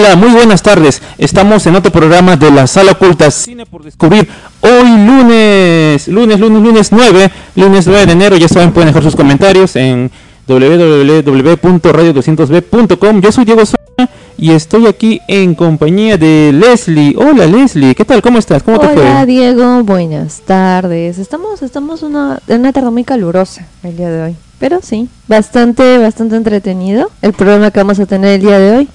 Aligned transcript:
Hola, 0.00 0.16
muy 0.16 0.30
buenas 0.30 0.62
tardes. 0.62 1.02
Estamos 1.18 1.66
en 1.66 1.76
otro 1.76 1.92
programa 1.92 2.34
de 2.34 2.50
la 2.50 2.66
Sala 2.66 2.92
Oculta 2.92 3.30
Cine 3.30 3.66
por 3.66 3.84
Descubrir. 3.84 4.26
Hoy 4.62 4.88
lunes, 4.88 6.08
lunes, 6.08 6.40
lunes, 6.40 6.62
lunes 6.62 6.90
9, 6.90 7.30
lunes 7.56 7.86
9 7.86 8.06
de 8.06 8.12
enero. 8.12 8.38
Ya 8.38 8.48
saben, 8.48 8.72
pueden 8.72 8.86
dejar 8.86 9.02
sus 9.02 9.14
comentarios 9.14 9.76
en 9.76 10.10
www.radio200b.com. 10.48 13.20
Yo 13.20 13.30
soy 13.30 13.44
Diego 13.44 13.60
Sonia 13.66 14.08
y 14.38 14.52
estoy 14.52 14.86
aquí 14.86 15.20
en 15.28 15.54
compañía 15.54 16.16
de 16.16 16.50
Leslie. 16.54 17.14
Hola 17.18 17.44
Leslie, 17.44 17.94
¿qué 17.94 18.06
tal? 18.06 18.22
¿Cómo 18.22 18.38
estás? 18.38 18.62
¿Cómo 18.62 18.80
te 18.80 18.88
fue? 18.88 19.02
Hola 19.02 19.26
Diego, 19.26 19.84
buenas 19.84 20.40
tardes. 20.40 21.18
Estamos, 21.18 21.60
estamos 21.60 22.02
una, 22.02 22.40
en 22.48 22.60
una 22.60 22.72
tarde 22.72 22.90
muy 22.90 23.04
calurosa 23.04 23.66
el 23.82 23.98
día 23.98 24.08
de 24.08 24.22
hoy. 24.22 24.34
Pero 24.58 24.80
sí, 24.82 25.10
bastante, 25.28 25.98
bastante 25.98 26.36
entretenido 26.36 27.10
el 27.20 27.34
programa 27.34 27.70
que 27.70 27.80
vamos 27.80 28.00
a 28.00 28.06
tener 28.06 28.36
el 28.36 28.40
día 28.40 28.58
de 28.58 28.78
hoy. 28.78 28.88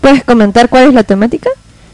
¿Puedes 0.00 0.24
comentar 0.24 0.68
cuál 0.68 0.88
es 0.88 0.94
la 0.94 1.02
temática? 1.04 1.50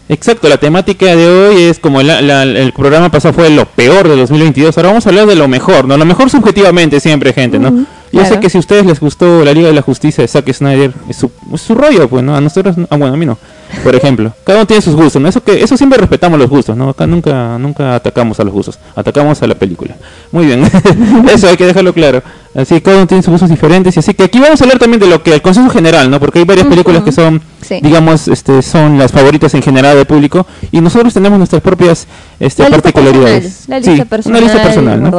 Exacto, 0.08 0.48
la 0.48 0.56
temática 0.56 1.16
de 1.16 1.26
hoy 1.28 1.62
es 1.64 1.80
como 1.80 2.00
la- 2.00 2.20
la- 2.22 2.44
el 2.44 2.72
programa 2.72 3.10
pasado 3.10 3.34
fue 3.34 3.50
lo 3.50 3.64
peor 3.66 4.08
de 4.08 4.14
2022, 4.16 4.76
ahora 4.76 4.90
vamos 4.90 5.04
a 5.06 5.08
hablar 5.08 5.26
de 5.26 5.34
lo 5.34 5.48
mejor, 5.48 5.86
¿no? 5.88 5.96
Lo 5.96 6.04
mejor 6.04 6.30
subjetivamente 6.30 7.00
siempre, 7.00 7.32
gente, 7.32 7.58
¿no? 7.58 7.68
Ujú, 7.70 7.86
Yo 8.12 8.24
sé 8.24 8.38
que 8.38 8.48
si 8.48 8.56
a 8.56 8.60
ustedes 8.60 8.86
les 8.86 9.00
gustó 9.00 9.44
la 9.44 9.52
Liga 9.52 9.66
de 9.66 9.74
la 9.74 9.82
Justicia 9.82 10.22
de 10.22 10.28
Zack 10.28 10.52
Snyder, 10.52 10.92
es 11.08 11.16
su, 11.16 11.28
es 11.52 11.60
su 11.60 11.74
rollo, 11.74 12.08
pues, 12.08 12.22
¿no? 12.22 12.36
A 12.36 12.40
nosotros, 12.40 12.78
no- 12.78 12.86
ah, 12.88 12.96
bueno, 12.96 13.14
a 13.14 13.16
mí 13.16 13.26
no, 13.26 13.36
por 13.82 13.94
ejemplo. 13.94 14.32
Cada 14.44 14.58
uno 14.58 14.66
tiene 14.66 14.82
sus 14.82 14.94
gustos, 14.94 15.20
¿no? 15.20 15.28
Eso, 15.28 15.42
que, 15.42 15.62
eso 15.62 15.76
siempre 15.76 15.98
respetamos 15.98 16.38
los 16.38 16.48
gustos, 16.48 16.76
¿no? 16.76 16.90
Acá 16.90 17.06
nunca, 17.06 17.58
nunca 17.58 17.94
atacamos 17.94 18.38
a 18.40 18.44
los 18.44 18.52
gustos, 18.52 18.78
atacamos 18.94 19.42
a 19.42 19.46
la 19.46 19.54
película. 19.54 19.96
Muy 20.32 20.46
bien, 20.46 20.62
eso 21.32 21.48
hay 21.48 21.56
que 21.56 21.66
dejarlo 21.66 21.92
claro. 21.92 22.22
Así 22.54 22.74
que 22.76 22.82
cada 22.82 22.96
uno 22.96 23.06
tiene 23.06 23.22
sus 23.22 23.30
gustos 23.32 23.50
diferentes, 23.50 23.94
y 23.96 24.00
así 24.00 24.14
que 24.14 24.24
aquí 24.24 24.38
vamos 24.38 24.60
a 24.60 24.64
hablar 24.64 24.78
también 24.78 25.00
de 25.00 25.06
lo 25.06 25.22
que, 25.22 25.34
el 25.34 25.42
consenso 25.42 25.70
general, 25.70 26.10
¿no? 26.10 26.18
Porque 26.18 26.38
hay 26.38 26.44
varias 26.44 26.66
películas 26.66 27.02
que 27.02 27.12
son 27.12 27.40
Sí. 27.66 27.80
digamos, 27.82 28.28
este, 28.28 28.62
son 28.62 28.96
las 28.96 29.10
favoritas 29.10 29.52
en 29.54 29.62
general 29.62 29.96
del 29.96 30.06
público 30.06 30.46
y 30.70 30.80
nosotros 30.80 31.12
tenemos 31.12 31.36
nuestras 31.36 31.60
propias 31.62 32.06
este, 32.38 32.62
la 32.62 32.68
lista 32.68 32.82
particularidades. 32.82 33.66
personal, 33.66 33.68
la 33.68 33.78
lista 33.78 34.04
Sí, 34.04 34.08
personal, 34.08 34.42
una 34.42 34.52
lista 34.52 34.62
personal, 34.62 35.02
¿no? 35.02 35.10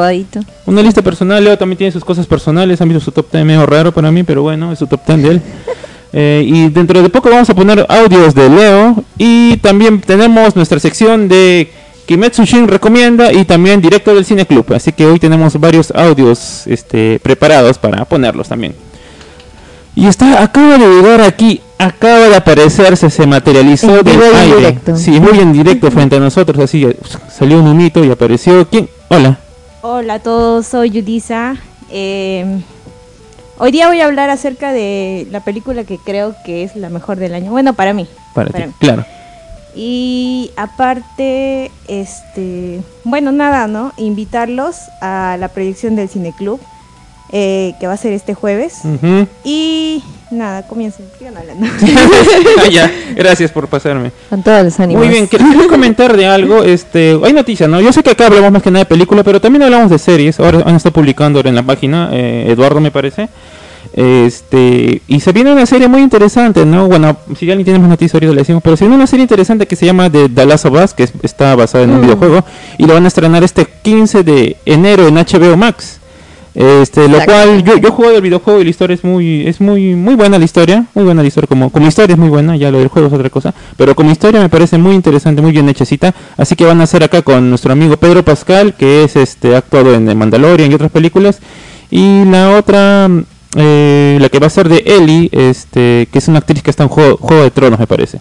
Una 0.65 0.81
lista 0.81 1.01
personal, 1.01 1.43
Leo 1.43 1.57
también 1.57 1.77
tiene 1.77 1.91
sus 1.91 2.05
cosas 2.05 2.25
personales, 2.25 2.79
han 2.79 2.87
visto 2.87 3.03
su 3.03 3.11
top 3.11 3.31
10 3.31 3.45
medio 3.45 3.65
raro 3.65 3.91
para 3.91 4.11
mí, 4.11 4.23
pero 4.23 4.43
bueno, 4.43 4.71
es 4.71 4.79
su 4.79 4.87
top 4.87 5.01
10 5.05 5.23
de 5.23 5.29
él. 5.29 5.41
Eh, 6.13 6.44
y 6.45 6.69
dentro 6.69 7.02
de 7.02 7.09
poco 7.09 7.30
vamos 7.30 7.49
a 7.49 7.55
poner 7.55 7.86
audios 7.89 8.33
de 8.33 8.49
Leo 8.49 9.04
y 9.17 9.58
también 9.58 9.99
tenemos 10.02 10.55
nuestra 10.55 10.80
sección 10.80 11.27
de 11.27 11.70
Kimetsu 12.05 12.45
Shin 12.45 12.67
recomienda 12.67 13.33
y 13.33 13.43
también 13.43 13.81
directo 13.81 14.15
del 14.15 14.23
Cine 14.26 14.45
Club. 14.45 14.73
Así 14.73 14.93
que 14.93 15.05
hoy 15.05 15.20
tenemos 15.20 15.59
varios 15.59 15.92
audios 15.92 16.65
este, 16.67 17.20
preparados 17.21 17.77
para 17.77 18.05
ponerlos 18.05 18.48
también. 18.48 18.73
Y 19.95 20.05
está, 20.08 20.42
acaba 20.43 20.77
de 20.77 20.87
llegar 20.87 21.21
aquí, 21.21 21.59
acaba 21.80 22.30
de 22.30 22.36
aparecerse, 22.36 23.10
se 23.10 23.26
materializó 23.26 23.98
En 23.98 24.05
del 24.05 24.21
aire. 24.36 24.55
directo. 24.58 24.95
Sí, 24.95 25.20
muy 25.20 25.39
en 25.39 25.52
directo 25.52 25.89
frente 25.92 26.15
a 26.15 26.20
nosotros, 26.20 26.64
así 26.64 26.87
salió 27.36 27.60
un 27.60 27.67
humito 27.67 28.05
y 28.05 28.11
apareció. 28.11 28.67
¿Quién? 28.70 28.87
Hola. 29.10 29.39
Hola 29.81 30.14
a 30.15 30.20
todos, 30.20 30.67
soy 30.67 30.92
Yulisa. 30.92 31.55
Eh, 31.89 32.60
hoy 33.59 33.71
día 33.71 33.87
voy 33.87 34.01
a 34.01 34.05
hablar 34.05 34.29
acerca 34.29 34.71
de 34.73 35.27
la 35.31 35.41
película 35.41 35.83
que 35.83 35.97
creo 35.97 36.35
que 36.45 36.63
es 36.63 36.75
la 36.75 36.89
mejor 36.89 37.17
del 37.17 37.33
año. 37.33 37.51
Bueno, 37.51 37.73
para 37.73 37.93
mí. 37.93 38.07
Para 38.33 38.49
Para 38.51 38.63
ti, 38.65 38.69
mí. 38.69 38.75
claro. 38.79 39.05
Y 39.75 40.49
aparte, 40.57 41.71
este, 41.87 42.81
bueno, 43.03 43.31
nada, 43.31 43.67
¿no? 43.67 43.93
Invitarlos 43.97 44.75
a 45.01 45.37
la 45.39 45.49
proyección 45.49 45.95
del 45.95 46.09
Cineclub, 46.09 46.59
eh, 47.31 47.75
que 47.79 47.85
va 47.85 47.93
a 47.93 47.97
ser 47.97 48.13
este 48.13 48.33
jueves. 48.33 48.79
Y 49.43 50.01
nada, 50.31 50.65
comiencen, 50.65 51.05
sigan 51.19 51.37
hablando. 51.37 51.67
Ah, 52.59 52.69
ya, 52.71 52.91
gracias 53.15 53.51
por 53.51 53.67
pasarme. 53.67 54.11
Con 54.31 54.41
todos 54.41 54.63
los 54.63 54.79
ánimos. 54.79 55.05
Muy 55.05 55.13
bien, 55.13 55.27
quiero 55.27 55.45
comentar 55.69 56.17
de 56.17 56.25
algo. 56.25 56.63
Este, 56.63 57.15
hay 57.23 57.33
noticias, 57.33 57.69
¿no? 57.69 57.79
Yo 57.79 57.93
sé 57.93 58.01
que 58.01 58.09
acá 58.09 58.25
hablamos 58.25 58.51
más 58.51 58.63
que 58.63 58.71
nada 58.71 58.83
de 58.83 58.89
película, 58.89 59.23
pero 59.23 59.39
también 59.39 59.61
hablamos 59.61 59.91
de 59.91 59.99
series. 59.99 60.39
Ahora 60.39 60.63
han 60.65 60.75
estado 60.75 60.93
publicando 60.93 61.37
ahora 61.37 61.49
en 61.49 61.55
la 61.55 61.63
página, 61.63 62.09
eh, 62.13 62.47
Eduardo 62.49 62.79
me 62.81 62.89
parece. 62.89 63.29
Este, 63.93 65.02
y 65.08 65.20
se 65.20 65.31
viene 65.31 65.52
una 65.52 65.65
serie 65.65 65.87
muy 65.87 66.02
interesante, 66.02 66.65
¿no? 66.65 66.87
Bueno, 66.87 67.17
si 67.37 67.49
alguien 67.49 67.64
tiene 67.65 67.80
más 67.80 67.89
noticias 67.89 68.14
ahorita 68.15 68.33
le 68.33 68.39
decimos, 68.42 68.61
pero 68.64 68.77
se 68.77 68.83
viene 68.86 68.95
una 68.95 69.08
serie 69.08 69.23
interesante 69.23 69.65
que 69.67 69.75
se 69.75 69.86
llama 69.86 70.09
The, 70.09 70.30
The 70.30 70.45
Last 70.45 70.65
of 70.65 70.83
Us, 70.83 70.93
que 70.93 71.03
es- 71.03 71.14
está 71.23 71.55
basada 71.55 71.83
en 71.83 71.92
un 71.92 71.98
Mm. 71.99 72.02
videojuego, 72.02 72.45
y 72.77 72.86
lo 72.86 72.93
van 72.93 73.05
a 73.05 73.08
estrenar 73.08 73.43
este 73.43 73.65
15 73.81 74.23
de 74.23 74.58
enero 74.65 75.08
en 75.08 75.17
HBO 75.17 75.58
Max. 75.58 75.99
Este, 76.55 77.08
lo 77.08 77.23
cual 77.23 77.64
yo, 77.64 77.77
yo 77.77 77.92
juego 77.92 78.15
el 78.15 78.21
videojuego 78.23 78.59
y 78.61 78.64
la 78.64 78.70
historia 78.71 78.95
es 78.95 79.03
muy 79.03 79.45
es 79.48 79.61
muy 79.61 79.93
muy 79.93 80.15
buena 80.15 80.39
la 80.39 80.45
historia, 80.45 80.86
muy 80.95 81.04
buena 81.05 81.21
la 81.21 81.27
historia 81.27 81.45
como 81.48 81.69
como 81.69 81.87
historia 81.87 82.14
es 82.15 82.19
muy 82.19 82.30
buena, 82.30 82.55
ya 82.55 82.71
lo 82.71 82.80
del 82.80 82.87
juego 82.87 83.09
es 83.09 83.14
otra 83.14 83.30
cosa, 83.30 83.54
pero 83.77 83.93
como 83.93 84.09
historia 84.11 84.42
me 84.42 84.49
parece 84.49 84.80
muy 84.80 84.95
interesante, 84.95 85.39
muy 85.39 85.52
bien 85.52 85.69
hechecita, 85.69 86.15
así 86.36 86.55
que 86.55 86.65
van 86.65 86.81
a 86.81 86.86
hacer 86.86 87.04
acá 87.04 87.21
con 87.21 87.48
nuestro 87.52 87.71
amigo 87.73 87.98
Pedro 87.98 88.23
Pascal, 88.25 88.73
que 88.73 89.04
es 89.04 89.15
este 89.15 89.55
actuado 89.55 89.93
en 89.93 90.17
Mandalorian 90.17 90.71
y 90.71 90.73
otras 90.73 90.89
películas, 90.89 91.37
y 91.92 92.25
la 92.25 92.49
otra 92.58 93.08
eh, 93.57 94.17
la 94.21 94.29
que 94.29 94.39
va 94.39 94.47
a 94.47 94.51
ser 94.51 94.69
de 94.69 94.83
Ellie, 94.85 95.29
este, 95.33 96.07
que 96.11 96.19
es 96.19 96.27
una 96.27 96.39
actriz 96.39 96.63
que 96.63 96.69
está 96.69 96.83
en 96.83 96.89
juego, 96.89 97.17
Juego 97.17 97.43
de 97.43 97.51
Tronos 97.51 97.79
me 97.79 97.87
parece. 97.87 98.19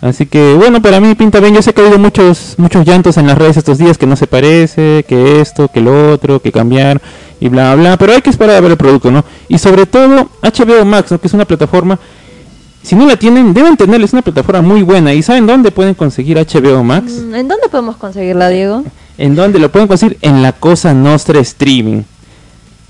Así 0.00 0.26
que 0.26 0.54
bueno, 0.54 0.82
para 0.82 1.00
mí 1.00 1.14
pinta 1.14 1.40
bien. 1.40 1.54
Yo 1.54 1.62
sé 1.62 1.72
que 1.72 1.80
ha 1.80 1.84
habido 1.84 1.98
muchos 1.98 2.54
muchos 2.58 2.86
llantos 2.86 3.16
en 3.16 3.26
las 3.26 3.38
redes 3.38 3.56
estos 3.56 3.78
días 3.78 3.96
que 3.96 4.06
no 4.06 4.14
se 4.14 4.26
parece, 4.26 5.04
que 5.08 5.40
esto, 5.40 5.68
que 5.68 5.80
lo 5.80 6.12
otro, 6.12 6.40
que 6.40 6.52
cambiar 6.52 7.00
y 7.40 7.48
bla 7.48 7.74
bla, 7.74 7.96
pero 7.96 8.12
hay 8.12 8.20
que 8.20 8.30
esperar 8.30 8.56
a 8.56 8.60
ver 8.60 8.72
el 8.72 8.76
producto, 8.76 9.10
¿no? 9.10 9.24
Y 9.48 9.58
sobre 9.58 9.86
todo 9.86 10.28
HBO 10.42 10.84
Max, 10.84 11.10
¿no? 11.10 11.18
que 11.18 11.26
es 11.26 11.34
una 11.34 11.46
plataforma 11.46 11.98
si 12.86 12.94
no 12.94 13.04
la 13.04 13.16
tienen, 13.16 13.52
deben 13.52 13.76
tenerla, 13.76 14.04
es 14.04 14.12
una 14.12 14.22
plataforma 14.22 14.62
muy 14.62 14.82
buena. 14.82 15.12
¿Y 15.12 15.20
saben 15.20 15.44
dónde 15.44 15.72
pueden 15.72 15.94
conseguir 15.94 16.38
HBO 16.38 16.84
Max? 16.84 17.20
Mm, 17.20 17.34
¿En 17.34 17.48
dónde 17.48 17.68
podemos 17.68 17.96
conseguirla, 17.96 18.48
Diego? 18.48 18.84
¿En 19.18 19.34
dónde 19.34 19.58
lo 19.58 19.72
pueden 19.72 19.88
conseguir? 19.88 20.18
En 20.22 20.40
la 20.40 20.52
Cosa 20.52 20.94
Nostra 20.94 21.40
Streaming. 21.40 22.02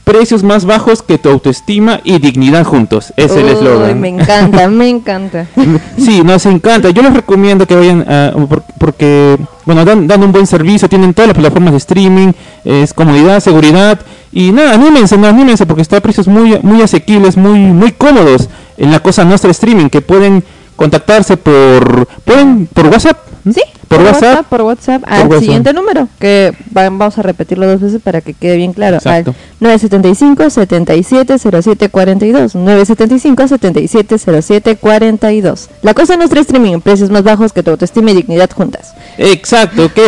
Precios 0.06 0.44
más 0.44 0.65
bajos 0.67 1.03
que 1.03 1.19
tu 1.19 1.28
autoestima 1.28 1.99
y 2.05 2.21
dignidad 2.21 2.62
juntos. 2.65 3.12
Es 3.17 3.33
el 3.33 3.49
eslogan. 3.49 4.00
Me 4.00 4.06
encanta, 4.11 4.69
me 4.69 4.89
encanta. 4.89 5.49
Sí, 5.99 6.22
nos 6.22 6.47
encanta. 6.47 6.91
Yo 6.91 7.03
les 7.03 7.12
recomiendo 7.12 7.67
que 7.67 7.75
vayan 7.75 8.03
a, 8.09 8.31
por- 8.49 8.62
porque, 8.78 9.37
bueno, 9.65 9.84
dan, 9.84 10.06
dan 10.06 10.22
un 10.22 10.31
buen 10.31 10.47
servicio, 10.47 10.89
tienen 10.89 11.12
todas 11.12 11.27
las 11.31 11.34
plataformas 11.37 11.72
de 11.72 11.78
streaming, 11.78 12.33
es 12.65 12.95
comodidad, 12.95 13.41
seguridad 13.41 13.98
y 14.30 14.53
nada, 14.53 14.75
anímense, 14.75 15.19
no, 15.19 15.27
anímense 15.27 15.66
porque 15.66 15.83
está 15.83 15.97
a 15.97 16.01
precios 16.01 16.28
muy, 16.28 16.57
muy 16.63 16.83
asequibles, 16.83 17.36
muy, 17.36 17.59
muy 17.59 17.91
cómodos 17.91 18.48
en 18.77 18.92
la 18.92 19.01
cosa 19.01 19.25
nuestra 19.25 19.51
streaming 19.51 19.89
que 19.89 20.03
pueden 20.03 20.45
contactarse 20.77 21.36
por, 21.36 22.07
pueden 22.25 22.69
por 22.72 22.86
WhatsApp. 22.86 23.19
Sí, 23.53 23.63
por, 23.88 24.00
WhatsApp. 24.03 24.47
Por 24.47 24.62
WhatsApp, 24.62 25.03
al 25.06 25.22
WhatsApp. 25.27 25.41
siguiente 25.41 25.72
número, 25.72 26.09
que 26.18 26.53
va- 26.77 26.88
vamos 26.91 27.16
a 27.18 27.22
repetirlo 27.22 27.66
dos 27.66 27.80
veces 27.80 28.00
para 28.03 28.21
que 28.21 28.34
quede 28.34 28.56
bien 28.56 28.72
claro. 28.72 28.97
Exacto. 28.97 29.30
Al 29.30 29.36
975 29.60 30.50
77 30.50 31.38
07 31.38 31.88
42. 31.88 32.54
975 32.54 33.48
77 33.48 34.18
07 34.18 34.77
42. 34.77 35.68
La 35.83 35.94
cosa 35.94 36.16
nuestra 36.16 36.41
streaming, 36.41 36.80
precios 36.80 37.10
más 37.10 37.22
bajos 37.22 37.53
que 37.53 37.62
tu 37.62 37.71
autoestima 37.71 38.10
y 38.10 38.15
dignidad 38.15 38.50
juntas. 38.50 38.94
Exacto, 39.18 39.91
qué, 39.94 40.04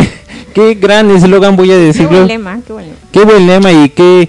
qué 0.55 0.75
gran 0.75 1.11
eslogan 1.11 1.57
voy 1.57 1.71
a 1.73 1.75
qué 1.77 1.81
decirlo. 1.85 2.11
buen 2.11 2.29
lema, 2.29 2.61
qué 2.67 2.73
buen 2.73 2.87
lema. 2.87 2.99
Qué 3.13 3.25
buen 3.25 3.47
lema 3.47 3.73
y 3.73 3.89
qué, 3.91 4.29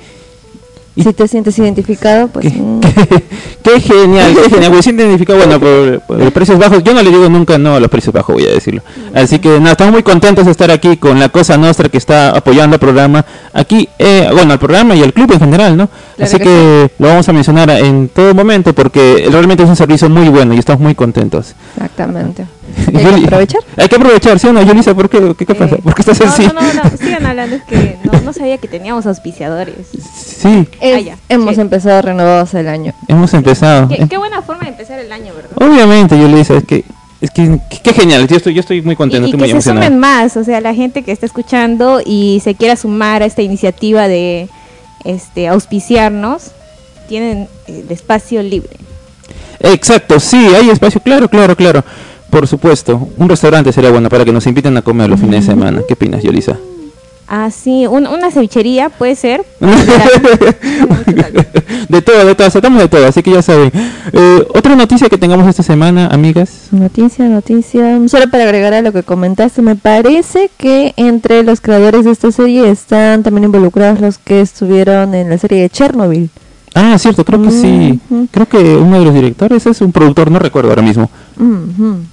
Y- 0.99 1.03
Si 1.03 1.13
te 1.13 1.27
sientes 1.27 1.57
identificado, 1.57 2.27
pues... 2.27 2.45
Qué, 2.51 2.59
mm, 2.59 2.79
qué- 2.81 3.23
qué 3.63 3.79
genial, 3.79 4.33
qué 4.35 4.49
genial. 4.49 4.71
Voy 4.71 4.81
a 4.85 4.89
identificar, 4.89 5.37
bueno, 5.37 5.59
por, 5.59 5.99
por 6.01 6.31
precios 6.33 6.57
bajos. 6.59 6.83
Yo 6.83 6.93
no 6.93 7.01
le 7.01 7.09
digo 7.09 7.29
nunca 7.29 7.57
no 7.57 7.75
a 7.75 7.79
los 7.79 7.89
precios 7.89 8.13
bajos, 8.13 8.35
voy 8.35 8.45
a 8.45 8.49
decirlo. 8.49 8.81
Así 9.13 9.39
que 9.39 9.59
nada, 9.59 9.71
estamos 9.71 9.93
muy 9.93 10.03
contentos 10.03 10.45
de 10.45 10.51
estar 10.51 10.69
aquí 10.71 10.97
con 10.97 11.19
la 11.19 11.29
Cosa 11.29 11.57
Nostra 11.57 11.89
que 11.89 11.97
está 11.97 12.29
apoyando 12.31 12.75
el 12.75 12.79
programa. 12.79 13.25
Aquí, 13.53 13.89
eh, 13.97 14.29
bueno, 14.31 14.53
al 14.53 14.59
programa 14.59 14.95
y 14.95 15.01
al 15.03 15.11
club 15.13 15.31
en 15.33 15.39
general, 15.39 15.75
¿no? 15.77 15.87
Claro 15.87 16.29
Así 16.29 16.37
que 16.37 16.43
que 16.43 16.91
lo 16.99 17.07
vamos 17.07 17.27
a 17.27 17.33
mencionar 17.33 17.69
en 17.71 18.09
todo 18.09 18.33
momento 18.35 18.73
porque 18.73 19.27
realmente 19.31 19.63
es 19.63 19.69
un 19.69 19.75
servicio 19.75 20.09
muy 20.09 20.29
bueno 20.29 20.53
y 20.53 20.59
estamos 20.59 20.81
muy 20.81 20.93
contentos. 20.95 21.55
Exactamente. 21.75 22.45
Hay 22.93 23.03
que 23.21 23.25
aprovechar. 23.25 23.61
Hay 23.77 23.87
que 23.87 23.95
aprovechar, 23.95 24.39
¿sí 24.39 24.47
o 24.47 24.53
no, 24.53 24.61
Yulisa? 24.61 24.93
¿Por 24.93 25.09
qué? 25.09 25.33
¿Qué, 25.37 25.45
qué 25.45 25.55
pasa? 25.55 25.75
Eh, 25.75 25.81
¿Por 25.83 25.95
qué 25.95 26.01
estás 26.01 26.19
no, 26.19 26.25
así? 26.27 26.45
No, 26.47 26.53
no, 26.53 26.61
no, 26.61 26.97
sigan 26.99 27.25
hablando, 27.25 27.55
es 27.55 27.63
que 27.63 27.97
no, 28.03 28.19
no 28.21 28.33
sabía 28.33 28.57
que 28.59 28.67
teníamos 28.67 29.05
auspiciadores. 29.07 29.75
Sí, 30.15 30.67
Es- 30.79 30.95
Ah, 30.95 30.99
ya. 30.99 31.17
hemos 31.29 31.55
Sí. 31.55 31.61
empezado 31.61 32.01
renovados 32.01 32.53
el 32.53 32.67
año. 32.67 32.93
hemos 33.07 33.33
empezado. 33.33 33.87
Qué, 33.87 34.07
qué 34.07 34.17
buena 34.17 34.41
forma 34.41 34.63
de 34.63 34.69
empezar 34.69 34.99
el 34.99 35.11
año, 35.11 35.33
¿verdad? 35.35 35.51
Obviamente, 35.55 36.17
Yulisa, 36.19 36.55
es 36.57 36.63
que, 36.65 36.85
es 37.21 37.31
que, 37.31 37.59
qué, 37.83 37.93
genial. 37.93 38.27
Yo 38.27 38.37
estoy, 38.37 38.53
yo 38.53 38.61
estoy 38.61 38.81
muy 38.81 38.95
contento, 38.95 39.27
y, 39.27 39.31
muy 39.33 39.41
que 39.41 39.45
se 39.47 39.51
emocionado. 39.51 39.85
sumen 39.85 39.99
más, 39.99 40.37
o 40.37 40.43
sea, 40.43 40.61
la 40.61 40.73
gente 40.73 41.03
que 41.03 41.11
está 41.11 41.25
escuchando 41.25 42.01
y 42.05 42.39
se 42.43 42.55
quiera 42.55 42.75
sumar 42.75 43.23
a 43.23 43.25
esta 43.25 43.41
iniciativa 43.41 44.07
de 44.07 44.47
este 45.03 45.47
auspiciarnos, 45.47 46.51
tienen 47.07 47.47
el 47.67 47.91
espacio 47.91 48.41
libre. 48.41 48.77
Exacto, 49.59 50.19
sí, 50.19 50.37
hay 50.37 50.69
espacio, 50.69 51.01
claro, 51.01 51.27
claro, 51.27 51.55
claro. 51.55 51.83
Por 52.29 52.47
supuesto, 52.47 53.09
un 53.17 53.27
restaurante 53.27 53.73
sería 53.73 53.89
bueno 53.89 54.07
para 54.07 54.23
que 54.23 54.31
nos 54.31 54.45
inviten 54.47 54.77
a 54.77 54.81
comer 54.81 55.09
los 55.09 55.19
fines 55.19 55.45
de 55.45 55.51
semana. 55.51 55.81
¿Qué 55.87 55.95
opinas, 55.95 56.23
Yolisa? 56.23 56.57
Ah, 57.31 57.51
sí, 57.51 57.85
un- 57.85 58.07
una 58.07 58.31
cevichería 58.31 58.89
puede 58.89 59.15
ser. 59.15 59.45
de 61.89 62.01
todo, 62.01 62.25
de 62.25 62.35
todo, 62.35 62.47
aceptamos 62.47 62.81
de 62.81 62.87
todo, 62.87 63.05
así 63.05 63.21
que 63.21 63.31
ya 63.31 63.41
saben. 63.41 63.71
Eh, 64.13 64.47
Otra 64.55 64.75
noticia 64.75 65.09
que 65.09 65.17
tengamos 65.17 65.47
esta 65.47 65.61
semana, 65.63 66.07
amigas. 66.07 66.67
Noticia, 66.71 67.25
noticia. 67.25 67.99
Solo 68.07 68.29
para 68.29 68.43
agregar 68.45 68.73
a 68.73 68.81
lo 68.81 68.91
que 68.91 69.03
comentaste, 69.03 69.61
me 69.61 69.75
parece 69.75 70.49
que 70.57 70.93
entre 70.97 71.43
los 71.43 71.61
creadores 71.61 72.05
de 72.05 72.11
esta 72.11 72.31
serie 72.31 72.69
están 72.69 73.21
también 73.23 73.45
involucrados 73.45 73.99
los 74.01 74.17
que 74.17 74.41
estuvieron 74.41 75.13
en 75.15 75.29
la 75.29 75.37
serie 75.37 75.61
de 75.61 75.69
Chernobyl. 75.69 76.29
Ah, 76.75 76.97
cierto, 76.99 77.25
creo 77.25 77.41
que 77.41 77.51
sí. 77.51 77.99
Creo 78.31 78.47
que 78.47 78.57
uno 78.57 78.99
de 78.99 79.05
los 79.05 79.13
directores 79.13 79.65
es 79.65 79.81
un 79.81 79.91
productor, 79.91 80.29
no 80.31 80.37
recuerdo 80.39 80.69
ahora 80.69 80.81
mismo. 80.83 81.09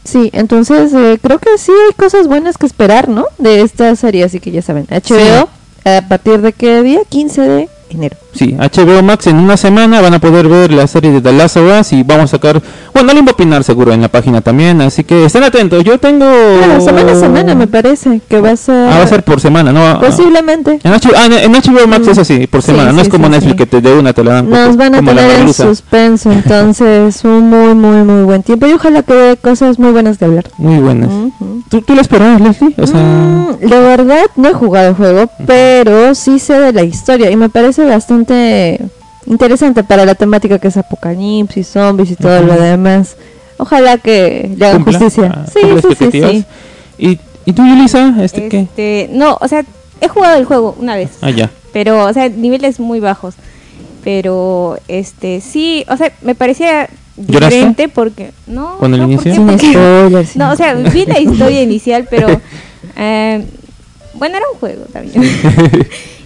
Sí, 0.05 0.31
entonces 0.33 0.93
eh, 0.95 1.19
creo 1.21 1.39
que 1.39 1.59
sí 1.59 1.73
hay 1.73 1.95
cosas 1.95 2.29
buenas 2.29 2.59
que 2.59 2.67
esperar, 2.67 3.09
¿no? 3.09 3.27
De 3.39 3.61
esta 3.61 3.95
serie, 3.97 4.25
así 4.25 4.41
que 4.41 4.53
ya 4.53 4.63
saben, 4.63 4.87
HBO, 4.89 5.49
a 5.85 6.03
partir 6.09 6.41
de 6.41 6.53
qué 6.53 6.83
día? 6.83 7.01
15 7.09 7.41
de 7.43 7.69
enero. 7.91 8.17
Sí, 8.37 8.55
HBO 8.59 9.03
Max 9.03 9.27
en 9.27 9.37
una 9.39 9.57
semana 9.57 10.01
van 10.01 10.15
a 10.15 10.19
poder 10.19 10.49
ver 10.49 10.73
la 10.73 10.87
serie 10.87 11.11
de 11.11 11.21
The 11.21 11.33
Last 11.33 11.57
of 11.57 11.81
Us 11.81 11.93
y 11.93 12.03
vamos 12.03 12.25
a 12.25 12.29
sacar, 12.29 12.61
bueno, 12.93 13.11
alguien 13.11 13.27
va 13.27 13.31
a 13.31 13.35
opinar 13.35 13.65
seguro 13.65 13.93
en 13.93 14.03
la 14.03 14.09
página 14.09 14.41
también, 14.41 14.81
así 14.81 15.05
que 15.05 15.25
estén 15.25 15.43
atentos. 15.45 15.83
Yo 15.85 15.99
tengo... 15.99 16.27
Bueno, 16.27 16.81
semana 16.81 17.13
a 17.13 17.15
semana 17.17 17.55
me 17.55 17.67
parece 17.67 18.21
que 18.29 18.41
va 18.41 18.51
a 18.51 18.57
ser... 18.57 18.89
Ah, 18.91 18.99
va 18.99 19.05
a 19.05 19.07
ser 19.07 19.23
por 19.25 19.41
semana, 19.41 19.73
¿no? 19.73 20.01
Posiblemente. 20.01 20.79
En 20.83 20.93
HBO, 20.93 21.13
ah, 21.17 21.27
en- 21.27 21.53
HBO 21.53 21.87
Max 21.87 22.07
Mm. 22.07 22.11
es 22.11 22.19
así, 22.19 22.47
por 22.47 22.63
Sí, 22.63 22.67
semana, 22.73 22.93
no 22.93 22.99
sí, 23.01 23.07
es 23.07 23.09
como 23.09 23.25
sí, 23.27 23.31
Netflix 23.33 23.53
sí. 23.53 23.57
que 23.59 23.67
te 23.67 23.81
de 23.81 23.95
una 23.99 24.13
te 24.13 24.23
la 24.23 24.33
dan 24.35 24.51
Nos 24.51 24.77
van 24.77 24.95
a 24.95 24.99
tener 25.03 25.41
en 25.41 25.53
suspenso, 25.55 26.31
entonces 26.33 27.25
un 27.25 27.49
muy, 27.49 27.75
muy, 27.75 28.05
muy 28.05 28.25
buen 28.25 28.43
tiempo 28.43 28.67
y 28.67 28.73
ojalá 28.73 29.03
que 29.03 29.15
dé 29.15 29.37
cosas 29.37 29.79
muy 29.79 29.91
buenas 29.93 30.19
de 30.19 30.27
hablar. 30.27 30.45
Muy 30.59 30.79
buenas. 30.79 31.09
Ujú. 31.11 31.63
¿Tú, 31.71 31.81
¿Tú 31.83 31.95
la 31.95 32.03
esperabas, 32.03 32.41
Leslie? 32.41 32.75
O 32.79 32.87
sea, 32.87 33.01
Mm, 33.01 33.69
la 33.69 33.81
verdad 33.81 34.25
no 34.37 34.49
he 34.49 34.53
jugado 34.53 34.89
el 34.91 34.95
juego, 34.95 35.31
pero 35.47 36.15
sí 36.15 36.39
sé 36.39 36.59
de 36.61 36.73
la 36.73 36.83
historia 36.83 37.31
y 37.31 37.37
me 37.37 37.49
parece 37.49 37.85
bastante 37.85 38.26
interesante 39.27 39.83
para 39.85 40.05
la 40.05 40.15
temática 40.15 40.59
que 40.59 40.69
es 40.69 40.77
apocalipsis, 40.77 41.67
zombies 41.69 42.11
y 42.13 42.17
todo 42.17 42.39
Ujú. 42.39 42.47
lo 42.47 42.61
demás. 42.61 43.17
Ojalá 43.59 43.99
que 43.99 44.51
le 44.57 44.67
hagan 44.67 44.83
cumpla, 44.85 44.99
justicia. 44.99 45.33
ah, 45.35 45.47
Sí, 45.53 45.61
sí, 45.83 46.11
sí, 46.11 46.21
sí. 46.21 46.45
¿Y, 46.99 47.19
¿Y 47.45 47.53
tú, 47.53 47.67
Yulisa? 47.67 48.15
¿Este 48.23 48.49
qué? 48.49 48.61
Este, 48.61 49.09
no, 49.13 49.37
o 49.41 49.49
sea, 49.49 49.65
he 50.01 50.09
jugado 50.09 50.37
el 50.37 50.45
juego 50.45 50.77
una 50.79 50.95
vez, 50.97 51.11
Ah, 51.23 51.31
ya. 51.31 51.51
pero, 51.73 52.05
o 52.05 52.13
sea, 52.13 52.29
niveles 52.29 52.81
muy 52.81 53.01
bajos. 53.01 53.35
Pero, 54.05 54.79
este, 54.89 55.41
sí, 55.41 55.85
o 55.89 55.97
sea, 55.97 56.13
me 56.23 56.35
parecía 56.35 56.89
¿Lloraste? 57.17 57.55
diferente 57.57 57.89
porque... 57.89 58.31
No, 58.47 58.77
¿Cuando 58.79 58.99
no, 58.99 59.07
lo 59.09 59.15
¿por 59.17 59.25
qué? 59.25 59.31
Porque- 59.35 59.57
spoilers. 59.73 60.29
sin 60.31 60.39
No, 60.41 60.53
o 60.53 60.57
sea, 60.57 60.75
vi 60.75 61.07
la 61.07 61.19
historia 61.19 61.63
inicial, 61.71 62.07
pero 62.11 62.29
eh, 62.97 63.45
bueno, 64.15 64.37
era 64.37 64.47
un 64.53 64.59
juego 64.61 64.85
también. 64.93 65.25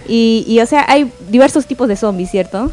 Y, 0.07 0.43
y, 0.47 0.59
o 0.59 0.65
sea, 0.65 0.85
hay 0.87 1.11
diversos 1.29 1.65
tipos 1.65 1.87
de 1.87 1.95
zombies, 1.95 2.31
¿cierto? 2.31 2.71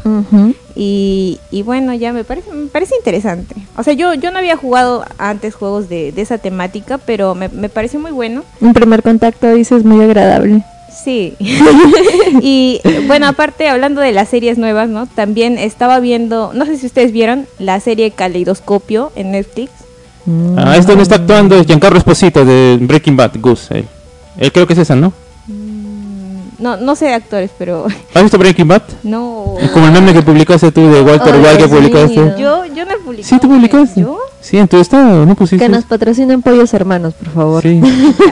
Y, 0.75 1.39
y 1.51 1.61
bueno, 1.63 1.93
ya 1.93 2.13
me 2.13 2.23
parece, 2.23 2.51
me 2.51 2.67
parece 2.67 2.95
interesante. 2.95 3.55
O 3.77 3.83
sea, 3.83 3.93
yo, 3.93 4.13
yo 4.13 4.31
no 4.31 4.39
había 4.39 4.55
jugado 4.55 5.05
antes 5.17 5.55
juegos 5.55 5.89
de, 5.89 6.11
de 6.11 6.21
esa 6.21 6.37
temática, 6.37 6.97
pero 6.97 7.35
me, 7.35 7.49
me 7.49 7.69
pareció 7.69 7.99
muy 7.99 8.11
bueno. 8.11 8.43
Un 8.61 8.73
primer 8.73 9.03
contacto, 9.03 9.51
dices, 9.53 9.83
muy 9.83 10.03
agradable. 10.03 10.63
Sí. 11.03 11.35
y 12.41 12.81
bueno, 13.07 13.27
aparte, 13.27 13.67
hablando 13.67 14.01
de 14.01 14.11
las 14.11 14.29
series 14.29 14.57
nuevas, 14.57 14.89
¿no? 14.89 15.07
También 15.07 15.57
estaba 15.57 15.99
viendo, 15.99 16.51
no 16.53 16.65
sé 16.65 16.77
si 16.77 16.85
ustedes 16.85 17.11
vieron 17.11 17.45
la 17.57 17.79
serie 17.79 18.11
Caleidoscopio 18.11 19.11
en 19.15 19.31
Netflix. 19.31 19.71
Mm. 20.25 20.57
Ah, 20.57 20.77
es 20.77 20.85
donde 20.85 21.03
está 21.03 21.15
actuando 21.15 21.63
Giancarlo 21.63 21.97
Esposito 21.97 22.45
de 22.45 22.77
Breaking 22.81 23.15
Bad, 23.17 23.31
Gus. 23.39 23.71
Él, 23.71 23.85
Él 24.37 24.51
creo 24.51 24.67
que 24.67 24.73
es 24.73 24.79
esa, 24.79 24.95
¿no? 24.95 25.13
No, 26.59 26.75
no 26.77 26.95
sé 26.95 27.05
de 27.05 27.13
actores, 27.13 27.49
pero 27.57 27.85
¿Has 28.13 28.21
visto 28.23 28.37
Breaking 28.37 28.67
Bad? 28.67 28.81
no. 29.03 29.55
Como 29.73 29.85
el 29.87 29.91
meme 29.91 30.13
que 30.13 30.21
publicaste 30.21 30.71
tú 30.71 30.81
de 30.91 31.01
Walter 31.01 31.35
White 31.35 31.57
que 31.57 31.67
publicaste. 31.67 32.15
Yo, 32.39 32.65
yo 32.65 32.85
no 32.85 32.91
he 32.93 32.97
publicado. 32.97 33.23
Sí, 33.29 33.39
tú 33.39 33.47
publicaste. 33.49 34.01
¿Yo? 34.01 34.17
Sí, 34.41 34.57
en 34.57 34.67
tu 34.67 34.77
estado, 34.77 35.25
¿no 35.25 35.35
pusiste? 35.35 35.65
Que 35.65 35.69
nos 35.69 35.83
patrocinen 35.85 36.41
pollos 36.41 36.73
hermanos, 36.73 37.13
por 37.13 37.29
favor. 37.29 37.61
Sí, 37.61 37.81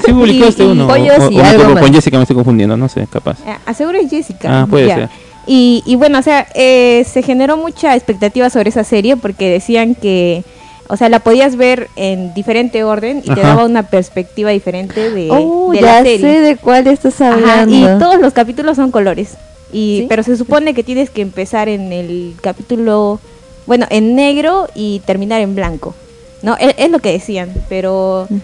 sí 0.05 0.11
publicaste 0.13 0.63
Y- 0.63 0.67
y 0.67 0.71
uno. 0.71 0.85
o- 0.85 0.87
pollos 0.87 1.19
o, 1.19 1.31
y 1.31 1.39
o 1.39 1.41
me 1.41 1.41
algo 1.41 1.53
equivoco, 1.53 1.73
más. 1.75 1.83
con 1.83 1.93
Jessica 1.93 2.17
me 2.17 2.23
estoy 2.23 2.35
confundiendo, 2.35 2.77
no 2.77 2.87
sé, 2.89 3.07
capaz. 3.11 3.37
Eh, 3.45 3.55
aseguro 3.65 3.97
es 3.97 4.09
Jessica. 4.09 4.61
Ah, 4.61 4.67
puede 4.69 4.87
Ya. 4.87 4.95
ser. 4.95 5.09
Y, 5.45 5.83
y 5.85 5.95
bueno, 5.95 6.19
o 6.19 6.21
sea, 6.21 6.45
eh, 6.55 7.05
se 7.09 7.21
generó 7.21 7.55
mucha 7.57 7.95
expectativa 7.95 8.49
sobre 8.49 8.69
esa 8.69 8.83
serie 8.83 9.15
porque 9.17 9.49
decían 9.49 9.95
que, 9.95 10.43
o 10.89 10.97
sea, 10.97 11.09
la 11.09 11.19
podías 11.19 11.55
ver 11.55 11.89
en 11.95 12.33
diferente 12.33 12.83
orden 12.83 13.21
y 13.23 13.33
te 13.33 13.41
daba 13.41 13.65
una 13.65 13.83
perspectiva 13.83 14.51
diferente 14.51 15.09
de, 15.11 15.29
Oh, 15.31 15.71
de 15.71 15.81
ya 15.81 15.85
la 15.85 16.03
serie. 16.03 16.19
sé 16.19 16.41
de 16.41 16.55
cuál 16.57 16.87
estás 16.87 17.19
Ajá, 17.21 17.33
hablando. 17.33 17.75
y 17.75 17.99
todos 17.99 18.19
los 18.19 18.33
capítulos 18.33 18.75
son 18.77 18.91
colores. 18.91 19.35
Y, 19.73 19.99
¿Sí? 20.01 20.05
Pero 20.07 20.23
se 20.23 20.37
supone 20.37 20.73
que 20.73 20.83
tienes 20.83 21.09
que 21.09 21.21
empezar 21.21 21.67
en 21.67 21.91
el 21.91 22.35
capítulo, 22.41 23.19
bueno, 23.65 23.85
en 23.89 24.15
negro 24.15 24.67
y 24.75 25.01
terminar 25.05 25.41
en 25.41 25.55
blanco. 25.55 25.93
No, 26.41 26.55
es, 26.57 26.73
es 26.77 26.89
lo 26.89 26.99
que 26.99 27.11
decían, 27.11 27.51
pero 27.67 28.27
Mm. 28.29 28.37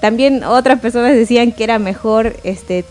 también 0.00 0.44
otras 0.44 0.80
personas 0.80 1.12
decían 1.14 1.52
que 1.52 1.64
era 1.64 1.78
mejor 1.78 2.36
este 2.44 2.84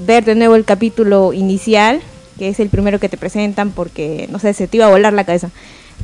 ver 0.00 0.24
de 0.24 0.34
nuevo 0.34 0.54
el 0.56 0.64
capítulo 0.64 1.32
inicial, 1.32 2.00
que 2.38 2.48
es 2.48 2.60
el 2.60 2.68
primero 2.68 2.98
que 3.00 3.08
te 3.08 3.16
presentan 3.16 3.70
porque 3.70 4.26
no 4.30 4.38
sé, 4.38 4.52
se 4.52 4.66
te 4.68 4.76
iba 4.78 4.86
a 4.86 4.90
volar 4.90 5.12
la 5.12 5.24
cabeza. 5.24 5.50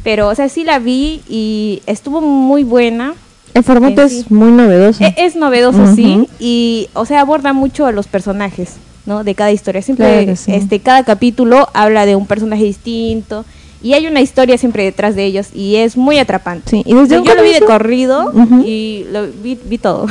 Pero 0.04 0.28
o 0.28 0.34
sea, 0.34 0.48
sí 0.48 0.64
la 0.64 0.78
vi 0.78 1.22
y 1.28 1.82
estuvo 1.86 2.20
muy 2.20 2.64
buena. 2.64 3.14
El 3.54 3.62
formato 3.64 4.02
es 4.02 4.12
sí. 4.12 4.24
muy 4.30 4.50
novedoso. 4.50 5.04
E- 5.04 5.14
Es 5.18 5.36
novedoso, 5.36 5.94
sí, 5.94 6.26
y 6.40 6.88
o 6.94 7.04
sea, 7.04 7.20
aborda 7.20 7.52
mucho 7.52 7.86
a 7.86 7.92
los 7.92 8.06
personajes, 8.06 8.76
¿no? 9.06 9.24
De 9.24 9.34
cada 9.34 9.52
historia. 9.52 9.82
Siempre, 9.82 10.06
Claro 10.06 10.26
que 10.26 10.36
sí. 10.36 10.52
este, 10.54 10.80
cada 10.80 11.04
capítulo 11.04 11.68
habla 11.74 12.06
de 12.06 12.16
un 12.16 12.26
personaje 12.26 12.64
distinto 12.64 13.44
y 13.82 13.92
hay 13.94 14.06
una 14.06 14.20
historia 14.20 14.56
siempre 14.58 14.84
detrás 14.84 15.14
de 15.16 15.24
ellos 15.26 15.48
y 15.54 15.76
es 15.76 15.96
muy 15.96 16.18
atrapante. 16.18 16.70
Sí, 16.70 16.82
y 16.86 16.94
desde 16.94 17.18
un 17.18 17.24
Yo 17.26 17.34
lo 17.34 17.42
vi 17.42 17.52
de 17.52 17.60
corrido 17.60 18.32
y 18.64 19.04
lo 19.12 19.26
vi, 19.42 19.58
vi 19.62 19.76
todo. 19.78 20.06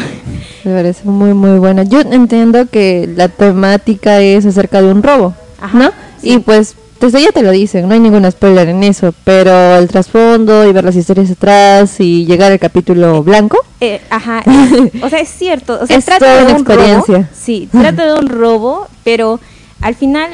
Me 0.63 0.73
parece 0.75 1.07
muy, 1.09 1.33
muy 1.33 1.57
buena. 1.57 1.83
Yo 1.83 2.01
entiendo 2.01 2.69
que 2.69 3.09
la 3.15 3.27
temática 3.29 4.21
es 4.21 4.45
acerca 4.45 4.81
de 4.81 4.91
un 4.91 5.01
robo, 5.01 5.33
Ajá, 5.59 5.77
¿no? 5.79 5.91
sí. 6.21 6.33
Y 6.33 6.39
pues 6.39 6.75
desde 7.01 7.21
ya 7.21 7.31
te 7.31 7.41
lo 7.41 7.51
dicen, 7.51 7.87
no 7.87 7.93
hay 7.93 7.99
ningún 7.99 8.29
spoiler 8.31 8.69
en 8.69 8.83
eso, 8.83 9.13
pero 9.25 9.75
el 9.75 9.87
trasfondo 9.89 10.65
y 10.67 10.71
ver 10.71 10.83
las 10.85 10.95
historias 10.95 11.29
atrás 11.31 11.99
y 11.99 12.25
llegar 12.25 12.51
al 12.51 12.59
capítulo 12.59 13.21
blanco, 13.23 13.57
Eh, 13.81 13.99
ajá, 14.09 14.43
o 15.03 15.09
sea, 15.09 15.19
es 15.19 15.29
cierto. 15.29 15.79
O 15.81 15.87
sea, 15.87 15.97
Es 15.97 16.05
trata 16.05 16.19
toda 16.19 16.37
de 16.37 16.43
una 16.45 16.53
un 16.53 16.61
experiencia. 16.61 17.15
robo. 17.17 17.27
Sí, 17.33 17.67
trata 17.71 18.05
de 18.05 18.13
un 18.19 18.29
robo, 18.29 18.87
pero 19.03 19.39
al 19.81 19.95
final 19.95 20.29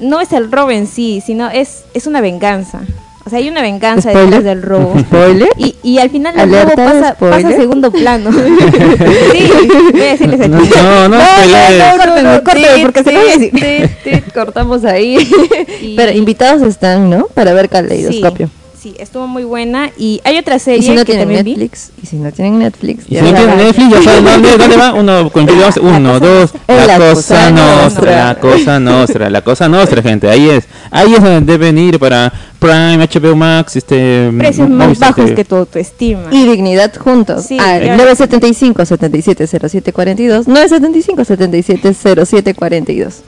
no 0.00 0.20
es 0.20 0.32
el 0.32 0.52
robo 0.52 0.70
en 0.70 0.86
sí, 0.86 1.22
sino 1.24 1.48
es, 1.48 1.84
es 1.94 2.06
una 2.06 2.20
venganza. 2.20 2.80
O 3.24 3.30
sea, 3.30 3.38
hay 3.38 3.48
una 3.48 3.62
venganza 3.62 4.10
detrás 4.10 4.44
del 4.44 4.62
robo. 4.62 4.98
¿Spoiler? 5.00 5.48
Y, 5.56 5.76
y 5.82 5.98
al 5.98 6.10
final 6.10 6.34
el 6.38 6.48
robo 6.48 6.56
¿Alerta 6.56 6.82
de 6.94 7.00
pasa, 7.00 7.14
pasa 7.14 7.48
a 7.48 7.52
segundo 7.52 7.92
plano. 7.92 8.32
sí, 9.32 9.50
voy 9.92 10.00
a 10.00 10.04
decirles 10.04 10.40
aquí. 10.40 10.50
No, 10.50 11.08
no, 11.08 11.08
no, 11.08 11.20
spoilees. 11.20 11.94
córtenme, 11.96 12.42
córtenme, 12.42 12.82
porque 12.82 13.04
se 13.04 13.12
lo 13.12 13.20
voy 13.20 13.28
a 13.30 13.38
decir. 13.38 14.24
cortamos 14.34 14.84
ahí. 14.84 15.30
Pero 15.96 16.12
invitados 16.12 16.62
están, 16.62 17.10
¿no? 17.10 17.26
Para 17.28 17.52
ver 17.52 17.68
Caleidoscopio. 17.68 18.50
Sí, 18.82 18.94
estuvo 18.98 19.28
muy 19.28 19.44
buena. 19.44 19.90
Y 19.96 20.20
hay 20.24 20.38
otra 20.38 20.56
Y 20.56 20.60
serie 20.60 20.82
si 20.82 20.90
no 20.90 20.96
que 21.04 21.12
tienen 21.12 21.22
también 21.28 21.44
vi. 21.44 21.50
Netflix, 21.52 21.90
y 22.02 22.06
si 22.06 22.16
no 22.16 22.32
tienen 22.32 22.58
Netflix, 22.58 23.04
Y 23.08 23.14
ya 23.14 23.20
si 23.20 23.26
no 23.30 23.36
tiene 23.36 23.52
saben. 23.52 23.66
Netflix, 23.66 23.90
ya 23.90 24.02
saben 24.02 24.24
dónde, 24.24 24.58
dónde 24.58 24.76
va. 24.76 24.92
Uno 24.94 25.30
con 25.32 25.46
videos, 25.46 25.76
uno, 25.76 26.18
dos, 26.18 26.50
la, 26.66 26.86
la 26.86 26.98
cosa 26.98 27.50
nostra. 27.52 28.26
la 28.26 28.34
cosa 28.40 28.80
nostra, 28.80 29.30
la 29.30 29.40
cosa 29.42 29.68
nostra, 29.68 30.02
gente. 30.02 30.28
Ahí 30.28 30.48
es, 30.50 30.64
ahí 30.90 31.14
es 31.14 31.22
donde 31.22 31.52
deben 31.52 31.78
ir 31.78 32.00
para 32.00 32.32
Prime, 32.58 32.98
HBO 33.06 33.36
Max, 33.36 33.76
este. 33.76 34.30
Precios 34.36 34.68
Mo- 34.68 34.74
más 34.76 34.86
Movistar 34.88 35.10
bajos 35.10 35.24
TV. 35.26 35.34
que 35.36 35.44
tu 35.44 35.54
autoestima. 35.54 36.22
y 36.32 36.44
dignidad 36.46 36.92
juntos 36.96 37.44
Sí, 37.46 37.58
al 37.60 37.82
claro. 37.82 37.96
975 38.02 38.84
77 38.84 39.46
07 39.46 39.92
42 39.92 40.48
975 40.48 41.24
77 41.24 41.94
07 42.26 42.54
42 42.54 43.14
Ex- 43.14 43.22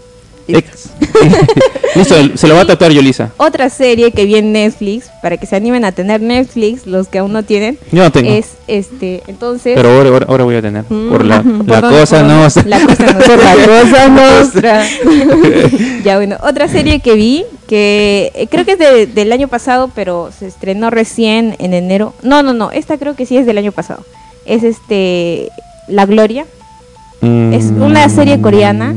Listo, 1.94 2.14
se 2.36 2.48
lo 2.48 2.54
va 2.56 2.62
a 2.62 2.66
tatuar 2.66 2.90
Yolisa. 2.92 3.30
Otra 3.36 3.70
serie 3.70 4.10
que 4.10 4.24
vi 4.24 4.34
en 4.36 4.52
Netflix, 4.52 5.06
para 5.22 5.36
que 5.36 5.46
se 5.46 5.54
animen 5.54 5.84
a 5.84 5.92
tener 5.92 6.20
Netflix, 6.20 6.86
los 6.86 7.06
que 7.08 7.18
aún 7.18 7.32
no 7.32 7.44
tienen, 7.44 7.78
Yo 7.92 8.02
no 8.02 8.10
tengo. 8.10 8.30
es 8.30 8.54
este, 8.66 9.22
entonces... 9.28 9.74
Pero 9.76 9.90
ahora, 9.90 10.08
ahora, 10.10 10.26
ahora 10.28 10.44
voy 10.44 10.56
a 10.56 10.62
tener. 10.62 10.84
Por 10.84 11.24
la, 11.24 11.42
¿por 11.42 11.68
la 11.68 11.80
dónde- 11.80 12.00
cosa 12.00 12.18
por. 12.20 12.66
La 12.66 12.80
cosa 12.80 12.96
por 13.06 13.14
nostra. 13.14 13.36
la 13.36 13.66
cosa 13.66 14.08
nostra 14.08 14.84
ya 16.04 16.16
bueno, 16.16 16.36
otra 16.42 16.68
serie 16.68 17.00
que 17.00 17.14
vi 17.14 17.44
que 17.68 18.32
eh, 18.34 18.46
creo 18.50 18.64
que 18.64 18.72
es 18.72 18.78
de- 18.78 19.06
del 19.06 19.32
año 19.32 19.48
pasado, 19.48 19.90
pero 19.94 20.30
se 20.36 20.46
estrenó 20.48 20.90
recién 20.90 21.56
en 21.58 21.72
enero. 21.74 22.12
No, 22.22 22.42
no, 22.42 22.52
no, 22.52 22.70
esta 22.72 22.98
creo 22.98 23.14
que 23.16 23.24
sí 23.24 23.36
es 23.36 23.46
del 23.46 23.56
año 23.58 23.72
pasado. 23.72 24.04
Es 24.46 24.62
este 24.64 25.48
La 25.88 26.04
Gloria, 26.06 26.44
Es 27.22 27.66
una 27.66 28.08
serie 28.10 28.40
coreana. 28.40 28.92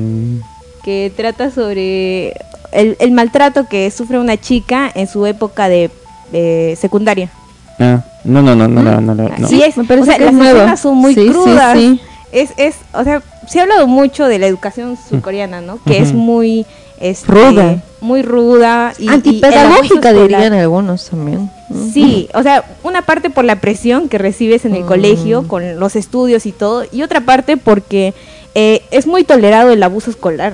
Que 0.87 1.11
trata 1.13 1.51
sobre 1.51 2.29
el, 2.71 2.95
el 3.01 3.11
maltrato 3.11 3.67
que 3.67 3.91
sufre 3.91 4.19
una 4.19 4.37
chica 4.37 4.89
en 4.95 5.07
su 5.09 5.25
época 5.25 5.67
de 5.67 5.91
eh, 6.31 6.77
secundaria. 6.79 7.29
ah, 7.77 8.05
no, 8.23 8.41
no, 8.41 8.55
no, 8.55 8.69
no, 8.69 8.81
no, 8.81 9.01
no, 9.01 9.13
no. 9.13 9.29
Así 9.45 9.61
es, 9.61 9.75
Me 9.75 9.83
parece 9.83 10.03
o 10.03 10.05
sea, 10.05 10.17
que 10.17 10.23
las 10.23 10.33
es 10.33 10.39
nuevo. 10.39 10.57
escenas 10.59 10.79
son 10.79 10.95
muy 10.95 11.13
Sí, 11.13 11.23
sí, 11.25 11.29
crudas. 11.29 11.77
sí. 11.77 11.99
Es, 12.31 12.51
es, 12.55 12.75
o 12.93 13.03
sea, 13.03 13.21
se 13.49 13.59
ha 13.59 13.63
hablado 13.63 13.85
mucho 13.87 14.27
de 14.29 14.39
la 14.39 14.47
educación 14.47 14.97
surcoreana, 15.09 15.59
¿no? 15.59 15.77
Que 15.85 15.97
es 15.97 16.13
muy 16.13 16.65
este, 17.01 17.33
Ruda. 17.33 17.83
muy 17.99 18.21
ruda 18.21 18.93
y 18.97 19.07
y 19.07 19.09
Antipedagógica 19.09 20.11
escolar. 20.11 20.21
dirían 20.29 20.53
algunos 20.53 21.09
también. 21.09 21.49
Sí, 21.93 22.29
o 22.33 22.43
sea, 22.43 22.63
una 22.83 23.01
parte 23.01 23.29
por 23.29 23.43
la 23.43 23.57
presión 23.59 24.07
que 24.07 24.17
recibes 24.17 24.63
en 24.63 24.73
el 24.73 24.83
Mm. 24.85 24.87
colegio 24.87 25.47
con 25.49 25.79
los 25.81 25.97
estudios 25.97 26.45
y 26.45 26.53
todo, 26.53 26.85
y 26.93 27.01
otra 27.03 27.19
parte 27.19 27.57
porque 27.57 28.13
eh, 28.55 28.83
es 28.91 29.05
muy 29.05 29.25
tolerado 29.25 29.71
el 29.71 29.83
abuso 29.83 30.09
escolar. 30.09 30.53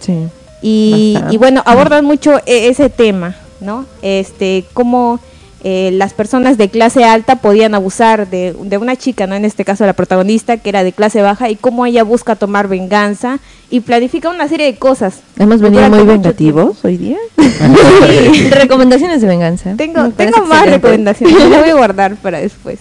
Sí. 0.00 0.28
Y, 0.62 1.36
bueno, 1.38 1.62
abordan 1.64 2.04
mucho 2.04 2.38
e- 2.46 2.68
ese 2.68 2.90
tema, 2.90 3.36
¿no? 3.60 3.86
Este, 4.02 4.64
cómo 4.72 5.20
eh, 5.62 5.90
las 5.92 6.12
personas 6.14 6.58
de 6.58 6.68
clase 6.68 7.04
alta 7.04 7.36
podían 7.36 7.74
abusar 7.74 8.28
de, 8.28 8.54
de 8.60 8.78
una 8.78 8.96
chica, 8.96 9.26
¿no? 9.26 9.34
En 9.34 9.44
este 9.44 9.64
caso 9.64 9.86
la 9.86 9.92
protagonista, 9.92 10.56
que 10.56 10.68
era 10.68 10.82
de 10.82 10.92
clase 10.92 11.22
baja, 11.22 11.50
y 11.50 11.56
cómo 11.56 11.86
ella 11.86 12.02
busca 12.04 12.36
tomar 12.36 12.68
venganza 12.68 13.38
y 13.70 13.80
planifica 13.80 14.30
una 14.30 14.48
serie 14.48 14.66
de 14.66 14.76
cosas. 14.76 15.20
Hemos 15.38 15.60
venido 15.60 15.88
muy 15.88 16.04
vengativos 16.04 16.84
hoy 16.84 16.96
día. 16.96 17.18
Recomendaciones 18.50 19.20
de 19.20 19.28
venganza. 19.28 19.74
Tengo, 19.76 20.10
tengo 20.10 20.38
más 20.46 20.64
excelente. 20.64 20.70
recomendaciones, 20.70 21.48
las 21.48 21.60
voy 21.60 21.70
a 21.70 21.74
guardar 21.74 22.16
para 22.16 22.38
después. 22.38 22.78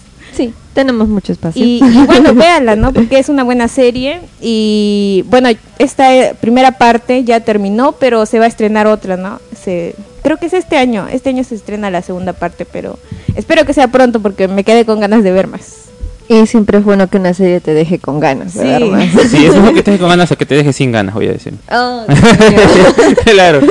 Tenemos 0.76 1.08
mucho 1.08 1.32
espacio. 1.32 1.64
Y, 1.66 1.80
y 1.84 2.06
bueno, 2.06 2.34
véanla, 2.36 2.76
¿no? 2.76 2.94
Porque 2.94 3.18
es 3.18 3.30
una 3.30 3.44
buena 3.44 3.68
serie. 3.68 4.20
Y 4.42 5.24
bueno, 5.28 5.50
esta 5.80 6.14
eh, 6.14 6.36
primera 6.40 6.74
parte 6.74 7.24
ya 7.24 7.40
terminó, 7.40 7.94
pero 7.94 8.26
se 8.28 8.38
va 8.40 8.46
a 8.46 8.48
estrenar 8.50 8.86
otra, 8.86 9.16
¿no? 9.18 9.40
Se, 9.60 9.96
creo 10.22 10.36
que 10.38 10.48
es 10.48 10.54
este 10.54 10.76
año. 10.78 11.08
Este 11.12 11.30
año 11.30 11.44
se 11.46 11.56
estrena 11.56 11.90
la 11.90 12.02
segunda 12.02 12.34
parte, 12.34 12.66
pero 12.66 13.00
espero 13.36 13.66
que 13.66 13.74
sea 13.74 13.88
pronto 13.88 14.20
porque 14.22 14.48
me 14.50 14.64
quedé 14.66 14.86
con 14.86 15.00
ganas 15.00 15.24
de 15.24 15.32
ver 15.32 15.48
más. 15.48 15.86
Y 16.28 16.46
siempre 16.48 16.80
es 16.80 16.84
bueno 16.84 17.08
que 17.08 17.18
una 17.20 17.34
serie 17.36 17.60
te 17.62 17.74
deje 17.74 18.00
con 18.00 18.20
ganas 18.20 18.54
de 18.56 18.62
Sí. 18.64 18.68
ver 18.68 18.86
más. 18.92 19.06
Sí, 19.30 19.46
es 19.46 19.56
mejor 19.56 19.76
que 19.76 19.82
te 19.84 19.92
deje 19.92 20.02
con 20.02 20.10
ganas 20.10 20.32
a 20.32 20.36
que 20.36 20.46
te 20.46 20.56
deje 20.56 20.74
sin 20.74 20.92
ganas, 20.92 21.16
voy 21.16 21.28
a 21.28 21.32
decir. 21.32 21.54
Oh, 21.72 22.04
claro, 23.24 23.62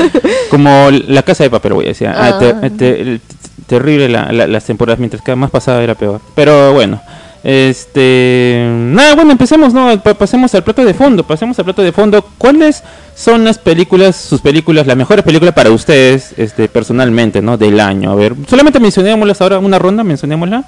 como 0.50 0.88
la 0.90 1.23
casa 1.23 1.44
de 1.44 1.50
papel, 1.50 1.73
voy 1.75 1.84
a 1.87 1.88
decir. 1.88 2.06
Ah, 2.08 2.38
te- 2.38 2.54
Ah. 2.66 2.70
te- 2.76 3.20
terrible 3.66 4.09
la- 4.09 4.30
la- 4.33 4.47
las 4.47 4.64
temporadas, 4.64 4.99
mientras 4.99 5.23
que 5.23 5.35
más 5.35 5.50
pasada 5.50 5.83
era 5.83 5.94
peor. 5.94 6.21
Pero 6.35 6.73
bueno, 6.73 7.00
este. 7.42 8.66
Nada, 8.68 9.14
bueno, 9.14 9.33
empecemos, 9.33 9.73
¿no? 9.75 10.00
Pa- 10.02 10.14
pasemos 10.14 10.54
al 10.54 10.64
plato 10.64 10.85
de 10.85 10.94
fondo. 10.94 11.25
Pasemos 11.25 11.59
al 11.59 11.64
plato 11.64 11.83
de 11.83 11.92
fondo. 11.92 12.25
¿Cuáles 12.38 12.83
son 13.14 13.44
las 13.44 13.59
películas, 13.59 14.16
sus 14.16 14.40
películas, 14.40 14.87
las 14.87 14.97
mejores 14.97 15.25
películas 15.25 15.54
para 15.54 15.71
ustedes, 15.71 16.35
este, 16.37 16.68
personalmente, 16.68 17.42
¿no? 17.42 17.56
Del 17.56 17.80
año. 17.80 18.11
A 18.11 18.14
ver, 18.14 18.35
solamente 18.49 18.80
mencionémoslas 18.80 19.40
ahora, 19.40 19.59
una 19.59 19.78
ronda, 19.78 20.04
mencionémosla. 20.04 20.64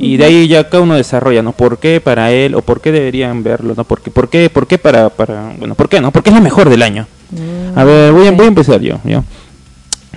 Y 0.00 0.16
de 0.16 0.24
ahí 0.26 0.46
ya 0.48 0.68
cada 0.68 0.82
uno 0.84 0.94
desarrolla, 0.94 1.42
¿no? 1.42 1.52
¿Por 1.52 1.78
qué 1.78 2.00
para 2.00 2.30
él 2.30 2.54
o 2.54 2.62
por 2.62 2.80
qué 2.80 2.92
deberían 2.92 3.42
verlo, 3.42 3.74
¿no? 3.76 3.82
¿Por 3.84 4.00
qué, 4.00 4.10
por 4.12 4.28
qué, 4.28 4.48
por 4.48 4.66
qué 4.68 4.78
para, 4.78 5.08
para, 5.08 5.52
bueno, 5.58 5.74
por 5.74 5.88
qué, 5.88 6.00
¿no? 6.00 6.12
Porque 6.12 6.30
es 6.30 6.34
la 6.34 6.40
mejor 6.40 6.68
del 6.70 6.82
año. 6.82 7.06
A 7.74 7.82
ver, 7.84 8.12
voy 8.12 8.28
a, 8.28 8.30
voy 8.30 8.44
a 8.44 8.48
empezar 8.48 8.80
yo, 8.80 9.00
yo. 9.04 9.24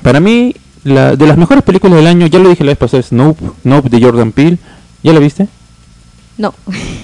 Para 0.03 0.19
mí, 0.19 0.55
la, 0.83 1.15
de 1.15 1.27
las 1.27 1.37
mejores 1.37 1.63
películas 1.63 1.97
del 1.97 2.07
año, 2.07 2.27
ya 2.27 2.39
lo 2.39 2.49
dije 2.49 2.63
la 2.63 2.71
vez 2.71 2.77
pasada, 2.77 2.99
es 3.01 3.11
Nope, 3.11 3.43
Nope 3.63 3.89
de 3.89 4.01
Jordan 4.01 4.31
Peele. 4.31 4.57
¿Ya 5.03 5.13
la 5.13 5.19
viste? 5.19 5.47
No, 6.37 6.53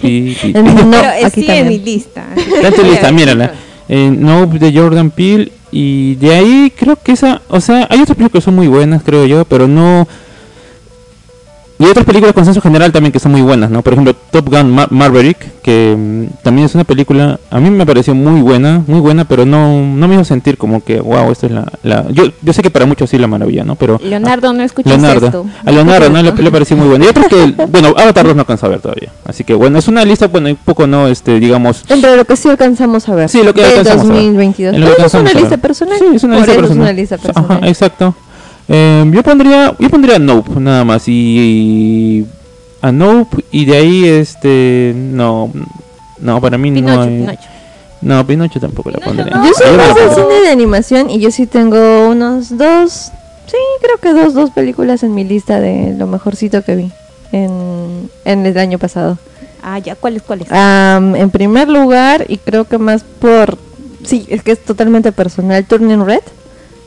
Y, 0.03 0.07
y- 0.07 0.38
En- 0.55 0.65
no, 0.65 0.91
pero 0.91 1.27
aquí 1.27 1.41
sí 1.41 1.48
en 1.51 1.67
mi 1.67 1.79
lista. 1.79 2.25
Está 2.36 2.67
en 2.69 2.74
tu 2.75 2.84
lista, 2.84 3.12
mírala. 3.12 3.53
Eh, 3.89 4.10
Nope 4.12 4.60
de 4.60 4.74
Jordan 4.77 5.12
Peele. 5.12 5.51
Y 5.72 6.15
de 6.15 6.34
ahí 6.34 6.74
creo 6.75 6.96
que 6.96 7.12
esa, 7.12 7.41
o 7.50 7.60
sea, 7.60 7.88
hay 7.89 8.01
otras 8.01 8.15
películas 8.17 8.31
que 8.31 8.41
son 8.46 8.55
muy 8.55 8.67
buenas, 8.67 9.03
creo 9.03 9.25
yo, 9.25 9.43
pero 9.46 9.67
no... 9.67 10.07
Y 11.79 11.84
hay 11.84 11.91
otras 11.91 12.05
películas 12.05 12.29
de 12.29 12.34
consenso 12.34 12.60
general 12.60 12.91
también 12.91 13.12
que 13.12 13.19
son 13.19 13.31
muy 13.31 13.41
buenas, 13.41 13.69
¿no? 13.69 13.84
Por 13.84 13.93
ejemplo, 13.93 14.15
Top 14.31 14.50
Gun 14.50 14.72
Ma- 14.74 14.88
Maverick, 14.89 15.62
que 15.62 15.96
mm, 15.96 16.41
también 16.43 16.65
es 16.65 16.74
una 16.74 16.84
película, 16.86 17.39
a 17.51 17.60
mí 17.60 17.69
me 17.69 17.86
pareció 17.86 18.15
muy 18.15 18.41
buena, 18.41 18.81
muy 18.88 19.00
buena, 19.00 19.25
pero 19.25 19.46
no, 19.46 19.79
no 19.81 20.07
me 20.07 20.15
hizo 20.15 20.25
sentir 20.25 20.57
como 20.57 20.84
que, 20.84 21.00
wow, 21.00 21.31
esta 21.31 21.46
es 21.46 21.51
la... 21.51 21.72
la... 21.84 22.05
Yo, 22.10 22.24
yo 22.41 22.51
sé 22.53 22.63
que 22.63 22.72
para 22.72 22.88
muchos 22.88 23.12
sí 23.12 23.19
la 23.19 23.27
maravilla, 23.27 23.63
¿no? 23.63 23.75
Pero... 23.75 24.00
Leonardo, 24.03 24.53
no 24.53 24.63
escuchas 24.63 24.93
Leonardo. 24.93 25.27
esto. 25.27 25.46
A 25.65 25.72
Leonardo, 25.72 26.10
¿no? 26.10 26.24
Le, 26.24 26.31
le 26.34 26.51
pareció 26.51 26.75
muy 26.77 26.88
bueno. 26.88 27.05
Y 27.05 27.10
otros 27.10 27.27
que, 27.27 27.53
bueno, 27.69 27.89
Avatar 27.89 28.25
2 28.25 28.36
no 28.36 28.41
alcanza 28.41 28.65
a 28.65 28.69
ver 28.69 28.79
todavía. 28.79 29.12
Así 29.25 29.43
que, 29.43 29.53
bueno, 29.53 29.77
es 29.77 29.88
una 29.88 30.03
lista, 30.03 30.27
bueno, 30.27 30.50
un 30.50 30.55
poco, 30.55 30.88
¿no? 30.88 31.07
Este, 31.07 31.39
digamos... 31.39 31.86
Dentro 31.88 32.10
de 32.10 32.17
lo 32.17 32.25
que 32.25 32.36
sí 32.38 32.50
alcanzamos 32.50 33.07
a 33.07 33.13
ver. 33.13 33.29
Sí, 33.29 33.43
lo 33.43 33.53
que 33.53 33.63
alcanzamos 33.63 34.05
a 34.05 34.13
ver. 34.13 34.15
2022. 34.24 34.74
En 34.74 34.81
lo 34.81 34.88
que 34.88 34.93
Pero 34.96 35.07
es 35.07 35.13
una 35.13 35.29
a 35.29 35.34
lista 35.34 35.50
ver. 35.51 35.60
personal. 35.60 35.98
Sí, 36.00 36.05
es 36.15 36.24
una 36.24 36.38
Por 36.38 36.48
lista 36.48 36.51
eso 36.53 36.62
personal. 36.62 36.88
Es 36.88 36.91
una 36.91 36.93
lista 37.01 37.17
personal. 37.19 37.57
Ajá, 37.60 37.67
exacto. 37.67 38.15
Eh, 38.69 39.09
yo 39.13 39.24
pondría, 39.24 39.74
yo 39.77 39.89
pondría 39.89 40.19
Nope, 40.19 40.59
nada 40.59 40.83
más. 40.83 41.03
Y, 41.07 42.25
a 42.81 42.91
Nope, 42.91 43.43
y 43.51 43.65
de 43.65 43.77
ahí, 43.77 44.05
este, 44.05 44.93
no, 44.95 45.51
no, 46.19 46.41
para 46.41 46.57
mí 46.57 46.71
Pinocho, 46.71 46.95
no 46.95 47.01
hay... 47.01 47.09
Pinocho. 47.09 47.50
No, 48.01 48.27
Pinocho 48.27 48.59
tampoco 48.59 48.91
la 48.91 49.00
pondría. 49.00 49.41
Yo 49.43 49.51
soy 49.53 49.75
más 49.75 49.95
de 49.95 50.09
cine 50.13 50.41
de 50.43 50.50
animación 50.50 51.09
y 51.09 51.19
yo 51.19 51.31
sí 51.31 51.47
tengo 51.47 52.09
unos 52.09 52.55
dos, 52.55 53.12
sí, 53.47 53.57
creo 53.81 53.97
que 53.97 54.13
dos, 54.13 54.33
dos 54.36 54.51
películas 54.51 55.01
en 55.01 55.15
mi 55.15 55.24
lista 55.24 55.59
de 55.59 55.95
lo 55.97 56.05
mejorcito 56.05 56.63
que 56.63 56.75
vi 56.75 56.91
en, 57.31 58.09
en 58.24 58.45
el 58.45 58.57
año 58.57 58.77
pasado. 58.77 59.17
Ah, 59.63 59.79
ya, 59.79 59.95
¿cuáles, 59.95 60.21
cuáles? 60.21 60.51
Am, 60.51 61.15
en 61.15 61.29
primer 61.31 61.67
lugar, 61.67 62.25
y 62.29 62.38
creo 62.38 62.65
que 62.65 62.77
más 62.77 63.03
por, 63.03 63.57
sí, 64.03 64.25
es 64.29 64.43
que 64.43 64.51
es 64.51 64.63
totalmente 64.63 65.12
personal, 65.12 65.65
Turning 65.65 66.05
Red, 66.05 66.21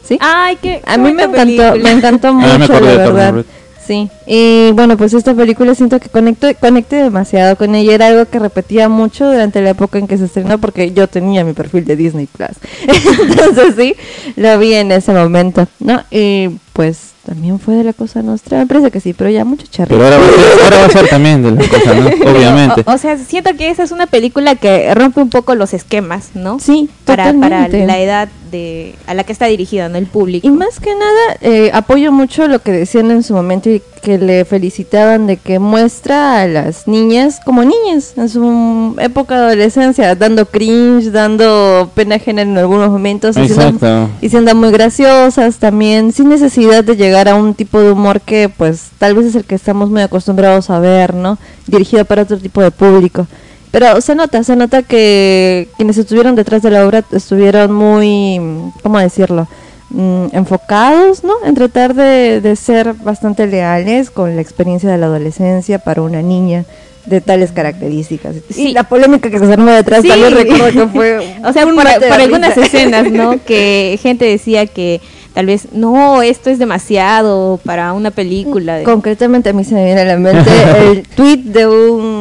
¿sí? 0.05 0.19
Ay, 0.21 0.57
qué 0.61 0.83
A 0.87 0.97
mí 0.97 1.13
me 1.13 1.25
encantó, 1.25 1.77
me 1.77 1.91
encantó 1.91 2.29
Ah, 2.29 2.33
me 2.33 2.59
mucho, 2.59 2.81
la 2.81 2.97
verdad. 2.97 3.45
Sí, 3.87 4.09
y 4.25 4.71
bueno, 4.73 4.97
pues 4.97 5.13
esta 5.15 5.35
película 5.35 5.75
siento 5.75 5.99
que 5.99 6.09
conecto, 6.09 6.47
conecté 6.61 6.97
demasiado 6.97 7.57
con 7.57 7.75
ella. 7.75 7.95
Era 7.95 8.07
algo 8.07 8.25
que 8.27 8.39
repetía 8.39 8.89
mucho 8.89 9.27
durante 9.27 9.61
la 9.63 9.71
época 9.71 9.99
en 9.99 10.07
que 10.07 10.17
se 10.17 10.27
estrenó 10.27 10.59
porque 10.59 10.93
yo 10.93 11.09
tenía 11.09 11.43
mi 11.43 11.55
perfil 11.55 11.85
de 11.87 11.97
Disney 11.97 12.27
Plus. 12.27 12.51
Entonces 13.21 13.75
sí, 13.77 13.97
lo 14.37 14.57
vi 14.61 14.75
en 14.75 14.93
ese 14.93 15.13
momento, 15.13 15.67
¿no? 15.81 16.05
Y 16.09 16.51
pues 16.73 17.11
también 17.27 17.59
fue 17.59 17.75
de 17.75 17.83
la 17.85 17.93
cosa 17.93 18.23
nuestra. 18.23 18.59
Me 18.59 18.67
parece 18.67 18.93
que 18.93 19.01
sí, 19.01 19.13
pero 19.13 19.29
ya 19.29 19.45
mucho 19.45 19.67
charro. 19.69 19.89
Pero 19.89 20.05
ahora 20.05 20.19
va, 20.19 20.27
a 20.27 20.31
ser, 20.31 20.65
ahora 20.65 20.79
va 20.79 20.85
a 20.85 20.91
ser 20.91 21.09
también 21.09 21.43
de 21.43 21.51
las 21.51 21.67
cosas, 21.69 21.97
¿no? 21.97 22.07
Obviamente. 22.31 22.83
O, 22.87 22.93
o 22.93 22.99
sea, 22.99 23.19
siento 23.19 23.57
que 23.57 23.71
esa 23.71 23.83
es 23.83 23.91
una 23.91 24.07
película 24.07 24.55
que 24.55 24.95
rompe 24.95 25.21
un 25.21 25.31
poco 25.31 25.57
los 25.57 25.75
esquemas, 25.75 26.31
¿no? 26.35 26.61
Sí, 26.61 26.89
para, 27.05 27.25
para 27.25 27.65
totalmente. 27.67 27.87
la 27.87 27.99
edad 27.99 28.29
de 28.51 28.95
a 29.07 29.15
la 29.15 29.25
que 29.25 29.33
está 29.33 29.47
dirigida, 29.47 29.89
¿no? 29.89 29.99
El 29.99 30.07
público. 30.07 30.47
Y 30.47 30.51
más 30.51 30.81
que 30.81 30.95
nada, 30.95 31.37
eh, 31.41 31.71
apoyo 31.73 32.13
mucho 32.13 32.49
lo 32.49 32.61
que 32.61 32.73
decían 32.73 33.11
en 33.11 33.23
su 33.23 33.35
momento 33.35 33.71
y 33.71 33.83
que 34.03 34.19
le 34.19 34.45
felicitaban 34.45 35.27
de 35.27 35.37
que 35.37 35.59
muestra 35.59 36.41
a 36.41 36.47
las 36.47 36.89
niñas 36.89 37.41
como 37.45 37.63
niñas 37.65 38.15
en 38.17 38.29
su 38.29 38.97
época 38.99 39.39
de 39.39 39.47
adolescencia, 39.47 40.15
dando 40.15 40.47
cringe, 40.47 41.11
dando 41.11 41.91
pena 41.95 42.17
ajena 42.17 42.43
en 42.43 42.57
algunos 42.57 42.91
momentos, 42.91 43.37
y 43.37 43.47
siendo, 43.47 43.63
Exacto. 43.63 44.11
y 44.21 44.29
siendo 44.29 44.55
muy 44.55 44.71
graciosas 44.71 45.57
también, 45.57 46.13
sin 46.13 46.29
necesidad 46.29 46.83
de 46.83 46.97
llegar 46.97 47.29
a 47.29 47.35
un 47.35 47.55
tipo 47.55 47.81
de 47.81 47.93
humor 47.93 48.21
que 48.21 48.49
pues 48.49 48.91
tal 48.99 49.15
vez 49.15 49.27
es 49.27 49.35
el 49.35 49.45
que 49.45 49.55
estamos 49.55 49.91
muy 49.91 50.03
acostumbrados 50.03 50.71
a 50.71 50.81
ver, 50.81 51.15
¿no? 51.15 51.39
Dirigido 51.67 52.05
para 52.05 52.23
otro 52.23 52.39
tipo 52.39 52.63
de 52.63 52.71
público. 52.71 53.27
Pero 53.71 54.01
se 54.01 54.15
nota, 54.15 54.43
se 54.43 54.57
nota 54.57 54.83
que 54.83 55.69
quienes 55.77 55.97
estuvieron 55.99 56.35
detrás 56.35 56.63
de 56.63 56.71
la 56.71 56.85
obra 56.87 57.05
estuvieron 57.13 57.73
muy, 57.73 58.41
¿cómo 58.83 58.99
decirlo? 58.99 59.47
Mm, 59.91 60.27
enfocados, 60.33 61.25
¿no? 61.25 61.35
En 61.45 61.55
tratar 61.55 61.95
de, 61.95 62.41
de 62.41 62.57
ser 62.57 62.95
bastante 62.95 63.47
leales 63.47 64.11
con 64.11 64.35
la 64.37 64.43
experiencia 64.43 64.91
de 64.91 64.99
la 64.99 65.07
adolescencia 65.07 65.79
para 65.79 66.03
una 66.03 66.23
niña 66.23 66.65
de 67.07 67.21
tales 67.21 67.53
características. 67.53 68.37
Sí. 68.51 68.69
Y 68.69 68.73
la 68.73 68.85
polémica 68.85 69.31
que 69.31 69.39
se 69.39 69.53
armó 69.53 69.71
detrás 69.71 70.03
Sí. 70.03 70.09
también 70.09 70.33
recuerdo 70.35 70.67
que 70.67 70.87
fue 70.93 71.19
o 71.45 71.53
sea, 71.53 71.65
por, 71.65 71.75
por 71.75 72.21
algunas 72.21 72.57
escenas, 72.57 73.11
¿no? 73.11 73.41
Que 73.47 73.99
gente 74.03 74.25
decía 74.25 74.67
que 74.67 75.01
tal 75.35 75.47
vez, 75.47 75.69
no, 75.73 76.23
esto 76.23 76.51
es 76.51 76.59
demasiado 76.59 77.59
para 77.65 77.93
una 77.93 78.11
película. 78.11 78.83
Concretamente 78.83 79.51
a 79.51 79.53
mí 79.53 79.65
se 79.65 79.75
me 79.75 79.85
viene 79.85 80.01
a 80.01 80.05
la 80.05 80.17
mente 80.19 80.51
el 80.91 81.03
tweet 81.09 81.39
de 81.45 81.67
un 81.67 82.20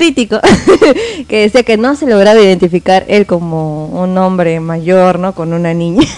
crítico 0.00 0.40
que 1.28 1.42
decía 1.42 1.62
que 1.62 1.76
no 1.76 1.94
se 1.94 2.06
lograba 2.06 2.40
identificar 2.40 3.04
él 3.06 3.26
como 3.26 3.84
un 3.88 4.16
hombre 4.16 4.58
mayor, 4.58 5.18
¿no? 5.18 5.34
Con 5.34 5.52
una 5.52 5.74
niña. 5.74 6.08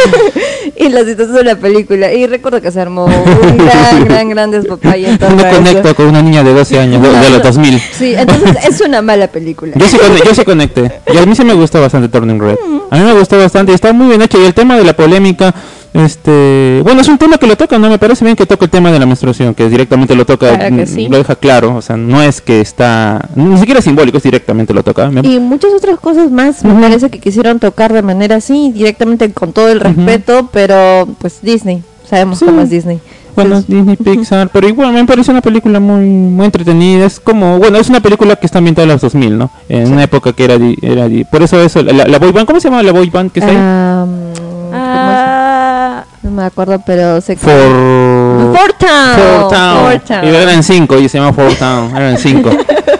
y 0.78 0.88
la 0.88 1.04
situación 1.04 1.36
de 1.36 1.44
la 1.44 1.56
película. 1.56 2.14
Y 2.14 2.26
recuerdo 2.26 2.62
que 2.62 2.72
se 2.72 2.80
armó 2.80 3.04
un 3.04 3.58
gran, 3.58 4.04
gran, 4.06 4.28
gran 4.30 4.50
despapalle 4.50 5.10
en 5.10 5.18
torno 5.18 5.36
No 5.40 5.44
a 5.44 5.50
eso. 5.50 5.58
conecto 5.58 5.94
con 5.94 6.06
una 6.06 6.22
niña 6.22 6.42
de 6.42 6.54
12 6.54 6.78
años, 6.78 7.02
de, 7.02 7.10
de 7.10 7.30
los 7.30 7.42
2000. 7.42 7.82
Sí, 7.92 8.14
entonces 8.16 8.56
es 8.66 8.80
una 8.80 9.02
mala 9.02 9.26
película. 9.26 9.74
Yo 9.76 9.86
sí, 9.86 9.98
conecté, 9.98 10.26
yo 10.26 10.34
sí 10.34 10.44
conecté. 10.44 11.00
Y 11.12 11.18
a 11.18 11.26
mí 11.26 11.36
sí 11.36 11.44
me 11.44 11.52
gustó 11.52 11.78
bastante 11.78 12.08
Turning 12.08 12.40
Red. 12.40 12.56
A 12.90 12.96
mí 12.96 13.04
me 13.04 13.12
gustó 13.12 13.36
bastante 13.36 13.72
y 13.72 13.74
está 13.74 13.92
muy 13.92 14.08
bien 14.08 14.22
hecho. 14.22 14.40
Y 14.40 14.46
el 14.46 14.54
tema 14.54 14.78
de 14.78 14.84
la 14.84 14.94
polémica 14.94 15.54
Este, 15.92 16.80
bueno, 16.84 17.00
es 17.00 17.08
un 17.08 17.18
tema 17.18 17.36
que 17.36 17.46
lo 17.46 17.56
toca, 17.56 17.78
¿no? 17.78 17.88
Me 17.90 17.98
parece 17.98 18.24
bien 18.24 18.36
que 18.36 18.46
toca 18.46 18.64
el 18.64 18.70
tema 18.70 18.92
de 18.92 18.98
la 19.00 19.06
menstruación, 19.06 19.54
que 19.54 19.68
directamente 19.68 20.14
lo 20.14 20.24
toca, 20.24 20.56
Claro 20.56 20.74
mm, 20.76 20.86
sí. 20.86 21.08
lo 21.08 21.18
deja 21.18 21.34
claro, 21.34 21.74
o 21.76 21.82
sea, 21.82 21.96
no 21.96 22.22
es 22.22 22.40
que 22.40 22.60
está, 22.60 23.28
ni 23.34 23.56
siquiera 23.58 23.82
simbólico, 23.82 24.16
es 24.18 24.22
directamente 24.22 24.72
lo 24.72 24.82
toca. 24.84 25.10
Y 25.22 25.40
muchas 25.40 25.72
otras 25.76 25.98
cosas 25.98 26.30
más 26.30 26.64
me 26.64 26.80
parece 26.80 27.10
que 27.10 27.18
quisieron 27.18 27.58
tocar 27.58 27.92
de 27.92 28.02
manera 28.02 28.36
así, 28.36 28.70
directamente 28.72 29.30
con 29.32 29.52
todo 29.52 29.68
el 29.68 29.80
respeto, 29.80 30.48
pero 30.52 31.08
pues 31.18 31.40
Disney, 31.42 31.82
sabemos 32.08 32.38
Sí. 32.38 32.44
cómo 32.44 32.60
es 32.60 32.70
Disney. 32.70 33.00
Bueno, 33.36 33.56
Entonces, 33.58 33.76
Disney 33.76 33.96
Pixar, 33.96 34.48
pero 34.52 34.68
igual 34.68 34.92
me 34.92 35.04
parece 35.06 35.30
una 35.30 35.40
película 35.40 35.78
muy 35.80 36.04
muy 36.04 36.44
entretenida. 36.46 37.06
Es 37.06 37.20
como, 37.20 37.58
bueno, 37.58 37.78
es 37.78 37.88
una 37.88 38.00
película 38.00 38.34
que 38.36 38.44
está 38.46 38.58
ambientada 38.58 38.84
en 38.86 38.92
los 38.92 39.00
2000, 39.00 39.38
¿no? 39.38 39.50
En 39.68 39.90
una 39.92 40.02
época 40.02 40.32
que 40.32 40.44
era, 40.44 40.54
era 40.82 41.08
por 41.30 41.42
eso 41.42 41.60
eso, 41.62 41.80
la, 41.82 42.06
la 42.06 42.18
boy 42.18 42.32
band, 42.32 42.46
¿cómo 42.46 42.60
se 42.60 42.68
llama 42.68 42.82
la 42.82 42.92
boy 42.92 43.08
band 43.08 43.30
que 43.30 43.40
está 43.40 43.52
se- 43.52 43.58
no 46.22 46.30
me 46.30 46.42
acuerdo, 46.44 46.80
pero 46.84 47.20
sé 47.20 47.36
que... 47.36 47.40
For... 47.42 47.52
Four 48.56 48.72
Town. 48.78 49.18
Four 49.18 49.48
Town. 49.50 49.78
Four 49.80 50.00
Town. 50.00 50.24
Y 50.24 50.28
eran 50.36 50.62
cinco, 50.62 50.98
y 50.98 51.08
se 51.08 51.18
llama 51.18 51.32
Four 51.32 51.54
Town, 51.54 51.96
eran 51.96 52.18
cinco. 52.18 52.50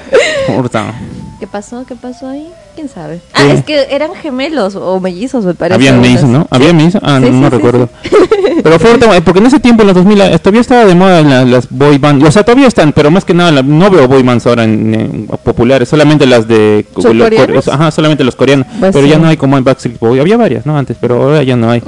Four 0.47 0.69
Town. 0.69 0.93
¿Qué 1.39 1.47
pasó? 1.47 1.85
¿Qué 1.87 1.95
pasó 1.97 2.29
ahí? 2.29 2.51
¿Quién 2.75 2.89
sabe? 2.89 3.21
Ah, 3.33 3.45
es 3.47 3.65
que 3.65 3.87
eran 3.91 4.15
gemelos 4.15 4.77
o 4.77 5.01
mellizos, 5.01 5.45
me 5.45 5.55
parece. 5.55 5.75
Habían 5.77 6.01
mellizos, 6.01 6.29
¿no? 6.29 6.47
¿Había 6.51 6.73
mellizos? 6.75 7.01
Ah, 7.03 7.19
Sí, 7.19 7.27
no, 7.27 7.33
sí, 7.33 7.41
no 7.41 7.51
recuerdo. 7.51 7.89
Pero 8.63 8.79
Four 8.79 8.99
Town, 8.99 9.15
eh, 9.15 9.23
porque 9.23 9.41
en 9.41 9.47
ese 9.47 9.59
tiempo, 9.59 9.83
en 9.83 9.89
los 9.89 9.97
2000, 9.97 10.21
eh, 10.21 10.39
todavía 10.39 10.61
estaba 10.61 10.85
de 10.85 10.95
moda 10.95 11.23
la- 11.23 11.45
las 11.47 11.69
boy 11.71 11.97
bands. 11.99 12.27
O 12.27 12.31
sea, 12.31 12.43
todavía 12.45 12.69
están, 12.69 12.93
pero 12.93 13.11
más 13.11 13.25
que 13.25 13.33
nada, 13.33 13.51
la- 13.53 13.63
no 13.63 13.91
veo 13.91 14.07
boy 14.07 14.23
bands 14.23 14.47
ahora 14.47 14.65
en, 14.65 14.95
en 14.95 15.27
populares, 15.43 15.89
solamente 15.89 16.27
las 16.27 16.47
de... 16.47 16.85
¿Son 17.01 17.17
los? 17.19 17.69
Ajá, 17.69 17.91
solamente 17.91 18.23
los 18.23 18.37
coreanos. 18.37 18.67
Pues 18.79 18.93
pero 18.93 19.07
ya 19.07 19.19
no 19.19 19.27
hay 19.29 19.37
como 19.39 19.57
en 19.57 19.65
Backstreet 19.65 19.99
Boy. 19.99 20.21
Había 20.21 20.37
varias, 20.37 20.67
¿no? 20.67 20.77
Antes, 20.77 20.97
pero 21.01 21.23
ahora 21.23 21.43
ya 21.43 21.57
no 21.57 21.71
hay. 21.71 21.83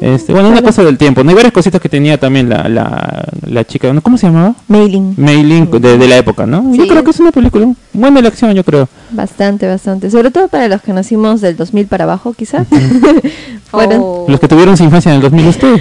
Este, 0.00 0.32
bueno, 0.32 0.48
una 0.50 0.62
cosa 0.62 0.84
del 0.84 0.96
tiempo. 0.96 1.24
No 1.24 1.30
hay 1.30 1.34
varias 1.36 1.52
cositas 1.52 1.80
que 1.80 1.88
tenía 1.88 2.18
también 2.18 2.48
la, 2.48 2.68
la, 2.68 3.24
la 3.46 3.64
chica, 3.64 3.92
¿no? 3.92 4.00
¿cómo 4.00 4.16
se 4.16 4.26
llamaba? 4.28 4.54
Mailing. 4.68 5.14
Mailing 5.16 5.70
de, 5.70 5.98
de 5.98 6.08
la 6.08 6.16
época, 6.18 6.46
¿no? 6.46 6.72
Yo 6.74 6.84
Sí. 6.84 6.88
creo 6.88 7.02
que 7.02 7.10
es 7.10 7.18
una 7.20 7.32
película 7.32 7.72
buena 7.92 8.20
elección, 8.20 8.54
yo 8.54 8.62
creo. 8.64 8.88
Bastante, 9.10 9.66
bastante. 9.66 10.10
Sobre 10.10 10.30
todo 10.30 10.48
para 10.48 10.68
los 10.68 10.82
que 10.82 10.92
nacimos 10.92 11.40
del 11.40 11.56
2000 11.56 11.86
para 11.88 12.04
abajo, 12.04 12.32
quizá. 12.32 12.64
Fueron- 13.70 14.00
oh. 14.02 14.26
Los 14.28 14.38
que 14.40 14.48
tuvieron 14.48 14.76
su 14.76 14.84
infancia 14.84 15.10
en 15.10 15.16
el 15.16 15.22
2000 15.22 15.46
usted. 15.48 15.80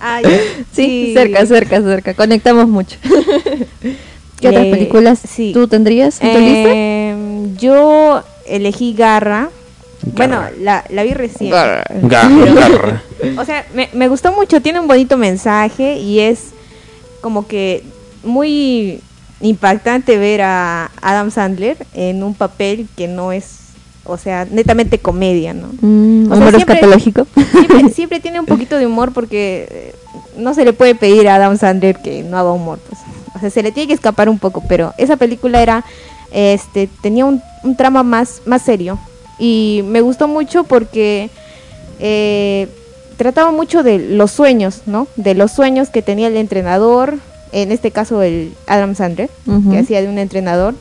Ay, 0.00 0.24
Sí, 0.72 1.12
cerca, 1.14 1.44
cerca, 1.46 1.80
cerca. 1.80 2.14
Conectamos 2.14 2.68
mucho. 2.68 2.96
¿Qué 4.40 4.48
otras 4.48 4.64
Eh, 4.66 4.70
películas 4.70 5.18
sí. 5.26 5.50
tú 5.52 5.66
tendrías 5.68 6.20
en 6.22 6.32
tu 6.32 6.38
lista? 6.38 6.70
Em, 6.74 7.56
yo 7.56 8.22
elegí 8.46 8.94
Garra. 8.94 9.50
Bueno, 10.14 10.42
la, 10.60 10.84
la 10.88 11.02
vi 11.02 11.12
recién. 11.14 11.50
O 13.38 13.44
sea, 13.44 13.66
me, 13.74 13.88
me 13.92 14.08
gustó 14.08 14.32
mucho, 14.32 14.60
tiene 14.62 14.80
un 14.80 14.88
bonito 14.88 15.16
mensaje 15.16 15.98
y 15.98 16.20
es 16.20 16.50
como 17.20 17.46
que 17.46 17.84
muy 18.24 19.00
impactante 19.40 20.16
ver 20.18 20.42
a 20.42 20.90
Adam 21.02 21.30
Sandler 21.30 21.76
en 21.94 22.22
un 22.22 22.34
papel 22.34 22.86
que 22.96 23.08
no 23.08 23.32
es, 23.32 23.58
o 24.04 24.16
sea, 24.16 24.46
netamente 24.50 24.98
comedia, 24.98 25.52
¿no? 25.54 25.68
Mm, 25.80 26.24
o 26.26 26.28
sea, 26.28 26.36
humor 26.36 26.54
siempre- 26.54 26.74
escatológico. 26.76 27.26
Siempre, 27.50 27.88
siempre 27.94 28.20
tiene 28.20 28.40
un 28.40 28.46
poquito 28.46 28.76
de 28.78 28.86
humor 28.86 29.12
porque 29.12 29.66
eh, 29.70 29.94
no 30.36 30.54
se 30.54 30.64
le 30.64 30.72
puede 30.72 30.94
pedir 30.94 31.28
a 31.28 31.36
Adam 31.36 31.56
Sandler 31.58 31.96
que 32.02 32.22
no 32.22 32.38
haga 32.38 32.52
humor, 32.52 32.78
pues. 32.88 33.00
O 33.34 33.38
sea, 33.38 33.50
se 33.50 33.62
le 33.62 33.72
tiene 33.72 33.86
que 33.88 33.94
escapar 33.94 34.28
un 34.28 34.38
poco, 34.38 34.62
pero 34.68 34.92
esa 34.98 35.16
película 35.16 35.62
era, 35.62 35.84
este, 36.32 36.88
tenía 37.02 37.24
un, 37.24 37.40
un 37.62 37.76
trama 37.76 38.02
más, 38.02 38.42
más 38.44 38.60
serio 38.62 38.98
y 39.40 39.82
me 39.86 40.00
gustó 40.00 40.28
mucho 40.28 40.62
porque 40.64 41.30
eh, 41.98 42.68
trataba 43.16 43.50
mucho 43.50 43.82
de 43.82 43.98
los 43.98 44.30
sueños, 44.30 44.82
¿no? 44.86 45.08
De 45.16 45.34
los 45.34 45.50
sueños 45.50 45.88
que 45.88 46.02
tenía 46.02 46.28
el 46.28 46.36
entrenador, 46.36 47.16
en 47.50 47.72
este 47.72 47.90
caso 47.90 48.22
el 48.22 48.54
Adam 48.68 48.94
Sandler, 48.94 49.30
que 49.70 49.78
hacía 49.78 50.00
de 50.02 50.08
un 50.08 50.18
entrenador. 50.18 50.74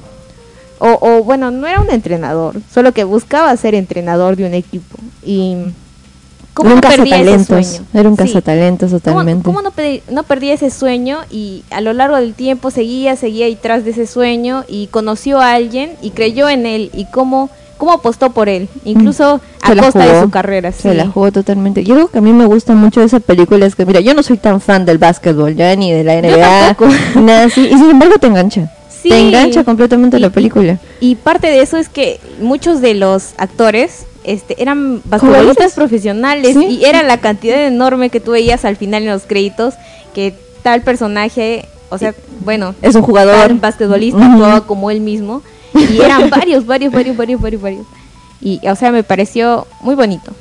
O, 0.77 0.97
o, 1.01 1.23
bueno, 1.23 1.51
no 1.51 1.67
era 1.67 1.81
un 1.81 1.89
entrenador, 1.89 2.61
solo 2.73 2.93
que 2.93 3.03
buscaba 3.03 3.55
ser 3.57 3.75
entrenador 3.75 4.37
de 4.37 4.45
un 4.45 4.53
equipo. 4.53 4.97
Y 5.25 5.57
un 6.57 6.75
no 6.75 6.81
perdía 6.81 7.21
ese 7.21 7.45
sueño? 7.45 7.85
Era 7.93 8.09
un 8.09 8.15
cazatalentos 8.15 8.89
¿Cómo, 8.89 8.99
totalmente. 8.99 9.43
cómo 9.43 9.61
no, 9.61 9.71
no 10.11 10.23
perdía 10.23 10.53
ese 10.53 10.69
sueño 10.69 11.19
y 11.31 11.63
a 11.71 11.81
lo 11.81 11.93
largo 11.93 12.17
del 12.17 12.33
tiempo 12.33 12.71
seguía, 12.71 13.15
seguía 13.15 13.45
detrás 13.45 13.85
de 13.85 13.91
ese 13.91 14.07
sueño 14.07 14.65
y 14.67 14.87
conoció 14.87 15.39
a 15.39 15.53
alguien 15.53 15.91
y 16.01 16.11
creyó 16.11 16.49
en 16.49 16.65
él 16.65 16.91
y 16.93 17.05
cómo, 17.11 17.49
cómo 17.79 17.93
apostó 17.93 18.29
por 18.29 18.47
él, 18.47 18.69
incluso 18.85 19.37
Mm. 19.37 19.65
Se 19.65 19.79
a 19.79 19.83
costa 19.83 20.05
de 20.05 20.21
su 20.21 20.29
carrera. 20.29 20.71
Se 20.71 20.91
sí. 20.91 20.95
la 20.97 21.07
jugó 21.07 21.31
totalmente. 21.31 21.81
Y 21.81 21.91
algo 21.91 22.07
que 22.09 22.19
a 22.19 22.21
mí 22.21 22.31
me 22.33 22.45
gusta 22.45 22.73
mucho 22.75 22.99
de 22.99 23.07
esa 23.07 23.19
película 23.19 23.65
es 23.65 23.73
que, 23.75 23.85
mira, 23.87 23.99
yo 24.01 24.13
no 24.13 24.21
soy 24.23 24.37
tan 24.37 24.61
fan 24.61 24.85
del 24.85 24.97
básquetbol 24.99 25.55
ya, 25.55 25.75
ni 25.75 25.91
de 25.91 26.03
la 26.03 26.13
NBA, 26.21 26.75
nada 27.21 27.45
así. 27.45 27.61
Y 27.65 27.69
sin 27.77 27.89
embargo 27.89 28.17
te 28.19 28.27
engancha. 28.27 28.71
Sí. 29.01 29.09
Te 29.09 29.19
engancha 29.19 29.63
completamente 29.63 30.17
Y- 30.17 30.19
la 30.19 30.29
película. 30.29 30.77
Y 30.99 31.15
parte 31.15 31.47
de 31.47 31.61
eso 31.61 31.77
es 31.77 31.87
que 31.89 32.19
muchos 32.41 32.81
de 32.81 32.93
los 32.95 33.33
actores 33.37 34.05
este, 34.25 34.61
eran 34.61 35.01
basquetbolistas 35.05 35.73
profesionales 35.73 36.53
Sí. 36.53 36.65
y 36.81 36.85
era 36.85 37.01
la 37.03 37.17
cantidad 37.17 37.65
enorme 37.65 38.09
que 38.09 38.19
tú 38.19 38.31
veías 38.31 38.65
al 38.65 38.75
final 38.75 39.03
en 39.03 39.09
los 39.09 39.23
créditos 39.23 39.75
que 40.13 40.33
tal 40.63 40.81
personaje, 40.81 41.65
o 41.89 41.97
sea, 41.97 42.13
bueno, 42.43 42.75
Es 42.81 42.95
un 42.95 43.01
jugador. 43.03 43.53
basquetbolista 43.59 44.25
actuaba 44.25 44.61
como 44.67 44.91
él 44.91 44.99
mismo 44.99 45.41
y 45.73 46.01
eran 46.01 46.29
varios, 46.29 46.65
varios, 46.65 46.91
varios, 46.91 47.15
varios, 47.15 47.41
varios, 47.41 47.61
varios. 47.61 47.85
Y, 48.41 48.59
o 48.67 48.75
sea, 48.75 48.91
me 48.91 49.03
pareció 49.03 49.67
muy 49.81 49.95
bonito. 49.95 50.31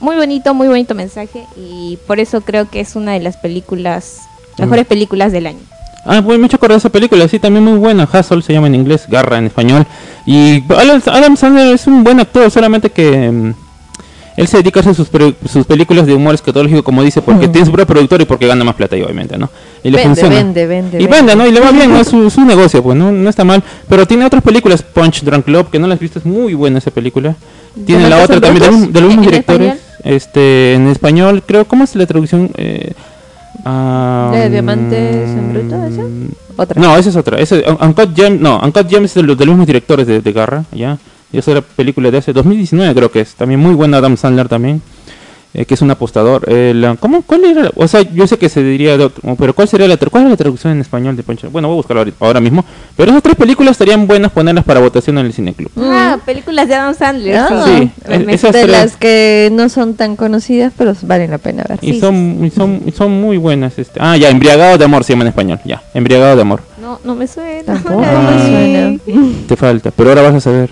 Muy 0.00 0.16
bonito, 0.16 0.52
muy 0.52 0.66
bonito 0.66 0.94
mensaje 0.96 1.46
y 1.56 1.96
por 2.08 2.18
eso 2.18 2.40
creo 2.40 2.68
que 2.68 2.80
es 2.80 2.96
una 2.96 3.12
de 3.12 3.20
las 3.20 3.36
películas, 3.36 4.22
mejores 4.58 4.84
películas 4.86 5.30
del 5.30 5.46
año. 5.46 5.60
Ah, 6.04 6.20
pues 6.24 6.36
me 6.38 6.44
he 6.44 6.46
hecho 6.46 6.56
acordar 6.56 6.74
de 6.74 6.78
esa 6.80 6.88
película, 6.88 7.28
sí, 7.28 7.38
también 7.38 7.64
muy 7.64 7.78
buena. 7.78 8.08
Hustle 8.12 8.42
se 8.42 8.52
llama 8.52 8.66
en 8.66 8.74
inglés, 8.74 9.06
Garra 9.08 9.38
en 9.38 9.46
español. 9.46 9.86
Y 10.26 10.64
Adam 11.06 11.36
Sandler 11.36 11.72
es 11.72 11.86
un 11.86 12.02
buen 12.02 12.18
actor, 12.18 12.50
solamente 12.50 12.90
que 12.90 13.30
mm, 13.30 13.54
él 14.36 14.48
se 14.48 14.56
dedica 14.56 14.80
a 14.80 14.82
hacer 14.82 14.96
sus, 14.96 15.08
sus 15.48 15.66
películas 15.66 16.06
de 16.06 16.14
humor 16.14 16.34
escatológico, 16.34 16.82
como 16.82 17.04
dice, 17.04 17.22
porque 17.22 17.44
Ujú. 17.44 17.52
tiene 17.52 17.66
su 17.66 17.72
propio 17.72 17.86
productor 17.86 18.20
y 18.20 18.24
porque 18.24 18.48
gana 18.48 18.64
más 18.64 18.74
plata, 18.74 18.96
y 18.96 19.02
obviamente, 19.02 19.38
¿no? 19.38 19.48
Y 19.84 19.90
le 19.90 19.96
Vende, 19.98 20.08
funciona. 20.20 20.34
vende, 20.36 20.66
vende, 20.66 21.02
y 21.02 21.06
vende. 21.06 21.34
¿no? 21.34 21.46
Y 21.46 21.50
le 21.52 21.58
va 21.60 21.72
bien, 21.72 21.90
¿no? 21.90 21.98
Es 22.00 22.08
su, 22.08 22.30
su 22.30 22.44
negocio, 22.44 22.82
pues, 22.82 22.96
¿no? 22.96 23.10
No 23.10 23.28
está 23.28 23.42
mal. 23.44 23.62
Pero 23.88 24.06
tiene 24.06 24.24
otras 24.24 24.42
películas, 24.42 24.82
Punch 24.82 25.22
Drunk 25.24 25.48
Love, 25.48 25.70
que 25.70 25.78
no 25.80 25.86
las 25.88 25.96
has 25.96 26.00
visto, 26.00 26.18
es 26.20 26.24
muy 26.24 26.54
buena 26.54 26.78
esa 26.78 26.90
película. 26.92 27.34
Tiene 27.84 28.02
la 28.08 28.16
¿Diamantes 28.18 28.24
otra 28.24 28.36
en 28.36 28.42
también, 28.42 28.62
de, 28.62 28.68
brutos? 28.68 28.80
los- 28.86 28.92
de 28.92 29.00
los 29.00 29.08
mismos 29.08 29.24
¿En 29.26 29.30
directores. 29.32 29.66
español? 29.74 29.88
Este, 30.04 30.74
en 30.74 30.86
español, 30.88 31.42
creo, 31.46 31.64
¿cómo 31.66 31.84
es 31.84 31.94
la 31.96 32.06
traducción? 32.06 32.50
Eh, 32.56 32.92
¿La 33.64 34.30
de 34.32 34.50
Diamantes 34.50 35.28
en 35.30 35.52
bruto, 35.52 35.84
esa? 35.84 36.02
Otra. 36.56 36.80
no, 36.80 36.96
esa 36.96 37.08
es 37.10 37.16
otra. 37.16 37.38
Ese, 37.38 37.64
Uncut 37.80 38.14
Gems, 38.14 38.40
no, 38.40 38.60
Uncut 38.62 38.88
Gems 38.88 39.10
es 39.10 39.14
de 39.14 39.22
los, 39.22 39.38
de 39.38 39.44
los 39.46 39.52
mismos 39.54 39.66
directores 39.66 40.06
de, 40.06 40.20
de 40.20 40.32
Garra, 40.32 40.64
ya. 40.72 40.98
Y 41.32 41.38
esa 41.38 41.52
era 41.52 41.60
película 41.62 42.10
de 42.10 42.18
hace 42.18 42.32
2019 42.32 42.94
creo 42.94 43.10
que 43.10 43.20
es. 43.20 43.34
También 43.34 43.58
muy 43.60 43.74
buena 43.74 43.98
Adam 43.98 44.16
Sandler 44.16 44.48
también. 44.48 44.82
Eh, 45.54 45.64
que 45.66 45.74
es 45.74 45.82
un 45.82 45.90
apostador. 45.90 46.44
Eh, 46.48 46.72
la- 46.74 46.96
¿Cómo? 46.96 47.22
¿Cuál 47.22 47.44
era? 47.44 47.62
la- 47.64 47.72
O 47.76 47.86
sea, 47.88 48.00
yo 48.02 48.26
sé 48.26 48.38
que 48.38 48.48
se 48.48 48.62
diría 48.62 48.96
de 48.96 49.04
otro, 49.04 49.34
pero 49.36 49.54
¿cuál 49.54 49.68
sería 49.68 49.86
la, 49.88 49.98
tra- 49.98 50.08
cuál 50.10 50.24
es 50.24 50.30
la 50.30 50.36
traducción 50.36 50.72
en 50.72 50.80
español 50.80 51.16
de 51.16 51.22
Poncho? 51.22 51.50
Bueno, 51.50 51.68
voy 51.68 51.74
a 51.74 51.76
buscarlo 51.76 52.04
ahora 52.20 52.40
mismo. 52.40 52.64
Pero 52.96 53.10
esas 53.10 53.22
tres 53.22 53.36
películas 53.36 53.72
estarían 53.72 54.06
buenas 54.06 54.32
ponerlas 54.32 54.64
para 54.64 54.80
votación 54.80 55.18
en 55.18 55.26
el 55.26 55.32
cineclub. 55.32 55.70
Ah, 55.78 56.18
películas 56.24 56.68
de 56.68 56.74
Adam 56.74 56.94
Sandler. 56.94 57.36
Ah, 57.36 57.64
Sí, 57.66 57.90
es- 58.08 58.28
esas 58.28 58.52
de 58.52 58.60
tres. 58.62 58.70
las 58.70 58.96
que 58.96 59.50
no 59.52 59.68
son 59.68 59.94
tan 59.94 60.16
conocidas, 60.16 60.72
pero 60.76 60.94
valen 61.02 61.30
la 61.30 61.38
pena 61.38 61.64
ver. 61.68 61.78
Y 61.82 61.94
Sí, 61.94 62.00
son, 62.00 62.44
y 62.44 62.50
son, 62.50 62.80
y 62.86 62.92
son 62.92 63.12
muy 63.20 63.36
buenas. 63.36 63.78
Este. 63.78 63.98
Ah, 64.02 64.16
ya, 64.16 64.30
Embriagado 64.30 64.78
de 64.78 64.84
Amor 64.84 65.04
se 65.04 65.12
llama 65.12 65.24
en 65.24 65.28
español. 65.28 65.60
Ya, 65.64 65.82
Embriagado 65.94 66.36
de 66.36 66.42
Amor. 66.42 66.62
No, 66.80 66.98
no 67.04 67.14
me 67.14 67.26
suena. 67.26 67.62
Tampoco 67.64 68.00
la 68.00 68.20
me 68.20 68.98
suena. 69.06 69.32
Te 69.46 69.56
falta, 69.56 69.90
pero 69.90 70.08
ahora 70.10 70.22
vas 70.22 70.34
a 70.34 70.40
saber. 70.40 70.70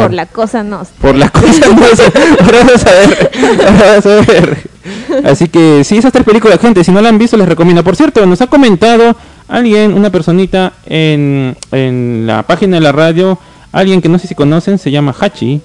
Por 0.00 0.12
la 0.12 0.26
cosa 0.26 0.62
no. 0.62 0.82
por 1.00 1.14
las 1.14 1.30
cosas 1.30 1.60
no 1.60 1.86
sé, 1.96 2.12
ahora 2.40 2.64
vas 2.64 2.86
a 2.86 2.90
ver, 2.90 3.30
ahora 3.66 3.96
vas 3.96 4.06
a 4.06 4.14
ver. 4.16 4.76
Así 5.24 5.48
que 5.48 5.82
sí, 5.84 5.96
esas 5.96 6.12
tres 6.12 6.24
películas, 6.24 6.60
gente, 6.60 6.84
si 6.84 6.92
no 6.92 7.00
la 7.00 7.08
han 7.08 7.18
visto 7.18 7.36
les 7.36 7.48
recomiendo. 7.48 7.82
Por 7.82 7.96
cierto, 7.96 8.24
nos 8.26 8.40
ha 8.40 8.46
comentado 8.46 9.16
alguien, 9.48 9.94
una 9.94 10.10
personita 10.10 10.72
en, 10.86 11.56
en 11.72 12.24
la 12.26 12.44
página 12.44 12.76
de 12.76 12.82
la 12.82 12.92
radio, 12.92 13.38
alguien 13.72 14.00
que 14.00 14.08
no 14.08 14.18
sé 14.18 14.28
si 14.28 14.34
conocen, 14.34 14.78
se 14.78 14.90
llama 14.90 15.14
Hachi. 15.18 15.60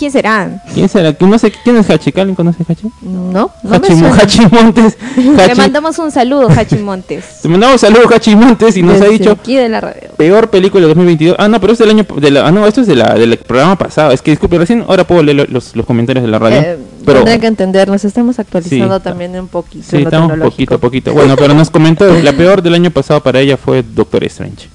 ¿Quién 0.00 0.10
serán? 0.12 0.62
¿Quién 0.72 0.88
será? 0.88 1.14
No 1.20 1.38
sé 1.38 1.52
quién 1.62 1.76
es 1.76 1.90
Hachi, 1.90 2.10
¿alguien 2.16 2.34
conoce 2.34 2.62
a 2.66 2.72
Hachi? 2.72 2.88
No, 3.02 3.50
no 3.62 3.74
Hachi, 3.74 3.94
me. 3.96 4.08
Hachi 4.08 4.40
Montes. 4.50 4.96
Le 5.14 5.54
mandamos 5.54 5.98
un 5.98 6.10
saludo, 6.10 6.48
Hachi 6.48 6.76
Montes. 6.76 7.42
Te 7.42 7.48
mandamos 7.50 7.82
saludos 7.82 8.06
Hachi 8.10 8.34
Montes 8.34 8.78
y 8.78 8.82
nos 8.82 8.98
ha 9.02 9.04
dicho 9.04 9.32
aquí 9.32 9.56
de 9.56 9.68
la 9.68 9.82
radio. 9.82 10.08
peor 10.16 10.48
película 10.48 10.80
de 10.80 10.88
2022. 10.88 11.36
Ah, 11.38 11.48
no, 11.48 11.60
pero 11.60 11.74
es 11.74 11.78
del 11.78 11.90
año 11.90 12.06
de 12.16 12.30
la, 12.30 12.46
ah, 12.46 12.50
no, 12.50 12.66
esto 12.66 12.80
es 12.80 12.86
de 12.86 12.96
la, 12.96 13.12
del 13.12 13.36
programa 13.36 13.76
pasado. 13.76 14.10
Es 14.12 14.22
que 14.22 14.30
disculpe, 14.30 14.56
recién 14.56 14.86
ahora 14.88 15.04
puedo 15.06 15.22
leer 15.22 15.36
lo- 15.36 15.44
los, 15.44 15.76
los 15.76 15.84
comentarios 15.84 16.24
de 16.24 16.30
la 16.30 16.38
radio. 16.38 16.60
Eh, 16.62 16.78
pero 17.04 17.22
que 17.22 17.46
entender, 17.46 17.86
nos 17.88 18.02
estamos 18.06 18.38
actualizando 18.38 18.96
Sí, 18.96 19.04
también 19.04 19.38
un 19.38 19.48
poquito. 19.48 19.84
Sí, 19.86 19.96
en 19.96 20.02
lo 20.04 20.08
estamos 20.08 20.38
poquito, 20.38 20.78
poquito. 20.78 21.12
Bueno, 21.12 21.36
pero 21.36 21.52
nos 21.52 21.68
comentó, 21.68 22.10
la 22.22 22.32
peor 22.32 22.62
del 22.62 22.72
año 22.72 22.90
pasado 22.90 23.22
para 23.22 23.40
ella 23.40 23.58
fue 23.58 23.82
Doctor 23.82 24.24
Strange. 24.24 24.70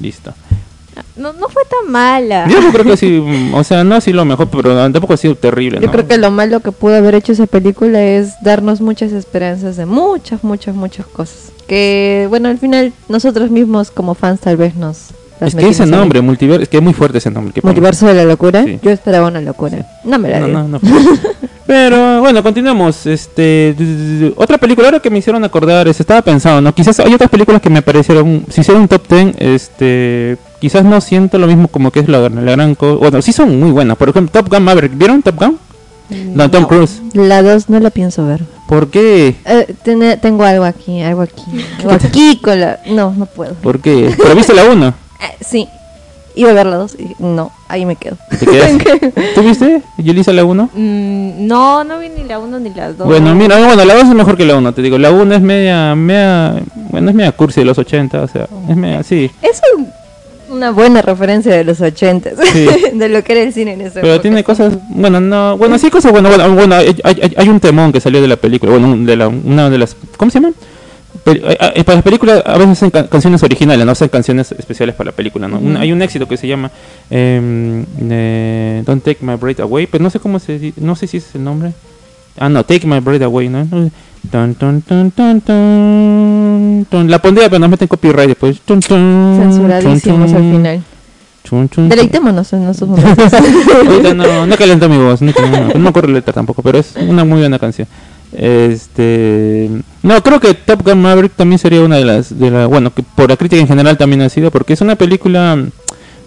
Listo. 0.00 0.34
No, 1.16 1.32
no 1.32 1.48
fue 1.48 1.62
tan 1.64 1.90
mala. 1.90 2.46
Yo 2.48 2.58
creo 2.72 2.84
que 2.84 2.96
sí, 2.96 3.20
mm, 3.20 3.54
o 3.54 3.64
sea, 3.64 3.84
no 3.84 3.94
ha 3.94 4.00
sido 4.00 4.16
lo 4.16 4.24
mejor, 4.24 4.48
pero 4.48 4.74
tampoco 4.90 5.14
ha 5.14 5.16
sido 5.16 5.34
terrible, 5.34 5.80
Yo 5.80 5.86
¿no? 5.86 5.92
creo 5.92 6.06
que 6.06 6.18
lo 6.18 6.30
malo 6.30 6.60
que 6.60 6.72
pudo 6.72 6.94
haber 6.96 7.14
hecho 7.14 7.32
esa 7.32 7.46
película 7.46 8.02
es 8.02 8.34
darnos 8.42 8.80
muchas 8.80 9.12
esperanzas 9.12 9.76
de 9.76 9.86
muchas, 9.86 10.44
muchas, 10.44 10.74
muchas 10.74 11.06
cosas. 11.06 11.52
Que, 11.66 12.26
bueno, 12.28 12.48
al 12.48 12.58
final 12.58 12.92
nosotros 13.08 13.50
mismos 13.50 13.90
como 13.90 14.14
fans 14.14 14.40
tal 14.40 14.56
vez 14.56 14.76
nos... 14.76 15.08
las 15.40 15.52
Es 15.52 15.60
que 15.60 15.68
ese 15.68 15.84
nombre, 15.86 16.20
multiverso, 16.20 16.62
es 16.62 16.68
que 16.68 16.76
es 16.76 16.82
muy 16.82 16.92
fuerte 16.94 17.18
ese 17.18 17.30
nombre. 17.30 17.60
Multiverso 17.62 18.06
de 18.06 18.14
la 18.14 18.24
locura, 18.24 18.62
Sí. 18.64 18.78
yo 18.82 18.90
esperaba 18.90 19.26
una 19.28 19.40
locura. 19.40 19.84
No 20.04 20.18
me 20.18 20.28
la 20.28 20.40
No, 20.40 20.48
no, 20.48 20.68
no. 20.68 20.80
Pero 21.66 22.20
bueno, 22.20 22.42
continuamos. 22.44 23.06
Este, 23.06 23.74
otra 24.36 24.56
película 24.56 24.86
ahora 24.86 25.00
que 25.00 25.10
me 25.10 25.18
hicieron 25.18 25.42
acordar, 25.42 25.88
es, 25.88 25.98
estaba 25.98 26.22
pensando, 26.22 26.60
¿no? 26.60 26.72
Quizás 26.72 27.00
hay 27.00 27.12
otras 27.12 27.28
películas 27.28 27.60
que 27.60 27.68
me 27.70 27.82
parecieron, 27.82 28.44
si 28.48 28.60
hicieron 28.60 28.82
un 28.82 28.88
top 28.88 29.02
10, 29.08 29.34
este, 29.40 30.36
quizás 30.60 30.84
no 30.84 31.00
siento 31.00 31.38
lo 31.38 31.46
mismo 31.46 31.68
como 31.68 31.90
que 31.90 32.00
es 32.00 32.08
la, 32.08 32.20
la 32.28 32.52
gran 32.52 32.74
cosa. 32.74 32.96
Bueno, 32.98 33.22
sí 33.22 33.32
son 33.32 33.58
muy 33.60 33.70
buenas. 33.70 33.96
Por 33.96 34.08
ejemplo, 34.10 34.40
Top 34.42 34.52
Gun 34.52 34.62
Maverick, 34.64 34.96
¿vieron 34.96 35.22
Top 35.22 35.36
Gun? 35.38 35.58
No, 36.34 36.48
Tom 36.50 36.62
No. 36.62 36.68
Cruise. 36.68 37.02
La 37.14 37.42
2 37.42 37.68
no 37.68 37.80
la 37.80 37.90
pienso 37.90 38.24
ver. 38.26 38.42
¿Por 38.68 38.90
qué? 38.90 39.34
Eh, 39.44 39.74
tiene- 39.82 40.16
tengo 40.16 40.44
algo 40.44 40.64
aquí, 40.64 41.02
algo 41.02 41.22
aquí. 41.22 41.42
Algo 41.80 41.90
aquí 41.94 42.38
con 42.42 42.60
la... 42.60 42.78
No, 42.86 43.12
no 43.16 43.26
puedo. 43.26 43.54
¿Por 43.54 43.80
qué? 43.80 44.14
¿Pero 44.16 44.34
viste 44.36 44.54
la 44.54 44.64
1? 44.64 44.94
Eh, 45.18 45.34
sí, 45.40 45.66
iba 46.34 46.50
a 46.50 46.52
ver 46.52 46.66
la 46.66 46.76
2 46.76 46.96
y 46.98 47.22
no, 47.22 47.50
ahí 47.68 47.86
me 47.86 47.96
quedo. 47.96 48.18
¿Te 48.38 48.44
quedas? 48.44 48.70
¿Tú 49.34 49.42
viste, 49.42 49.80
Yelisa, 49.96 50.30
la 50.34 50.44
1? 50.44 50.68
Mm, 50.74 51.46
no, 51.46 51.82
no 51.84 51.98
vi 51.98 52.10
ni 52.10 52.22
la 52.24 52.38
1 52.38 52.58
ni 52.60 52.68
la 52.74 52.92
2. 52.92 53.06
Bueno, 53.06 53.34
mira, 53.34 53.56
bueno, 53.58 53.82
la 53.82 53.94
2 53.94 54.02
es 54.10 54.14
mejor 54.14 54.36
que 54.36 54.44
la 54.44 54.56
1, 54.56 54.74
te 54.74 54.82
digo. 54.82 54.98
La 54.98 55.10
1 55.10 55.34
es 55.36 55.40
media, 55.40 55.94
media, 55.94 56.54
bueno, 56.90 57.08
es 57.08 57.16
media 57.16 57.32
cursi 57.32 57.60
de 57.60 57.64
los 57.64 57.78
80, 57.78 58.20
o 58.22 58.28
sea, 58.28 58.46
es 58.68 58.76
media, 58.76 59.02
sí. 59.02 59.30
Es 59.40 59.62
un- 59.74 59.88
una 60.48 60.70
buena 60.70 61.02
referencia 61.02 61.52
de 61.54 61.64
los 61.64 61.80
80 61.80 62.30
Sí. 62.52 62.66
de 62.94 63.08
lo 63.08 63.22
que 63.24 63.32
era 63.32 63.42
el 63.42 63.52
cine 63.52 63.72
en 63.72 63.80
ese 63.82 64.00
Pero 64.00 64.20
tiene 64.20 64.42
cosas, 64.44 64.74
bueno, 64.90 65.20
no, 65.20 65.56
bueno, 65.58 65.78
sí 65.78 65.90
cosas, 65.90 66.12
bueno, 66.12 66.28
bueno, 66.28 66.54
bueno 66.54 66.74
hay, 66.76 66.96
hay, 67.04 67.34
hay 67.36 67.48
un 67.48 67.60
temón 67.60 67.92
que 67.92 68.00
salió 68.00 68.20
de 68.22 68.28
la 68.28 68.36
película, 68.36 68.72
bueno, 68.72 68.96
de 69.04 69.16
la, 69.16 69.28
una 69.28 69.68
de 69.70 69.78
las, 69.78 69.96
¿cómo 70.16 70.30
se 70.30 70.38
llaman? 70.38 70.54
Pe- 71.24 71.32
eh, 71.42 71.56
eh, 71.76 71.84
para 71.84 71.96
las 71.96 72.04
películas 72.04 72.42
a 72.46 72.56
veces 72.58 72.72
hacen 72.72 72.90
ca- 72.90 73.08
canciones 73.08 73.42
originales, 73.42 73.84
no 73.84 73.92
hacen 73.92 74.08
canciones 74.08 74.52
especiales 74.52 74.94
para 74.94 75.10
la 75.10 75.16
película, 75.16 75.48
¿no? 75.48 75.58
Un- 75.58 75.76
hay 75.76 75.90
un 75.90 76.00
éxito 76.02 76.28
que 76.28 76.36
se 76.36 76.46
llama 76.46 76.70
em, 77.10 77.84
eh, 78.10 78.82
Don't 78.86 79.02
Take 79.02 79.18
My 79.22 79.34
Breath 79.34 79.60
Away, 79.60 79.86
pero 79.86 80.04
no 80.04 80.10
sé 80.10 80.20
cómo 80.20 80.38
se 80.38 80.72
no 80.76 80.94
sé 80.94 81.06
si 81.06 81.16
es 81.16 81.34
el 81.34 81.42
nombre. 81.42 81.72
Ah, 82.38 82.48
no, 82.50 82.62
Take 82.64 82.86
My 82.86 83.00
Breath 83.00 83.22
Away, 83.22 83.48
¿no? 83.48 83.66
Tun, 84.30 84.54
tun, 84.54 85.40
tun. 86.90 87.10
La 87.10 87.20
pondría, 87.20 87.48
pero 87.48 87.58
nos 87.60 87.70
meten 87.70 87.88
copyright 87.88 88.28
después. 88.28 88.60
Censuradísimos 88.66 90.32
al 90.32 90.42
final. 90.42 90.82
Chun, 91.44 91.68
chun, 91.68 91.68
chun. 91.68 91.88
Deleitémonos 91.88 92.52
en 92.52 92.68
esos 92.68 92.88
momentos. 92.88 93.32
No, 94.14 94.46
no 94.46 94.56
calentó 94.56 94.88
mi 94.88 94.96
voz, 94.98 95.20
no, 95.22 95.32
no, 95.32 95.68
no 95.74 95.78
me 95.78 95.88
acuerdo 95.88 96.10
letra 96.12 96.32
tampoco, 96.32 96.62
pero 96.62 96.78
es 96.78 96.94
una 96.96 97.24
muy 97.24 97.40
buena 97.40 97.58
canción. 97.58 97.86
Este, 98.36 99.70
no, 100.02 100.22
creo 100.22 100.40
que 100.40 100.54
Top 100.54 100.82
Gun 100.84 101.00
Maverick 101.00 101.32
también 101.36 101.58
sería 101.58 101.82
una 101.82 101.96
de 101.96 102.04
las, 102.04 102.36
de 102.38 102.50
la, 102.50 102.66
bueno, 102.66 102.92
que 102.92 103.02
por 103.02 103.28
la 103.30 103.36
crítica 103.36 103.60
en 103.60 103.68
general 103.68 103.96
también 103.96 104.22
ha 104.22 104.28
sido, 104.28 104.50
porque 104.50 104.72
es 104.72 104.80
una 104.80 104.96
película, 104.96 105.56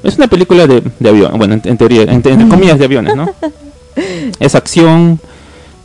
es 0.04 0.18
una 0.18 0.28
película 0.28 0.66
de, 0.68 0.82
de 1.00 1.10
avión, 1.10 1.32
bueno, 1.38 1.56
en, 1.56 1.62
en 1.66 1.78
teoría, 1.78 2.04
en- 2.04 2.10
entre 2.26 2.48
comillas 2.48 2.80
de 2.80 2.86
aviones, 2.86 3.16
¿no? 3.16 3.30
Es 4.40 4.56
acción, 4.56 5.20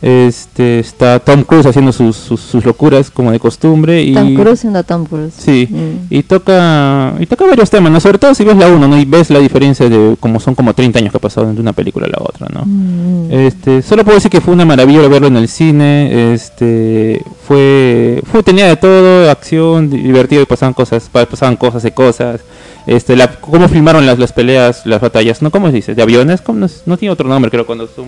este, 0.06 0.80
está 0.80 1.18
Tom 1.18 1.44
Cruise 1.44 1.64
haciendo 1.64 1.90
sus, 1.90 2.14
sus, 2.16 2.38
sus 2.38 2.62
locuras 2.64 3.10
como 3.10 3.32
de 3.32 3.40
costumbre 3.40 4.02
y 4.02 4.12
Tom 4.12 4.34
Cruise 4.34 4.60
siendo 4.60 4.84
Tom 4.84 5.06
Cruise. 5.06 5.32
Sí, 5.34 5.66
Mm. 5.70 6.06
y 6.10 6.22
toca 6.24 7.14
y 7.18 7.24
toca 7.24 7.46
varios 7.46 7.70
temas, 7.70 7.90
¿no? 7.90 7.98
Sobre 8.00 8.18
todo 8.18 8.34
si 8.34 8.44
ves 8.44 8.56
la 8.58 8.68
1, 8.68 8.86
¿no? 8.86 8.98
Y 8.98 9.06
ves 9.06 9.30
la 9.30 9.38
diferencia 9.38 9.88
de 9.88 10.16
como 10.20 10.40
son 10.40 10.54
como 10.54 10.74
30 10.74 10.98
años 10.98 11.10
que 11.10 11.16
ha 11.16 11.20
pasado 11.20 11.46
entre 11.48 11.62
una 11.62 11.72
película 11.72 12.06
y 12.06 12.10
la 12.10 12.18
otra, 12.20 12.48
¿no? 12.52 12.64
Mm. 12.66 13.32
Este, 13.32 13.80
solo 13.80 14.04
puedo 14.04 14.16
decir 14.16 14.30
que 14.30 14.42
fue 14.42 14.52
una 14.52 14.66
maravilla 14.66 15.08
verlo 15.08 15.28
en 15.28 15.36
el 15.36 15.48
cine, 15.48 16.34
este, 16.34 17.22
fue, 17.48 18.22
fue 18.30 18.42
tenía 18.42 18.66
de 18.66 18.76
todo, 18.76 19.30
acción, 19.30 19.88
di- 19.88 20.02
divertido 20.02 20.42
y 20.42 20.46
pasaban 20.46 20.74
cosas, 20.74 21.08
pa- 21.10 21.24
pasaban 21.24 21.56
cosas 21.56 21.82
de 21.82 21.92
cosas, 21.92 22.40
este, 22.86 23.16
la, 23.16 23.28
cómo 23.40 23.68
filmaron 23.68 24.04
las, 24.04 24.18
las 24.18 24.32
peleas, 24.32 24.84
las 24.84 25.00
batallas, 25.00 25.40
¿no? 25.40 25.50
¿Cómo 25.50 25.68
se 25.68 25.76
dice? 25.76 25.94
¿De 25.94 26.02
aviones? 26.02 26.42
¿Cómo 26.42 26.58
no, 26.58 26.66
no 26.84 26.96
tiene 26.98 27.12
otro 27.12 27.26
nombre, 27.28 27.50
creo, 27.50 27.64
cuando 27.64 27.86
son, 27.86 28.06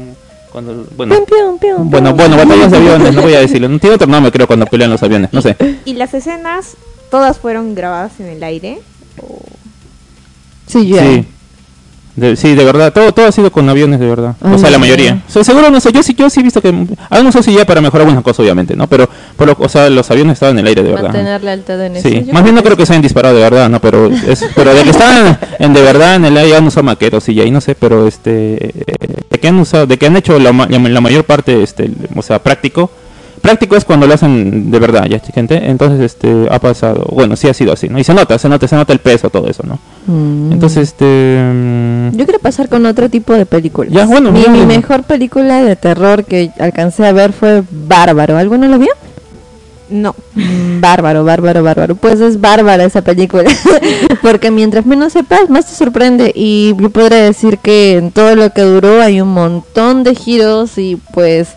cuando, 0.57 0.87
bueno, 0.97 1.15
Pium, 1.15 1.27
pium, 1.27 1.59
pium, 1.59 1.91
bueno, 1.91 2.15
bueno, 2.15 2.35
batallas 2.35 2.71
de 2.71 2.77
aviones, 2.79 3.13
no 3.13 3.21
voy 3.21 3.35
a 3.35 3.41
decirlo, 3.41 3.69
no 3.69 3.79
tiene 3.79 3.97
otro 3.97 4.07
nombre, 4.07 4.33
creo, 4.33 4.47
cuando 4.47 4.65
pelean 4.65 4.91
los 4.91 5.03
aviones, 5.03 5.31
no 5.31 5.43
sé. 5.43 5.55
¿Y 5.85 5.93
las 5.93 6.15
escenas 6.15 6.79
todas 7.11 7.39
fueron 7.39 7.75
grabadas 7.75 8.19
en 8.21 8.29
el 8.29 8.43
aire? 8.43 8.81
¿O 9.21 9.39
Sí, 10.67 10.89
ya. 10.89 11.03
Sí. 11.03 11.27
De, 12.17 12.35
sí, 12.35 12.55
de 12.55 12.65
verdad, 12.65 12.93
todo, 12.95 13.13
todo 13.13 13.27
ha 13.27 13.33
sido 13.33 13.53
con 13.53 13.69
aviones, 13.69 14.01
de 14.01 14.07
verdad. 14.07 14.35
o 14.41 14.49
Ay, 14.49 14.59
sea, 14.59 14.71
la 14.71 14.79
no. 14.79 14.81
mayoría. 14.81 15.23
O 15.29 15.31
sea, 15.31 15.45
seguro, 15.45 15.71
no 15.71 15.79
sé, 15.81 15.93
yo 15.93 16.03
sí, 16.03 16.15
yo 16.19 16.31
sí 16.31 16.41
he 16.41 16.43
visto 16.43 16.63
que... 16.63 16.73
Algunos 17.11 17.45
sí 17.45 17.53
ya 17.53 17.67
para 17.67 17.83
mejorar 17.83 18.07
algunas 18.07 18.25
cosas, 18.25 18.41
obviamente, 18.41 18.75
¿no? 18.75 18.87
Pero, 18.87 19.07
por 19.37 19.47
lo- 19.49 19.57
o 19.59 19.69
sea, 19.69 19.91
los 19.91 20.11
aviones 20.11 20.33
estaban 20.35 20.55
en 20.57 20.61
el 20.61 20.67
aire, 20.69 20.83
de 20.83 20.89
verdad. 20.93 21.05
Mantener 21.09 21.45
lealtad 21.45 21.85
en. 21.85 22.01
Sí, 22.03 22.25
Yo 22.27 22.33
más 22.33 22.43
bien 22.43 22.55
no 22.55 22.63
creo 22.63 22.75
que 22.77 22.87
se 22.87 22.95
hayan 22.95 23.03
disparado 23.03 23.35
de 23.37 23.43
verdad, 23.43 23.69
¿no? 23.69 23.81
Pero, 23.81 24.07
es, 24.07 24.47
pero 24.55 24.75
de 24.75 24.83
que 24.83 24.91
estaban 24.91 25.39
en 25.59 25.75
de 25.75 25.83
verdad 25.83 26.15
en 26.17 26.25
el 26.25 26.37
aire 26.39 26.57
han 26.57 26.67
usado 26.67 26.85
maquetos 26.85 27.29
y 27.29 27.39
ahí 27.39 27.51
no 27.51 27.61
sé, 27.61 27.75
pero 27.75 28.07
este... 28.09 28.55
eh, 28.81 28.85
De 29.31 29.39
que 29.39 29.49
han 29.49 29.59
usado, 29.59 29.87
de 29.87 29.99
que 29.99 30.07
han 30.07 30.17
hecho 30.17 30.39
la, 30.39 30.53
ma- 30.53 30.67
la 30.69 31.01
mayor 31.03 31.25
parte, 31.25 31.63
este, 31.63 31.91
o 32.15 32.23
sea, 32.23 32.43
práctico. 32.43 32.91
Práctico 33.47 33.77
es 33.77 33.85
cuando 33.85 34.09
lo 34.09 34.15
hacen 34.15 34.73
de 34.73 34.79
verdad, 34.81 35.07
ya, 35.09 35.21
gente. 35.21 35.71
Entonces, 35.71 36.01
este, 36.01 36.49
ha 36.51 36.59
pasado, 36.59 37.07
bueno, 37.13 37.37
sí 37.37 37.47
ha 37.49 37.55
sido 37.55 37.73
así, 37.73 37.89
¿no? 37.89 37.97
Y 37.99 38.03
se 38.03 38.13
nota, 38.13 38.37
se 38.39 38.49
nota, 38.49 38.67
se 38.67 38.75
nota 38.75 38.93
el 38.93 38.99
peso, 38.99 39.31
todo 39.31 39.49
eso, 39.49 39.63
¿no? 39.65 39.79
Mm. 40.07 40.53
Entonces, 40.53 40.89
este... 40.89 41.05
mm, 41.05 42.17
Yo 42.17 42.25
quiero 42.25 42.41
pasar 42.41 42.69
con 42.69 42.85
otro 42.87 43.09
tipo 43.09 43.35
de 43.35 43.47
películas. 43.47 43.93
Ya, 43.93 44.05
bueno, 44.05 44.33
mi, 44.33 44.45
mi 44.49 44.67
mejor 44.67 45.05
película 45.05 45.63
de 45.63 45.77
terror 45.77 46.25
que 46.25 46.51
alcancé 46.59 47.07
a 47.07 47.13
ver 47.13 47.33
fue 47.33 47.63
Bárbaro. 47.71 48.37
¿Alguno 48.37 48.67
lo 48.67 48.79
vio? 48.81 48.91
no? 49.89 50.17
Mm, 50.35 50.81
Bárbaro, 50.81 51.25
bárbaro, 51.25 51.63
bárbaro. 51.63 51.95
Pues 51.95 52.21
es 52.21 52.41
bárbara 52.41 52.85
esa 52.85 53.03
película. 53.03 53.49
Porque 54.23 54.51
mientras 54.51 54.85
menos 54.87 55.13
sepas, 55.13 55.49
más 55.49 55.67
te 55.67 55.75
sorprende. 55.77 56.33
Y 56.35 56.75
yo 56.79 56.91
podría 56.91 57.23
decir 57.23 57.59
que 57.59 57.97
en 57.99 58.11
todo 58.11 58.35
lo 58.35 58.51
que 58.51 58.63
duró 58.63 59.01
hay 59.01 59.21
un 59.21 59.29
montón 59.33 60.03
de 60.03 60.15
giros 60.15 60.79
y 60.79 60.97
pues 61.13 61.51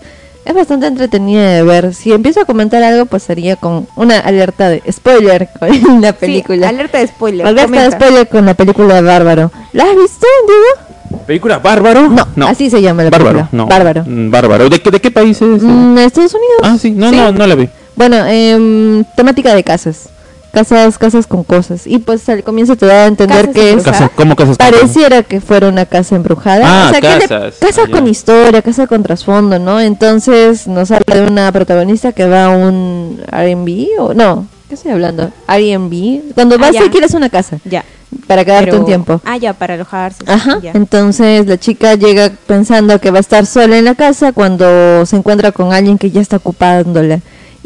es 0.49 0.55
bastante 0.55 0.87
entretenida 0.87 1.47
de 1.53 1.63
ver. 1.63 1.93
Si 1.93 2.11
empiezo 2.11 2.41
a 2.41 2.45
comentar 2.45 2.81
algo, 2.83 3.05
pues 3.05 3.23
sería 3.23 3.55
con 3.55 3.87
una 3.95 4.19
alerta 4.19 4.67
de 4.69 4.81
spoiler 4.91 5.47
con 5.59 6.01
la 6.01 6.13
película. 6.13 6.67
Sí, 6.69 6.75
alerta 6.75 6.97
de 6.97 7.07
spoiler. 7.07 7.45
alerta 7.47 7.71
de 7.71 7.77
comenta. 7.77 7.97
spoiler 7.97 8.27
con 8.27 8.45
la 8.45 8.53
película 8.55 8.95
de 8.95 9.01
Bárbaro. 9.01 9.51
¿La 9.73 9.83
has 9.83 9.95
visto, 9.95 10.25
Diego? 10.47 11.21
¿Película 11.25 11.59
Bárbaro? 11.59 12.09
No, 12.35 12.47
así 12.47 12.69
se 12.69 12.81
llama 12.81 13.03
la 13.03 13.09
Bárbaro, 13.09 13.39
película. 13.39 13.49
no. 13.63 13.67
Bárbaro. 13.67 14.03
Mm, 14.05 14.29
Bárbaro. 14.31 14.69
¿De, 14.69 14.79
qué- 14.81 14.91
de 14.91 14.99
qué 15.01 15.11
país 15.11 15.41
es? 15.41 15.61
Mm, 15.63 15.97
Estados 15.99 16.33
Unidos. 16.33 16.59
ah, 16.63 16.77
sí, 16.79 16.91
no, 16.91 17.09
Sí. 17.11 17.15
no, 17.15 17.31
no 17.31 17.47
la 17.47 17.55
vi. 17.55 17.69
Bueno, 17.95 18.17
em, 18.27 19.03
temática 19.15 19.53
de 19.53 19.63
casas. 19.63 20.09
Casas, 20.51 20.97
casas 20.97 21.27
con 21.27 21.43
cosas. 21.43 21.85
Y 21.85 21.99
pues 21.99 22.27
al 22.27 22.43
comienzo 22.43 22.75
te 22.75 22.85
da 22.87 23.03
a 23.03 23.05
entender 23.05 23.47
Casas 23.47 23.53
que 23.55 23.71
es. 23.73 23.83
Casa, 23.83 24.09
¿Cómo 24.15 24.35
casas 24.35 24.57
con- 24.57 24.65
pareciera 24.71 25.21
que 25.23 25.41
fuera 25.41 25.67
una 25.69 25.85
casa 25.85 26.15
embrujada. 26.15 26.63
Ah, 26.65 26.87
o 26.87 26.91
sea, 26.91 27.01
que 27.01 27.07
le- 27.07 27.27
casas, 27.27 27.55
casa 27.59 27.83
ya. 27.85 27.91
con 27.91 28.07
historia, 28.07 28.61
casa 28.61 28.87
con 28.87 29.03
trasfondo, 29.03 29.59
¿no? 29.59 29.79
Entonces 29.79 30.67
nos 30.67 30.89
habla 30.91 31.15
de 31.15 31.21
una 31.27 31.51
protagonista 31.51 32.11
que 32.13 32.27
va 32.27 32.45
a 32.45 32.49
un 32.49 33.21
R&B 33.31 33.89
o 33.99 34.13
no, 34.15 34.47
¿qué 34.67 34.75
estoy 34.75 34.91
hablando? 34.91 35.31
R&B. 35.47 36.23
Cuando 36.33 36.55
Ah, 36.55 36.59
vas 36.59 36.75
y 36.75 36.89
quieres 36.89 37.13
una 37.13 37.29
casa 37.29 37.57
Ya. 37.65 37.85
para 38.25 38.43
quedarte 38.43 38.65
pero- 38.71 38.79
un 38.79 38.85
tiempo. 38.85 39.21
Ah, 39.25 39.37
ya, 39.37 39.53
para 39.53 39.75
alojarse. 39.75 40.23
Ajá. 40.25 40.59
ya. 40.63 40.71
Entonces 40.73 41.45
la 41.45 41.57
chica 41.59 41.93
llega 41.93 42.31
pensando 42.47 42.99
que 42.99 43.11
va 43.11 43.17
a 43.17 43.21
estar 43.21 43.45
sola 43.45 43.77
en 43.77 43.85
la 43.85 43.93
casa 43.93 44.31
cuando 44.31 45.05
se 45.05 45.15
encuentra 45.15 45.51
con 45.51 45.73
alguien 45.73 45.97
que 45.99 46.09
ya 46.09 46.21
está 46.21 46.37
ocupándola. 46.37 47.19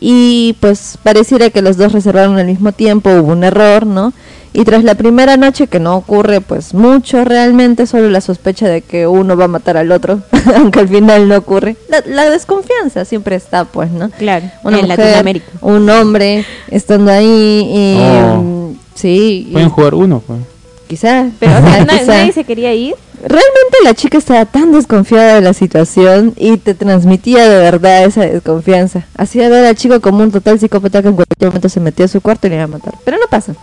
Y 0.05 0.57
pues 0.59 0.97
pareciera 1.01 1.49
que 1.49 1.61
los 1.61 1.77
dos 1.77 1.93
reservaron 1.93 2.37
al 2.37 2.45
mismo 2.45 2.73
tiempo, 2.73 3.09
hubo 3.09 3.31
un 3.31 3.45
error, 3.45 3.85
¿no? 3.85 4.11
Y 4.51 4.65
tras 4.65 4.83
la 4.83 4.95
primera 4.95 5.37
noche, 5.37 5.67
que 5.67 5.79
no 5.79 5.95
ocurre 5.95 6.41
pues 6.41 6.73
mucho 6.73 7.23
realmente, 7.23 7.87
solo 7.87 8.09
la 8.09 8.19
sospecha 8.19 8.67
de 8.67 8.81
que 8.81 9.07
uno 9.07 9.37
va 9.37 9.45
a 9.45 9.47
matar 9.47 9.77
al 9.77 9.91
otro, 9.93 10.19
aunque 10.57 10.81
al 10.81 10.89
final 10.89 11.29
no 11.29 11.37
ocurre. 11.37 11.77
La, 11.87 12.03
la 12.05 12.29
desconfianza 12.29 13.05
siempre 13.05 13.37
está, 13.37 13.63
pues, 13.63 13.91
¿no? 13.91 14.09
Claro, 14.09 14.45
Una 14.63 14.79
en 14.79 14.83
mujer, 14.87 14.99
Latinoamérica. 14.99 15.45
un 15.61 15.89
hombre 15.89 16.45
estando 16.69 17.09
ahí 17.09 17.69
y... 17.73 17.97
Oh. 17.99 18.73
Sí, 18.95 19.47
y 19.49 19.53
Pueden 19.53 19.69
jugar 19.69 19.95
uno, 19.95 20.21
pues. 20.27 20.39
quizá. 20.87 21.27
Pero 21.39 21.53
o 21.53 21.61
sea, 21.61 21.67
Ajá, 21.75 21.85
na- 21.85 21.93
quizá. 21.99 22.17
nadie 22.17 22.31
se 22.33 22.43
quería 22.43 22.73
ir. 22.75 22.93
Realmente 23.25 23.77
la 23.83 23.93
chica 23.93 24.17
estaba 24.17 24.45
tan 24.45 24.71
desconfiada 24.71 25.35
de 25.35 25.41
la 25.41 25.53
situación 25.53 26.33
y 26.35 26.57
te 26.57 26.73
transmitía 26.73 27.47
de 27.49 27.57
verdad 27.57 28.03
esa 28.03 28.21
desconfianza. 28.21 29.05
Hacía 29.17 29.47
ver 29.49 29.65
al 29.65 29.75
chico 29.75 30.01
como 30.01 30.23
un 30.23 30.31
total 30.31 30.59
psicópata 30.59 31.01
que 31.01 31.07
en 31.07 31.15
cualquier 31.15 31.49
momento 31.49 31.69
se 31.69 31.79
metía 31.79 32.05
a 32.05 32.09
su 32.09 32.19
cuarto 32.21 32.47
y 32.47 32.49
le 32.51 32.55
iba 32.57 32.65
a 32.65 32.67
matar. 32.67 32.93
Pero 33.05 33.17
no 33.17 33.27
pasa. 33.29 33.55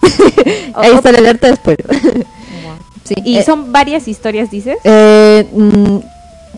Ahí 0.74 0.92
está 0.92 1.12
la 1.12 1.18
alerta 1.18 1.48
después. 1.48 1.76
sí, 3.04 3.14
Y 3.24 3.38
eh, 3.38 3.42
son 3.42 3.70
varias 3.70 4.08
historias, 4.08 4.50
dices. 4.50 4.78
eh, 4.84 5.46
mm, 5.52 5.98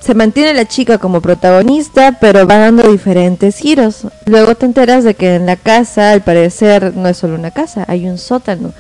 se 0.01 0.15
mantiene 0.15 0.55
la 0.55 0.67
chica 0.67 0.99
como 0.99 1.21
protagonista, 1.21 2.19
pero 2.21 2.47
va 2.47 2.57
dando 2.59 2.91
diferentes 2.91 3.57
giros. 3.59 4.07
Luego 4.27 4.55
te 4.55 4.67
enteras 4.67 5.05
de 5.05 5.15
que 5.15 5.37
en 5.37 5.47
la 5.47 5.57
casa, 5.57 6.11
al 6.13 6.23
parecer, 6.23 6.93
no 6.95 7.09
es 7.09 7.17
solo 7.17 7.35
una 7.37 7.51
casa, 7.51 7.85
hay 7.89 8.07
un 8.07 8.19
sótano. 8.19 8.73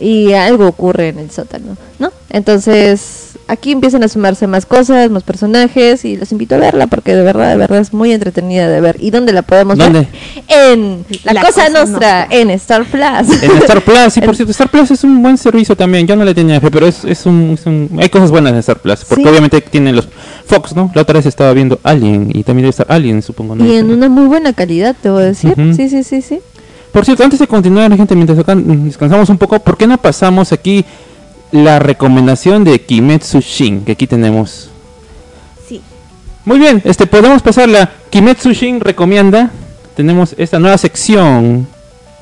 Y 0.00 0.32
algo 0.32 0.66
ocurre 0.66 1.08
en 1.10 1.18
el 1.20 1.30
sótano, 1.30 1.76
¿no? 2.00 2.10
Entonces, 2.30 3.32
aquí 3.46 3.70
empiezan 3.72 4.02
a 4.02 4.08
sumarse 4.08 4.46
más 4.48 4.66
cosas, 4.66 5.10
más 5.10 5.22
personajes, 5.22 6.04
y 6.04 6.16
los 6.16 6.32
invito 6.32 6.56
a 6.56 6.58
verla 6.58 6.86
porque 6.88 7.14
de 7.14 7.22
verdad, 7.22 7.50
de 7.50 7.56
verdad 7.56 7.78
es 7.78 7.92
muy 7.92 8.10
entretenida 8.12 8.68
de 8.68 8.80
ver. 8.80 8.96
¿Y 8.98 9.10
dónde 9.10 9.32
la 9.32 9.42
podemos 9.42 9.78
¿Dónde? 9.78 10.00
ver? 10.00 10.08
En 10.48 11.04
La, 11.24 11.34
La 11.34 11.40
Cosa 11.42 11.66
Cosa 11.66 11.68
Nostra, 11.84 12.26
en 12.30 12.50
Star 12.50 12.84
Plus. 12.84 13.42
En 13.42 13.50
Star 13.58 13.80
Plus, 13.84 14.12
sí, 14.12 14.20
por 14.22 14.34
cierto, 14.34 14.50
Star 14.50 14.70
Plus 14.70 14.90
es 14.90 15.04
un 15.04 15.22
buen 15.22 15.38
servicio 15.38 15.76
también. 15.76 16.06
Yo 16.06 16.16
no 16.16 16.24
le 16.24 16.34
tenía 16.34 16.60
fe, 16.60 16.70
pero 16.70 16.86
es, 16.86 17.04
es, 17.04 17.24
un, 17.26 17.52
es 17.52 17.64
un- 17.66 17.90
Hay 18.00 18.08
cosas 18.08 18.30
buenas 18.32 18.52
en 18.54 18.58
Star 18.58 18.80
Plus, 18.80 19.04
porque 19.04 19.22
Sí. 19.22 19.28
obviamente 19.28 19.60
tienen 19.60 19.94
los 19.94 20.08
Fox, 20.52 20.76
¿no? 20.76 20.90
La 20.94 21.02
otra 21.02 21.14
vez 21.14 21.24
estaba 21.24 21.52
viendo 21.54 21.80
Alien, 21.82 22.28
y 22.34 22.42
también 22.42 22.64
debe 22.64 22.70
estar 22.70 22.86
Alien, 22.90 23.22
supongo, 23.22 23.54
¿no? 23.54 23.64
Y 23.64 23.76
en 23.76 23.90
una 23.90 24.10
muy 24.10 24.26
buena 24.26 24.52
calidad, 24.52 24.94
te 25.00 25.08
voy 25.08 25.22
a 25.22 25.26
decir. 25.26 25.54
Sí, 25.74 25.88
sí, 25.88 26.04
sí, 26.04 26.20
sí. 26.20 26.40
Por 26.92 27.06
cierto, 27.06 27.24
antes 27.24 27.38
de 27.38 27.46
continuar, 27.46 27.96
gente, 27.96 28.14
mientras 28.14 28.38
acá 28.38 28.54
mm, 28.54 28.84
descansamos 28.84 29.30
un 29.30 29.38
poco, 29.38 29.58
¿por 29.60 29.78
qué 29.78 29.86
no 29.86 29.96
pasamos 29.96 30.52
aquí 30.52 30.84
la 31.52 31.78
recomendación 31.78 32.64
de 32.64 32.82
Kimetsu 32.82 33.40
Shin, 33.40 33.82
que 33.84 33.92
aquí 33.92 34.06
tenemos? 34.06 34.68
Sí. 35.66 35.80
Muy 36.44 36.58
bien, 36.58 36.82
este 36.84 37.06
podemos 37.06 37.40
pasar 37.40 37.70
la 37.70 37.90
Kimetsu 38.10 38.52
Shin 38.52 38.80
recomienda. 38.80 39.50
Tenemos 39.96 40.34
esta 40.36 40.58
nueva 40.58 40.76
sección. 40.76 41.66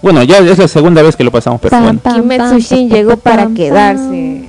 Bueno, 0.03 0.23
ya 0.23 0.39
es 0.39 0.59
la 0.59 0.69
segunda 0.69 1.03
vez 1.03 1.17
que 1.17 1.25
lo 1.25 1.33
pasamos, 1.33 1.61
pero 1.61 1.71
Pam, 1.71 1.83
bueno. 1.83 2.01
pam, 2.01 2.23
Kimetsu 2.23 2.51
pam, 2.51 2.59
Shin 2.59 2.89
pam, 2.89 2.97
llegó 2.97 3.11
pam, 3.17 3.21
para 3.21 3.43
pam, 3.43 3.55
quedarse. 3.55 4.45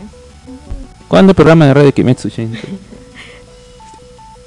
¿Cuándo 1.07 1.31
el 1.31 1.35
programa 1.35 1.65
de 1.65 1.73
radio 1.73 1.85
de 1.87 1.93
Kimetsu 1.93 2.29
Shin? 2.29 2.55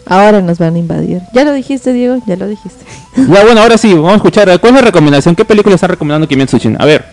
Ahora 0.06 0.40
nos 0.42 0.58
van 0.58 0.74
a 0.74 0.78
invadir. 0.78 1.22
Ya 1.32 1.44
lo 1.44 1.52
dijiste, 1.52 1.92
Diego, 1.92 2.18
ya 2.26 2.36
lo 2.36 2.46
dijiste. 2.46 2.84
Ya 3.16 3.44
bueno, 3.44 3.60
ahora 3.60 3.78
sí, 3.78 3.94
vamos 3.94 4.12
a 4.12 4.16
escuchar. 4.16 4.60
¿Cuál 4.60 4.74
es 4.74 4.80
la 4.80 4.86
recomendación? 4.86 5.36
¿Qué 5.36 5.44
película 5.44 5.76
está 5.76 5.86
recomendando 5.86 6.26
Kimetsu 6.26 6.58
Shin? 6.58 6.76
A 6.80 6.84
ver. 6.84 7.04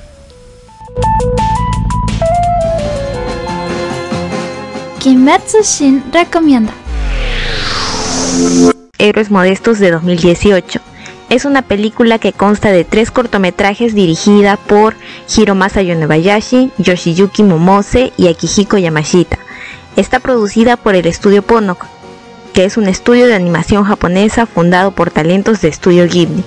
Kimetsu 5.00 5.58
Shin 5.64 6.04
recomienda. 6.12 6.74
Héroes 8.98 9.30
Modestos 9.30 9.80
de 9.80 9.92
2018. 9.92 10.80
Es 11.30 11.46
una 11.46 11.62
película 11.62 12.20
que 12.20 12.34
consta 12.34 12.72
de 12.72 12.84
tres 12.84 13.10
cortometrajes 13.10 13.96
dirigida 13.96 14.58
por 14.58 14.96
Hiromasa 15.34 15.82
Yonebayashi, 15.82 16.72
Yoshiyuki 16.78 17.44
Momose 17.44 18.12
y 18.18 18.28
Akihiko 18.28 18.78
Yamashita. 18.78 19.40
Está 19.96 20.20
producida 20.20 20.78
por 20.78 20.96
el 20.96 21.06
estudio 21.06 21.42
Ponok, 21.42 21.86
que 22.54 22.66
es 22.66 22.78
un 22.78 22.88
estudio 22.88 23.28
de 23.28 23.34
animación 23.34 23.84
japonesa 23.84 24.46
fundado 24.46 24.92
por 24.92 25.12
talentos 25.12 25.62
de 25.62 25.70
estudio 25.70 26.08
Ghibli. 26.08 26.44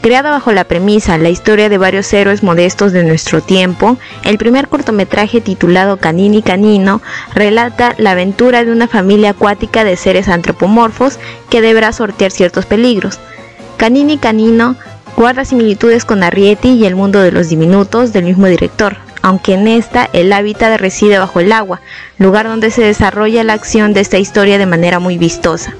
Creada 0.00 0.30
bajo 0.30 0.52
la 0.52 0.64
premisa 0.64 1.16
La 1.16 1.28
historia 1.28 1.68
de 1.68 1.78
varios 1.78 2.12
héroes 2.12 2.42
modestos 2.42 2.92
de 2.92 3.04
nuestro 3.04 3.40
tiempo, 3.40 3.98
el 4.24 4.36
primer 4.36 4.68
cortometraje 4.68 5.40
titulado 5.40 5.96
Canini 5.96 6.42
Canino 6.42 7.00
relata 7.34 7.94
la 7.98 8.12
aventura 8.12 8.64
de 8.64 8.72
una 8.72 8.88
familia 8.88 9.30
acuática 9.30 9.84
de 9.84 9.96
seres 9.96 10.28
antropomorfos 10.28 11.18
que 11.50 11.60
deberá 11.60 11.92
sortear 11.92 12.32
ciertos 12.32 12.66
peligros. 12.66 13.20
Canini 13.76 14.18
Canino 14.18 14.76
guarda 15.16 15.44
similitudes 15.44 16.04
con 16.04 16.22
Arrietty 16.22 16.70
y 16.70 16.84
el 16.84 16.96
mundo 16.96 17.20
de 17.20 17.32
los 17.32 17.48
diminutos 17.48 18.12
del 18.12 18.24
mismo 18.24 18.46
director, 18.46 18.96
aunque 19.22 19.54
en 19.54 19.68
esta 19.68 20.08
el 20.12 20.32
hábitat 20.32 20.78
reside 20.78 21.18
bajo 21.18 21.40
el 21.40 21.52
agua, 21.52 21.80
lugar 22.18 22.46
donde 22.46 22.70
se 22.70 22.82
desarrolla 22.82 23.44
la 23.44 23.54
acción 23.54 23.94
de 23.94 24.00
esta 24.00 24.18
historia 24.18 24.58
de 24.58 24.66
manera 24.66 24.98
muy 24.98 25.16
vistosa. 25.16 25.74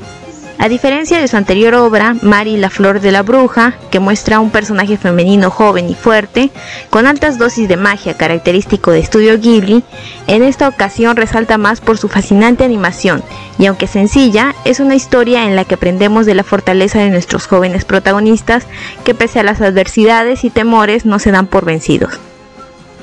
A 0.62 0.68
diferencia 0.68 1.18
de 1.18 1.26
su 1.26 1.36
anterior 1.36 1.74
obra, 1.74 2.14
Mari 2.22 2.56
la 2.56 2.70
Flor 2.70 3.00
de 3.00 3.10
la 3.10 3.22
Bruja, 3.22 3.74
que 3.90 3.98
muestra 3.98 4.36
a 4.36 4.38
un 4.38 4.50
personaje 4.50 4.96
femenino 4.96 5.50
joven 5.50 5.90
y 5.90 5.96
fuerte, 5.96 6.52
con 6.88 7.08
altas 7.08 7.36
dosis 7.36 7.66
de 7.66 7.76
magia 7.76 8.16
característico 8.16 8.92
de 8.92 9.00
estudio 9.00 9.40
Ghibli, 9.40 9.82
en 10.28 10.44
esta 10.44 10.68
ocasión 10.68 11.16
resalta 11.16 11.58
más 11.58 11.80
por 11.80 11.98
su 11.98 12.06
fascinante 12.08 12.62
animación, 12.62 13.24
y 13.58 13.66
aunque 13.66 13.88
sencilla, 13.88 14.54
es 14.64 14.78
una 14.78 14.94
historia 14.94 15.48
en 15.48 15.56
la 15.56 15.64
que 15.64 15.74
aprendemos 15.74 16.26
de 16.26 16.36
la 16.36 16.44
fortaleza 16.44 17.00
de 17.00 17.10
nuestros 17.10 17.48
jóvenes 17.48 17.84
protagonistas, 17.84 18.68
que 19.02 19.14
pese 19.14 19.40
a 19.40 19.42
las 19.42 19.60
adversidades 19.60 20.44
y 20.44 20.50
temores 20.50 21.06
no 21.06 21.18
se 21.18 21.32
dan 21.32 21.48
por 21.48 21.64
vencidos. 21.64 22.20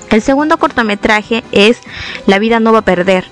El 0.10 0.22
segundo 0.22 0.58
cortometraje 0.58 1.44
es 1.52 1.78
La 2.26 2.40
vida 2.40 2.60
no 2.60 2.72
va 2.74 2.80
a 2.80 2.84
perder, 2.84 3.26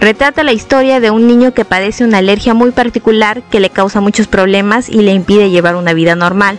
retrata 0.00 0.42
la 0.42 0.52
historia 0.52 1.00
de 1.00 1.10
un 1.10 1.26
niño 1.26 1.54
que 1.54 1.64
padece 1.64 2.04
una 2.04 2.18
alergia 2.18 2.54
muy 2.54 2.72
particular 2.72 3.42
que 3.42 3.60
le 3.60 3.70
causa 3.70 4.00
muchos 4.00 4.26
problemas 4.26 4.88
y 4.88 5.02
le 5.02 5.12
impide 5.12 5.50
llevar 5.50 5.76
una 5.76 5.92
vida 5.92 6.14
normal. 6.14 6.58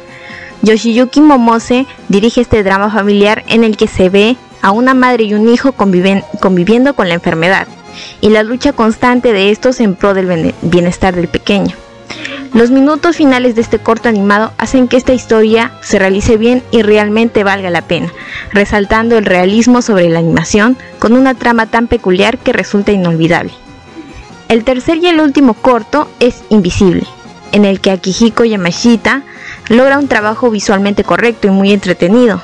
Yoshiyuki 0.62 1.22
Momose 1.22 1.86
dirige 2.08 2.42
este 2.42 2.64
drama 2.64 2.90
familiar 2.90 3.44
en 3.48 3.64
el 3.64 3.78
que 3.78 3.88
se 3.88 4.10
ve 4.10 4.38
a 4.62 4.72
una 4.72 4.94
madre 4.94 5.26
y 5.26 5.34
un 5.34 5.48
hijo 5.50 5.74
conviviendo 5.74 6.96
con 6.96 7.10
la 7.10 7.16
enfermedad 7.16 7.68
y 8.22 8.30
la 8.30 8.44
lucha 8.44 8.74
constante 8.74 9.34
de 9.34 9.52
estos 9.52 9.80
en 9.80 9.96
pro 9.96 10.14
del 10.14 10.54
bienestar 10.62 11.16
del 11.16 11.28
pequeño. 11.28 11.76
Los 12.54 12.72
minutos 12.72 13.18
finales 13.18 13.56
de 13.56 13.62
este 13.62 13.80
corto 13.80 14.10
animado 14.10 14.52
hacen 14.58 14.88
que 14.88 14.98
esta 14.98 15.14
historia 15.14 15.74
se 15.82 16.00
realice 16.00 16.38
bien 16.38 16.64
y 16.72 16.82
realmente 16.82 17.44
valga 17.44 17.70
la 17.70 17.82
pena, 17.82 18.12
resaltando 18.52 19.18
el 19.18 19.26
realismo 19.26 19.82
sobre 19.82 20.10
la 20.10 20.20
animación 20.20 20.78
con 21.00 21.14
una 21.14 21.36
trama 21.36 21.68
tan 21.68 21.88
peculiar 21.88 22.38
que 22.38 22.54
resulta 22.54 22.92
inolvidable. 22.92 23.52
El 24.50 24.64
tercer 24.64 24.98
y 24.98 25.08
el 25.08 25.20
último 25.20 25.54
corto 25.54 26.10
es 26.20 26.44
Invisible, 26.50 27.04
en 27.52 27.66
el 27.66 27.82
que 27.82 27.92
Akihiko 27.92 28.46
Yamashita 28.46 29.24
logra 29.68 30.00
un 30.00 30.08
trabajo 30.08 30.50
visualmente 30.50 31.04
correcto 31.04 31.48
y 31.48 31.52
muy 31.52 31.74
entretenido. 31.74 32.42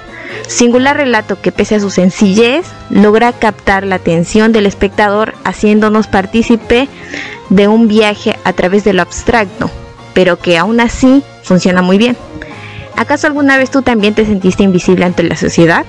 Singular 0.47 0.97
relato 0.97 1.39
que 1.39 1.51
pese 1.51 1.75
a 1.75 1.79
su 1.79 1.89
sencillez 1.89 2.65
logra 2.89 3.31
captar 3.31 3.85
la 3.85 3.95
atención 3.95 4.51
del 4.51 4.65
espectador 4.65 5.33
haciéndonos 5.43 6.07
partícipe 6.07 6.89
de 7.49 7.67
un 7.67 7.87
viaje 7.87 8.37
a 8.43 8.51
través 8.53 8.83
de 8.83 8.93
lo 8.93 9.01
abstracto, 9.01 9.69
pero 10.13 10.39
que 10.39 10.57
aún 10.57 10.79
así 10.79 11.23
funciona 11.43 11.81
muy 11.81 11.97
bien. 11.97 12.17
¿Acaso 12.95 13.27
alguna 13.27 13.57
vez 13.57 13.71
tú 13.71 13.81
también 13.81 14.13
te 14.13 14.25
sentiste 14.25 14.63
invisible 14.63 15.05
ante 15.05 15.23
la 15.23 15.35
sociedad? 15.35 15.85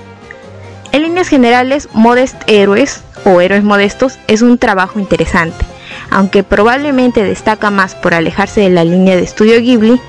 En 0.91 1.03
líneas 1.03 1.27
generales, 1.27 1.89
Modest 1.93 2.35
Héroes 2.47 3.01
o 3.25 3.41
Héroes 3.41 3.63
Modestos 3.63 4.17
es 4.27 4.41
un 4.41 4.57
trabajo 4.57 4.99
interesante, 4.99 5.65
aunque 6.09 6.43
probablemente 6.43 7.23
destaca 7.23 7.69
más 7.69 7.95
por 7.95 8.13
alejarse 8.13 8.61
de 8.61 8.69
la 8.69 8.83
línea 8.83 9.15
de 9.15 9.23
estudio 9.23 9.59
Ghibli, 9.59 9.99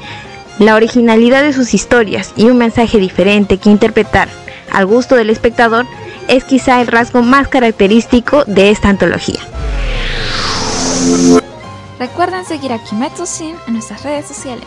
la 0.58 0.74
originalidad 0.74 1.42
de 1.42 1.52
sus 1.52 1.74
historias 1.74 2.32
y 2.36 2.44
un 2.46 2.58
mensaje 2.58 2.98
diferente 2.98 3.58
que 3.58 3.70
interpretar 3.70 4.28
al 4.72 4.86
gusto 4.86 5.16
del 5.16 5.30
espectador 5.30 5.86
es 6.28 6.44
quizá 6.44 6.80
el 6.80 6.86
rasgo 6.86 7.22
más 7.22 7.48
característico 7.48 8.44
de 8.44 8.70
esta 8.70 8.88
antología. 8.88 9.40
Recuerden 11.98 12.44
seguir 12.44 12.72
a 12.72 12.78
Kimetsu 12.82 13.24
Shin 13.24 13.56
en 13.66 13.72
nuestras 13.74 14.02
redes 14.02 14.26
sociales. 14.26 14.66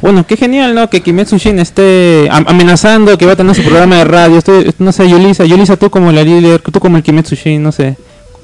Bueno, 0.00 0.26
qué 0.26 0.36
genial, 0.36 0.74
¿no? 0.74 0.88
Que 0.88 1.02
Kimetsu 1.02 1.36
Shin 1.36 1.58
esté 1.58 2.26
am- 2.30 2.46
amenazando 2.48 3.18
que 3.18 3.26
va 3.26 3.32
a 3.32 3.36
tener 3.36 3.54
su 3.54 3.62
programa 3.62 3.96
de 3.96 4.04
radio. 4.04 4.38
Estoy, 4.38 4.72
no 4.78 4.92
sé, 4.92 5.08
Yulisa, 5.08 5.44
Yulisa, 5.44 5.76
tú 5.76 5.90
como 5.90 6.10
la 6.10 6.22
líder, 6.24 6.62
tú 6.62 6.80
como 6.80 6.96
el 6.96 7.02
Kimetsu 7.02 7.34
Shin, 7.34 7.62
no 7.62 7.70
sé. 7.70 7.96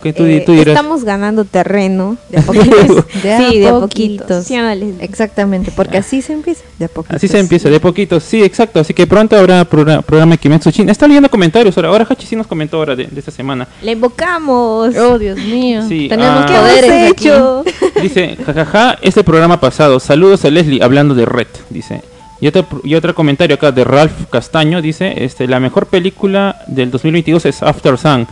¿Qué 0.07 0.12
tú, 0.12 0.25
Eh, 0.25 0.42
tú 0.45 0.53
dirás? 0.53 0.69
estamos 0.77 1.05
ganando 1.05 1.45
terreno. 1.45 2.16
De 2.29 2.38
a 2.38 2.42
poquitos. 2.47 3.05
De 3.23 3.37
sí, 3.37 3.59
de 3.59 3.66
a 3.69 3.77
a 3.77 3.81
poquitos. 3.81 4.45
poquitos. 4.45 5.01
Exactamente, 5.01 5.73
porque 5.75 5.99
así 5.99 6.23
se 6.23 6.33
empieza. 6.33 6.62
De 6.79 6.85
a 6.85 6.88
poquitos. 6.88 7.16
Así 7.16 7.29
se 7.29 7.38
empieza, 7.38 7.69
de 7.69 7.81
poquito, 7.81 8.21
sí, 8.21 8.42
exacto. 8.42 8.81
Así 8.81 8.95
que 8.95 9.07
pronto 9.07 9.37
habrá 9.37 9.64
progra- 9.69 10.03
programa 10.03 10.33
de 10.33 10.38
Kimetsu 10.38 10.71
Shin. 10.71 10.88
Está 10.88 11.07
leyendo 11.07 11.29
comentarios 11.29 11.77
ahora. 11.77 11.88
Ahora 11.88 12.07
Hachi 12.09 12.27
sí 12.27 12.37
nos 12.37 12.47
comentó 12.47 12.77
ahora 12.79 12.95
de, 12.97 13.07
de 13.07 13.19
esta 13.19 13.31
semana. 13.31 13.66
Le 13.83 13.92
invocamos. 13.92 14.95
Oh, 14.97 15.19
Dios 15.19 15.38
mío. 15.38 15.83
Sí, 15.88 16.09
Tenemos 16.09 16.42
ah. 16.42 16.47
¿Qué 16.47 16.55
hemos 16.55 16.69
poderes 16.69 17.11
aquí. 17.12 17.29
hecho? 17.29 17.64
Dice, 18.03 18.37
jajaja, 18.45 18.99
este 19.03 19.25
programa 19.25 19.61
pasado. 19.61 20.01
Saludos 20.01 20.45
a 20.45 20.51
Leslie 20.51 20.83
hablando 20.83 21.14
de 21.14 21.25
Red, 21.27 21.47
dice. 21.71 22.03
Y 22.38 22.49
otro, 22.49 22.66
y 22.85 22.95
otro 22.95 23.14
comentario 23.14 23.55
acá 23.57 23.73
de 23.73 23.83
Ralph 23.83 24.27
Castaño, 24.31 24.83
dice, 24.83 25.25
este, 25.25 25.49
la 25.49 25.59
mejor 25.59 25.87
película 25.87 26.57
del 26.66 26.90
2022 26.90 27.47
es 27.47 27.62
After 27.62 27.97
Sun. 27.97 28.27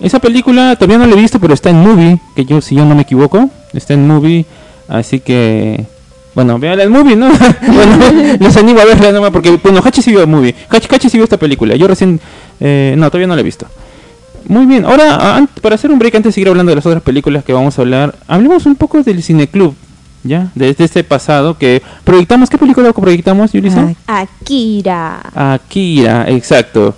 Esa 0.00 0.18
película 0.18 0.76
todavía 0.76 0.98
no 0.98 1.06
la 1.06 1.12
he 1.12 1.20
visto, 1.20 1.40
pero 1.40 1.54
está 1.54 1.70
en 1.70 1.80
movie, 1.80 2.20
que 2.34 2.44
yo, 2.44 2.60
si 2.60 2.74
yo 2.74 2.84
no 2.84 2.94
me 2.94 3.02
equivoco, 3.02 3.48
está 3.72 3.94
en 3.94 4.06
movie, 4.06 4.44
así 4.88 5.20
que, 5.20 5.86
bueno, 6.34 6.58
vean 6.58 6.78
el 6.80 6.90
movie, 6.90 7.16
¿no? 7.16 7.28
bueno, 7.66 7.98
les 8.38 8.56
animo 8.58 8.80
a 8.80 8.84
verla 8.84 9.10
nomás, 9.10 9.30
porque, 9.30 9.50
bueno, 9.62 9.80
Hachi 9.82 10.02
sí 10.02 10.10
vio 10.10 10.20
el 10.20 10.26
movie, 10.26 10.54
Hachi, 10.68 10.86
Hachi 10.94 11.08
sí 11.08 11.16
vio 11.16 11.24
esta 11.24 11.38
película, 11.38 11.76
yo 11.76 11.88
recién, 11.88 12.20
eh, 12.60 12.94
no, 12.98 13.08
todavía 13.08 13.26
no 13.26 13.34
la 13.34 13.40
he 13.40 13.44
visto. 13.44 13.66
Muy 14.48 14.66
bien, 14.66 14.84
ahora 14.84 15.48
para 15.60 15.74
hacer 15.74 15.90
un 15.90 15.98
break 15.98 16.14
antes 16.14 16.30
de 16.30 16.34
seguir 16.34 16.48
hablando 16.48 16.70
de 16.70 16.76
las 16.76 16.86
otras 16.86 17.02
películas 17.02 17.42
que 17.42 17.52
vamos 17.52 17.78
a 17.78 17.82
hablar, 17.82 18.14
hablemos 18.28 18.66
un 18.66 18.76
poco 18.76 19.02
del 19.02 19.22
cineclub, 19.22 19.74
¿ya? 20.22 20.50
Desde 20.54 20.84
este 20.84 21.02
pasado 21.04 21.58
que 21.58 21.82
proyectamos, 22.04 22.50
¿qué 22.50 22.58
película 22.58 22.92
proyectamos, 22.92 23.52
Yulisa? 23.52 23.94
Akira. 24.06 25.20
Akira, 25.34 26.26
exacto. 26.28 26.94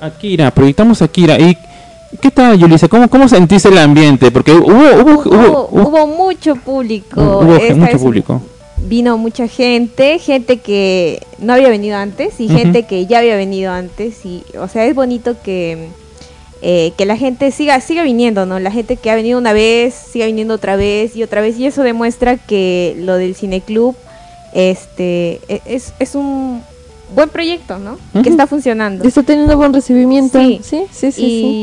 Akira, 0.00 0.50
proyectamos 0.50 1.02
Akira. 1.02 1.38
¿Y 1.38 1.56
qué 2.20 2.30
tal, 2.30 2.58
Yulisa? 2.58 2.88
¿Cómo, 2.88 3.08
¿Cómo 3.08 3.28
sentiste 3.28 3.68
el 3.68 3.78
ambiente? 3.78 4.30
Porque 4.30 4.52
hubo, 4.52 4.64
hubo, 4.72 5.20
hubo, 5.22 5.68
Hubo, 5.70 6.06
mucho 6.06 6.56
público. 6.56 7.20
hubo 7.20 7.56
Esta 7.56 7.74
mucho 7.74 7.92
vez 7.92 8.02
público. 8.02 8.42
Vino 8.78 9.18
mucha 9.18 9.46
gente, 9.46 10.18
gente 10.18 10.56
que 10.58 11.22
no 11.38 11.52
había 11.52 11.68
venido 11.68 11.96
antes 11.98 12.40
y 12.40 12.48
gente 12.48 12.84
que 12.84 13.06
ya 13.06 13.18
había 13.18 13.36
venido 13.36 13.72
antes. 13.72 14.24
y 14.24 14.42
O 14.58 14.68
sea, 14.68 14.86
es 14.86 14.94
bonito 14.94 15.36
que, 15.44 15.88
eh, 16.62 16.92
que 16.96 17.04
la 17.04 17.16
gente 17.18 17.50
siga, 17.50 17.78
siga 17.80 18.02
viniendo, 18.02 18.46
¿no? 18.46 18.58
La 18.58 18.70
gente 18.70 18.96
que 18.96 19.10
ha 19.10 19.14
venido 19.14 19.38
una 19.38 19.52
vez, 19.52 19.92
siga 19.94 20.24
viniendo 20.26 20.54
otra 20.54 20.76
vez 20.76 21.14
y 21.14 21.22
otra 21.22 21.42
vez. 21.42 21.58
Y 21.58 21.66
eso 21.66 21.82
demuestra 21.82 22.38
que 22.38 22.96
lo 22.98 23.16
del 23.16 23.34
cineclub 23.34 23.94
este, 24.54 25.40
e- 25.48 25.60
es, 25.66 25.92
es 25.98 26.14
un 26.14 26.62
buen 27.14 27.28
proyecto, 27.28 27.78
¿no? 27.78 27.92
Ujú. 28.14 28.22
Que 28.22 28.28
está 28.30 28.46
funcionando. 28.46 29.04
Está 29.04 29.22
teniendo 29.22 29.56
buen 29.56 29.72
recibimiento. 29.72 30.38
Sí. 30.40 30.60
Sí, 30.62 30.82
sí, 30.90 31.12
sí. 31.12 31.12
sí, 31.12 31.20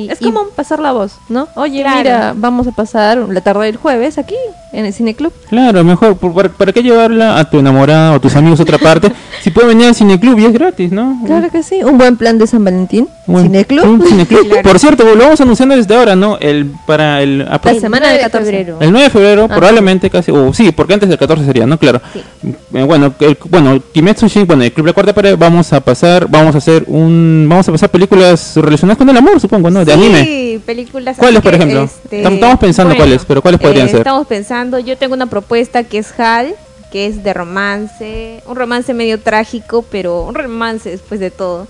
Y- 0.08 0.10
Es 0.12 0.22
y- 0.22 0.26
como 0.26 0.46
pasar 0.56 0.80
la 0.80 0.92
voz, 0.92 1.14
¿no? 1.30 1.48
Oye, 1.56 1.82
Claro. 1.82 1.98
mira, 1.98 2.34
vamos 2.36 2.68
a 2.68 2.72
pasar 2.72 3.18
la 3.18 3.42
tarde 3.42 3.66
del 3.66 3.78
jueves 3.78 4.18
aquí, 4.18 4.36
en 4.74 4.86
el 4.86 4.94
cineclub. 4.94 5.32
Claro, 5.50 5.84
mejor, 5.84 6.18
por- 6.18 6.34
¿para, 6.34 6.50
para 6.50 6.72
qué 6.74 6.84
llevarla 6.84 7.38
a 7.40 7.50
tu 7.50 7.60
enamorada 7.60 8.12
o 8.14 8.16
a 8.16 8.20
tus 8.20 8.36
amigos 8.36 8.60
a 8.60 8.64
otra 8.64 8.78
parte? 8.78 9.12
si 9.42 9.50
puede 9.52 9.68
venir 9.68 9.88
al 9.88 9.96
cineclub 9.96 10.38
y 10.40 10.46
es 10.46 10.54
gratis, 10.54 10.92
¿no? 10.92 11.20
Claro 11.26 11.50
que 11.50 11.64
sí. 11.64 11.84
Un 11.84 11.98
buen 11.98 12.18
plan 12.18 12.38
de 12.38 12.48
San 12.48 12.64
Valentín. 12.64 13.08
Bueno, 13.26 13.44
Cineclub. 13.48 13.86
un 13.86 14.02
cineclub. 14.06 14.48
Claro. 14.48 14.64
Por 14.70 14.80
cierto, 14.80 15.04
lo 15.16 15.24
vamos 15.24 15.42
anunciando 15.42 15.76
desde 15.76 15.96
ahora, 15.96 16.16
¿no? 16.16 16.38
El 16.40 16.72
para 16.86 17.22
el 17.22 17.40
La 17.40 17.60
semana 17.80 18.08
del 18.08 18.16
9 18.16 18.18
de 18.18 18.22
14. 18.24 18.46
febrero. 18.52 18.78
el 18.80 18.92
9 18.92 19.04
de 19.06 19.10
febrero, 19.10 19.44
Ah. 19.50 19.56
probablemente 19.56 20.10
casi, 20.10 20.32
o 20.32 20.54
sí, 20.54 20.72
porque 20.72 20.94
antes 20.94 21.10
del 21.10 21.18
14 21.18 21.46
sería, 21.46 21.66
¿no? 21.66 21.78
Claro. 21.78 22.02
Eh, 22.16 22.54
bueno, 22.86 23.13
el, 23.20 23.38
bueno, 23.50 23.82
Kimetsu 23.94 24.28
Shin, 24.28 24.46
bueno, 24.46 24.63
el 24.63 24.72
Club 24.72 24.88
La 24.88 24.94
Cuarta 24.94 25.13
Pared, 25.13 25.38
vamos 25.38 25.72
a 25.74 25.80
pasar, 25.82 26.28
vamos 26.30 26.54
a 26.56 26.58
hacer 26.60 26.84
un, 26.88 27.46
vamos 27.50 27.68
a 27.68 27.72
pasar 27.72 27.90
películas 27.90 28.54
relacionadas 28.56 28.98
con 28.98 29.10
el 29.10 29.18
amor, 29.18 29.40
supongo, 29.40 29.70
¿no? 29.70 29.84
De 29.86 29.94
Sí, 29.94 30.00
anime. 30.00 30.60
películas. 30.66 31.18
¿Cuáles, 31.18 31.42
por 31.42 31.54
ejemplo? 31.56 31.84
este, 31.84 32.24
Estamos- 32.24 32.60
pensando 32.60 32.96
cuáles, 32.96 33.24
pero 33.26 33.42
¿cuáles 33.42 33.60
podrían 33.62 33.88
eh, 33.88 33.92
ser? 33.92 34.00
Estamos 34.00 34.28
pensando, 34.28 34.80
yo 34.80 34.98
tengo 34.98 35.13
una 35.13 35.28
propuesta 35.28 35.84
que 35.84 36.00
es 36.00 36.12
HAL, 36.20 36.56
que 36.92 37.06
es 37.08 37.24
de 37.24 37.34
romance, 37.34 38.42
un 38.48 38.56
romance 38.56 38.94
medio 38.94 39.20
trágico, 39.20 39.84
pero 39.92 40.24
un 40.24 40.36
romance 40.36 40.90
después 40.90 41.20
de 41.20 41.32
todo. 41.32 41.68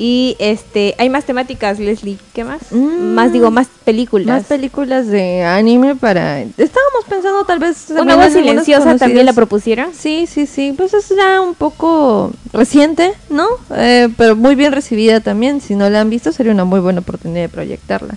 Y 0.00 0.36
este, 0.38 0.94
hay 0.96 1.10
más 1.10 1.24
temáticas, 1.24 1.80
Leslie, 1.80 2.18
¿qué 2.32 2.44
más? 2.44 2.60
Mm. 2.70 3.14
Más 3.14 3.32
digo, 3.32 3.50
más 3.50 3.66
películas. 3.84 4.28
Más 4.28 4.44
películas 4.44 5.08
de 5.08 5.42
anime 5.42 5.96
para... 5.96 6.40
Estábamos 6.40 7.04
pensando 7.08 7.44
tal 7.44 7.58
vez... 7.58 7.90
Una 7.90 8.14
voz 8.14 8.32
silenciosa 8.32 8.96
también 8.96 9.26
la 9.26 9.32
propusieron. 9.32 9.92
Sí, 9.92 10.28
sí, 10.28 10.46
sí. 10.46 10.72
Pues 10.76 10.94
es 10.94 11.08
ya 11.08 11.40
un 11.40 11.56
poco 11.56 12.30
reciente, 12.52 13.12
¿no? 13.28 13.48
Eh, 13.74 14.08
pero 14.16 14.36
muy 14.36 14.54
bien 14.54 14.70
recibida 14.72 15.18
también. 15.18 15.60
Si 15.60 15.74
no 15.74 15.90
la 15.90 16.00
han 16.00 16.10
visto, 16.10 16.30
sería 16.30 16.52
una 16.52 16.64
muy 16.64 16.78
buena 16.78 17.00
oportunidad 17.00 17.42
de 17.42 17.48
proyectarla. 17.48 18.14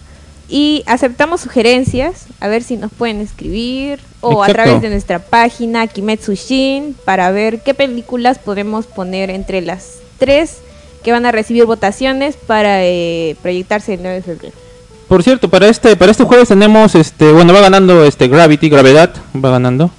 Y 0.47 0.83
aceptamos 0.85 1.41
sugerencias, 1.41 2.25
a 2.41 2.47
ver 2.47 2.61
si 2.61 2.77
nos 2.77 2.91
pueden 2.91 3.21
escribir 3.21 4.01
o 4.19 4.43
a 4.43 4.47
través 4.49 4.83
de 4.83 4.89
nuestra 4.89 5.17
página 5.17 5.87
Kimetsu 5.87 6.33
Shin 6.33 6.95
para 7.05 7.31
ver 7.31 7.63
qué 7.63 7.73
películas 7.73 8.37
podemos 8.37 8.85
poner 8.85 9.31
entre 9.31 9.61
las 9.61 9.95
tres 10.19 10.57
que 11.03 11.11
van 11.11 11.25
a 11.25 11.31
recibir 11.31 11.65
votaciones 11.65 12.35
para 12.35 12.83
eh, 12.83 13.35
proyectarse 13.41 13.93
el 13.95 14.01
9 14.03 14.15
de 14.17 14.21
febrero. 14.21 14.53
Por 15.07 15.23
cierto, 15.23 15.49
para 15.49 15.67
este 15.67 15.95
para 15.97 16.11
este 16.11 16.23
jueves 16.23 16.47
tenemos 16.47 16.95
este, 16.95 17.31
bueno, 17.31 17.53
va 17.53 17.59
ganando 17.59 18.03
este 18.05 18.27
Gravity, 18.27 18.69
Gravedad, 18.69 19.11
va 19.35 19.49
ganando. 19.51 19.89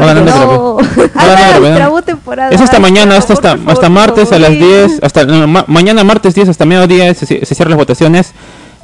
Va 0.00 0.06
ganando 0.06 0.30
No. 0.30 0.76
Gravedad. 0.76 1.10
Va 1.16 1.24
ganando 1.26 1.60
Gravedad. 1.60 2.04
temporada. 2.04 2.50
Es 2.54 2.60
hasta 2.60 2.78
mañana, 2.78 3.16
hasta, 3.16 3.32
hasta, 3.32 3.56
favor, 3.56 3.72
hasta 3.72 3.88
martes 3.88 4.30
a 4.32 4.38
las 4.38 4.50
sí. 4.50 4.56
10, 4.58 5.00
hasta 5.02 5.24
no, 5.24 5.48
ma- 5.48 5.64
mañana 5.66 6.04
martes 6.04 6.34
10 6.34 6.48
hasta 6.50 6.64
mediodía 6.64 7.12
se, 7.14 7.26
se 7.26 7.54
cierran 7.54 7.70
las 7.70 7.78
votaciones. 7.78 8.32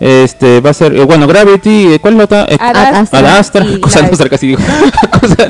Este 0.01 0.61
va 0.61 0.71
a 0.71 0.75
ser, 0.75 0.95
eh, 0.95 1.05
bueno, 1.05 1.27
Gravity, 1.29 1.95
eh, 1.95 1.99
¿cuál 2.01 2.15
es 2.15 2.19
la 2.19 2.25
otra? 2.25 2.47
Eh, 2.51 2.57
Ad 2.61 2.77
Astra. 2.77 3.19
Ad 3.21 3.27
Astra, 3.39 3.65
y 3.65 3.81
cosa. 3.81 4.03
Nostra 4.03 4.29
casi 4.29 4.49
digo. 4.49 4.61
Cosa- 5.21 5.49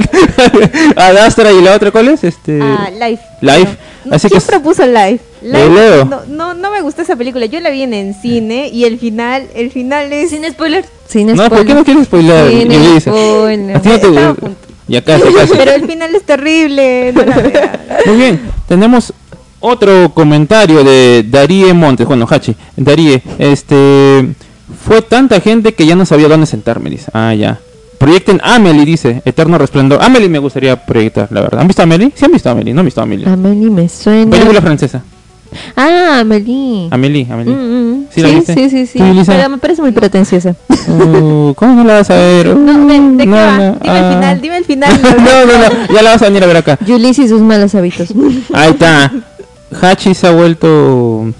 Ad 0.97 1.17
Astra 1.17 1.51
y 1.53 1.63
la 1.63 1.75
otra, 1.75 1.91
¿cuál 1.91 2.09
es? 2.09 2.23
Este, 2.23 2.61
Ah, 2.63 2.89
Life. 2.91 3.23
Life. 3.41 3.65
No, 3.65 3.96
Así 4.11 4.29
que 4.29 4.33
¿Quién 4.33 4.39
es- 4.39 4.45
propuso 4.47 4.87
Life? 4.87 5.21
Life 5.43 5.69
Leo. 5.71 6.05
No, 6.05 6.21
no, 6.29 6.55
no 6.55 6.71
me 6.71 6.81
gustó 6.83 7.03
esa 7.03 7.17
película. 7.17 7.47
Yo 7.47 7.61
la 7.61 7.71
vi 7.71 7.83
en 7.83 7.95
el 7.95 8.15
cine 8.15 8.69
y 8.73 8.85
el 8.85 8.99
final, 8.99 9.47
el 9.55 9.71
final 9.71 10.13
es. 10.13 10.31
Sin 10.31 10.45
spoiler. 10.51 10.85
Sin 11.09 11.27
no, 11.29 11.35
spoiler. 11.35 11.51
¿por 11.59 11.67
qué 11.67 11.75
no 11.75 11.85
quieres 11.85 12.05
spoiler? 12.07 12.51
Sin 12.51 12.71
Yulisa? 12.71 13.11
spoiler. 13.11 13.75
No 13.77 13.81
te- 13.83 13.95
Estaba 13.95 14.29
a 14.29 14.35
punto. 14.35 14.57
Ya 14.89 15.03
casi, 15.03 15.23
casi. 15.35 15.53
Pero 15.57 15.73
el 15.73 15.87
final 15.87 16.15
es 16.15 16.23
terrible. 16.23 17.13
No 17.13 17.25
la 17.25 17.37
vean. 17.39 17.71
Muy 18.07 18.17
bien, 18.17 18.41
tenemos 18.69 19.13
otro 19.59 20.13
comentario 20.15 20.85
de 20.85 21.25
Daríe 21.29 21.73
Montes, 21.75 22.07
bueno, 22.07 22.27
Hachi, 22.31 22.55
Daríe, 22.77 23.21
este, 23.39 24.29
fue 24.87 25.03
tanta 25.03 25.41
gente 25.41 25.75
que 25.75 25.87
ya 25.87 25.97
no 25.97 26.07
sabía 26.07 26.29
dónde 26.29 26.47
sentarme, 26.47 26.91
dice, 26.91 27.11
ah, 27.15 27.35
ya. 27.35 27.59
Proyecten 27.99 28.41
Amelie, 28.45 28.85
dice, 28.85 29.23
Eterno 29.25 29.59
Resplandor. 29.59 30.03
Amelie 30.03 30.29
me 30.29 30.39
gustaría 30.39 30.77
proyectar, 30.77 31.29
la 31.31 31.41
verdad. 31.43 31.61
¿Han 31.61 31.67
visto 31.67 31.83
Amelie? 31.83 32.13
Sí 32.15 32.25
han 32.25 32.33
visto 32.33 32.51
Amelie, 32.51 32.75
no 32.75 32.81
han 32.81 32.87
visto 32.87 33.01
Amelie. 33.01 33.27
Amelie 33.29 33.71
me 33.71 33.89
suena. 33.89 34.31
Película 34.31 34.61
francesa. 34.61 35.03
Ah, 35.77 36.19
Amelie. 36.21 36.89
Amelie, 36.91 37.27
Amelie. 37.31 37.55
Mm, 37.55 37.93
mm. 37.93 38.07
¿Sí 38.11 38.21
la 38.21 38.29
viste? 38.29 38.55
sí, 38.55 38.69
sí, 38.71 38.87
sí. 38.87 38.99
Pero 39.27 39.49
me 39.49 39.59
parece 39.59 39.81
muy 39.81 39.93
pretenciosa. 39.93 40.55
Uh, 40.89 41.55
¿Cómo 41.55 41.75
no 41.75 41.85
la 41.85 41.95
vas 41.95 42.11
a 42.11 42.15
ver? 42.15 42.49
Uh, 42.49 42.59
No, 42.59 42.87
¿de, 42.87 43.01
de 43.01 43.25
qué 43.25 43.27
no, 43.27 43.37
va? 43.37 43.59
no, 43.59 43.73
dime 43.73 43.81
ah. 43.87 43.99
el 43.99 44.15
final, 44.15 44.41
dime 44.41 44.57
el 44.59 44.65
final. 44.65 45.03
no, 45.03 45.47
no, 45.47 45.59
no, 45.59 45.95
ya 45.95 46.03
la 46.03 46.11
vas 46.11 46.23
a 46.23 46.27
venir 46.27 46.45
a 46.45 46.47
ver 46.47 46.57
acá. 46.59 46.79
Yulis 46.87 47.19
y 47.19 47.29
sus 47.29 47.41
malos 47.41 47.75
hábitos. 47.75 48.09
Ahí 48.53 48.71
está. 48.71 49.13
Hachi 49.81 50.15
se 50.15 50.27
ha 50.27 50.33
vuelto. 50.33 51.33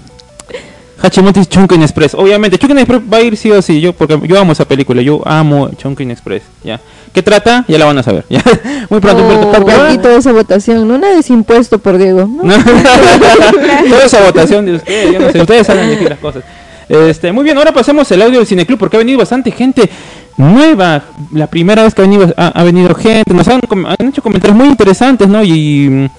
Hachimontis 1.07 1.49
Chunkin 1.49 1.81
Express. 1.81 2.13
Obviamente, 2.13 2.57
Chunkin 2.57 2.77
Express 2.77 3.01
va 3.11 3.17
a 3.17 3.21
ir 3.21 3.35
sí 3.37 3.51
o 3.51 3.61
sí. 3.61 3.81
Yo, 3.81 3.93
porque 3.93 4.19
yo 4.27 4.39
amo 4.39 4.51
esa 4.51 4.65
película. 4.65 5.01
Yo 5.01 5.21
amo 5.25 5.69
Chunkin 5.77 6.11
Express. 6.11 6.43
¿ya? 6.63 6.79
¿Qué 7.13 7.23
trata? 7.23 7.65
Ya 7.67 7.77
la 7.77 7.85
van 7.85 7.97
a 7.97 8.03
saber. 8.03 8.25
¿ya? 8.29 8.43
Muy 8.89 8.99
pronto. 8.99 9.23
Oh, 9.27 9.65
Pero- 9.65 9.93
y 9.93 9.97
toda 9.97 10.17
esa 10.17 10.31
votación. 10.31 10.87
No 10.87 10.97
nada 10.97 11.17
es 11.17 11.29
impuesto 11.29 11.79
por 11.79 11.97
Diego. 11.97 12.27
¿no? 12.27 12.43
Toda 13.89 14.05
esa 14.05 14.23
votación 14.23 14.65
de 14.65 14.75
ustedes. 14.75 15.13
Yo 15.13 15.19
no 15.19 15.31
sé. 15.31 15.41
Ustedes 15.41 15.67
saben 15.67 15.89
decir 15.89 16.09
las 16.09 16.19
cosas. 16.19 16.43
Este, 16.89 17.33
muy 17.33 17.43
bien, 17.43 17.57
ahora 17.57 17.73
pasemos 17.73 18.09
el 18.11 18.21
audio 18.21 18.37
del 18.39 18.47
Cineclub 18.47 18.79
porque 18.79 18.95
ha 18.95 18.99
venido 18.99 19.19
bastante 19.19 19.51
gente 19.51 19.89
nueva. 20.37 21.03
La 21.33 21.47
primera 21.47 21.83
vez 21.83 21.93
que 21.93 22.01
ha 22.01 22.05
venido, 22.05 22.33
ha, 22.37 22.47
ha 22.47 22.63
venido 22.63 22.93
gente. 22.95 23.33
Nos 23.33 23.47
han, 23.47 23.59
han 23.99 24.07
hecho 24.07 24.21
comentarios 24.21 24.57
muy 24.57 24.67
interesantes, 24.67 25.27
¿no? 25.27 25.43
Y. 25.43 26.09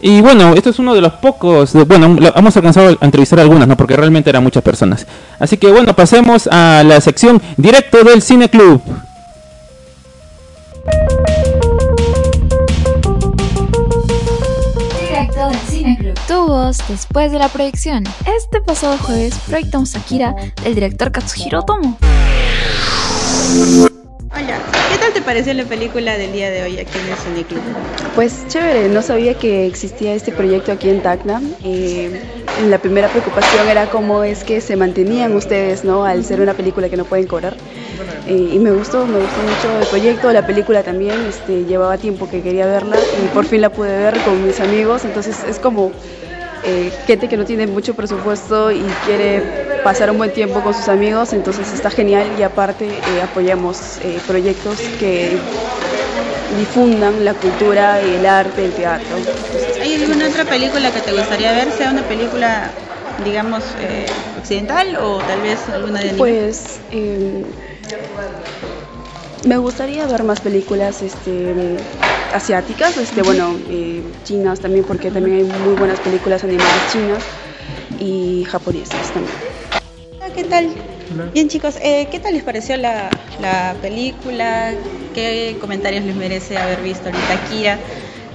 Y 0.00 0.20
bueno, 0.20 0.54
esto 0.54 0.70
es 0.70 0.78
uno 0.78 0.94
de 0.94 1.00
los 1.00 1.12
pocos, 1.14 1.72
de- 1.72 1.84
bueno, 1.84 2.16
lo- 2.20 2.36
hemos 2.36 2.56
alcanzado 2.56 2.96
a 3.00 3.04
entrevistar 3.04 3.38
a 3.40 3.42
algunas, 3.42 3.66
¿no? 3.66 3.76
Porque 3.76 3.96
realmente 3.96 4.30
eran 4.30 4.42
muchas 4.44 4.62
personas. 4.62 5.06
Así 5.40 5.56
que 5.56 5.70
bueno, 5.72 5.94
pasemos 5.94 6.46
a 6.46 6.82
la 6.84 7.00
sección 7.00 7.42
directo 7.56 8.04
del 8.04 8.22
Cine 8.22 8.48
Club. 8.48 8.80
Directo 15.00 15.48
del 15.48 15.58
Cine 15.68 15.96
Club. 15.98 16.14
Tu 16.26 16.34
voz 16.46 16.78
después 16.88 17.32
de 17.32 17.38
la 17.38 17.48
proyección. 17.48 18.04
Este 18.26 18.60
pasado 18.60 18.96
jueves 18.98 19.34
proyectamos 19.46 19.94
Akira 19.96 20.34
del 20.62 20.74
director 20.74 21.12
Katsuhiro 21.12 21.60
Otomo. 21.60 21.98
Hola, 24.34 24.58
¿qué 24.90 24.98
tal 24.98 25.12
te 25.14 25.22
pareció 25.22 25.54
la 25.54 25.64
película 25.64 26.18
del 26.18 26.32
día 26.32 26.50
de 26.50 26.62
hoy 26.62 26.78
aquí 26.78 26.98
en 26.98 27.10
el 27.10 27.16
Cineclub? 27.16 27.62
Pues 28.14 28.46
chévere, 28.48 28.88
no 28.88 29.00
sabía 29.00 29.34
que 29.34 29.66
existía 29.66 30.14
este 30.14 30.32
proyecto 30.32 30.72
aquí 30.72 30.90
en 30.90 31.00
Tacna. 31.00 31.40
Eh, 31.64 32.10
la 32.68 32.78
primera 32.78 33.08
preocupación 33.08 33.68
era 33.68 33.86
cómo 33.86 34.24
es 34.24 34.44
que 34.44 34.60
se 34.60 34.76
mantenían 34.76 35.34
ustedes, 35.34 35.84
¿no? 35.84 36.04
Al 36.04 36.24
ser 36.24 36.40
una 36.40 36.54
película 36.54 36.88
que 36.88 36.96
no 36.96 37.04
pueden 37.04 37.26
cobrar. 37.26 37.56
Eh, 38.26 38.50
y 38.52 38.58
me 38.58 38.70
gustó, 38.72 39.06
me 39.06 39.18
gustó 39.18 39.40
mucho 39.40 39.78
el 39.80 39.86
proyecto, 39.86 40.32
la 40.32 40.46
película 40.46 40.82
también. 40.82 41.16
Este, 41.26 41.64
llevaba 41.64 41.96
tiempo 41.96 42.28
que 42.28 42.42
quería 42.42 42.66
verla 42.66 42.96
y 43.24 43.28
por 43.28 43.46
fin 43.46 43.62
la 43.62 43.70
pude 43.70 43.96
ver 43.96 44.18
con 44.20 44.44
mis 44.44 44.60
amigos. 44.60 45.04
Entonces 45.04 45.36
es 45.48 45.58
como 45.58 45.92
eh, 46.64 46.90
gente 47.06 47.28
que 47.28 47.36
no 47.36 47.44
tiene 47.44 47.66
mucho 47.66 47.94
presupuesto 47.94 48.70
y 48.70 48.82
quiere 49.04 49.42
pasar 49.82 50.10
un 50.10 50.18
buen 50.18 50.32
tiempo 50.32 50.62
con 50.62 50.74
sus 50.74 50.88
amigos, 50.88 51.32
entonces 51.32 51.72
está 51.72 51.90
genial 51.90 52.38
y 52.38 52.42
aparte 52.42 53.00
eh, 53.06 53.22
apoyamos 53.22 53.98
eh, 54.02 54.20
proyectos 54.26 54.78
que 54.98 55.38
difundan 56.56 57.24
la 57.24 57.34
cultura, 57.34 58.00
el 58.00 58.26
arte, 58.26 58.64
el 58.64 58.72
teatro. 58.72 59.16
Entonces, 59.18 59.78
¿Hay 59.80 59.94
alguna 59.94 60.26
otra 60.28 60.44
película 60.44 60.90
que 60.90 61.00
te 61.00 61.12
gustaría 61.12 61.52
ver? 61.52 61.70
¿Sea 61.70 61.90
una 61.90 62.02
película, 62.02 62.72
digamos, 63.18 63.76
eh, 63.78 64.06
occidental 64.36 64.96
o 65.00 65.18
tal 65.18 65.40
vez 65.40 65.68
alguna 65.68 66.00
de 66.00 66.10
anime? 66.10 66.18
pues 66.18 66.80
eh, 66.90 67.44
me 69.46 69.56
gustaría 69.58 70.06
ver 70.06 70.24
más 70.24 70.40
películas 70.40 71.02
este, 71.02 71.78
asiáticas, 72.32 72.96
este, 72.96 73.22
bueno, 73.22 73.56
eh, 73.70 74.02
chinas 74.24 74.60
también, 74.60 74.84
porque 74.84 75.10
también 75.10 75.38
hay 75.38 75.44
muy 75.44 75.74
buenas 75.76 76.00
películas 76.00 76.44
animadas 76.44 76.92
chinas 76.92 77.22
y 77.98 78.44
japonesas 78.44 79.12
también. 79.12 79.34
¿Qué 80.34 80.42
¿qué 80.42 80.48
tal? 80.48 80.68
Bien 81.32 81.48
chicos, 81.48 81.76
eh, 81.82 82.06
¿qué 82.10 82.20
tal 82.20 82.34
les 82.34 82.42
pareció 82.44 82.76
la, 82.76 83.10
la 83.40 83.74
película? 83.80 84.74
¿Qué 85.14 85.56
comentarios 85.60 86.04
les 86.04 86.14
merece 86.14 86.58
haber 86.58 86.80
visto 86.82 87.08
ahorita 87.08 87.44
Kira? 87.48 87.78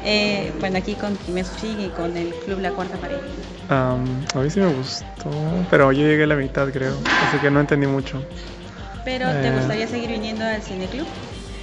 Eh, 0.04 0.52
bueno, 0.60 0.78
aquí 0.80 0.96
con 0.96 1.16
Kimetsu 1.16 1.66
y 1.66 1.90
con 1.96 2.18
el 2.18 2.34
club 2.34 2.60
La 2.60 2.72
Cuarta 2.72 2.98
Pared. 2.98 3.18
Am, 3.70 4.26
a 4.34 4.40
mí 4.40 4.50
sí 4.50 4.60
me 4.60 4.68
gustó, 4.74 5.30
pero 5.70 5.92
yo 5.94 6.06
llegué 6.06 6.24
a 6.24 6.28
la 6.28 6.36
mitad 6.36 6.70
creo, 6.72 6.98
así 7.28 7.38
que 7.38 7.50
no 7.50 7.62
entendí 7.62 7.88
mucho. 7.88 8.22
Pero 9.06 9.30
¿te 9.32 9.48
Eh. 9.48 9.52
gustaría 9.52 9.88
seguir 9.88 10.10
viniendo 10.10 10.44
al 10.44 10.62
cineclub? 10.62 11.06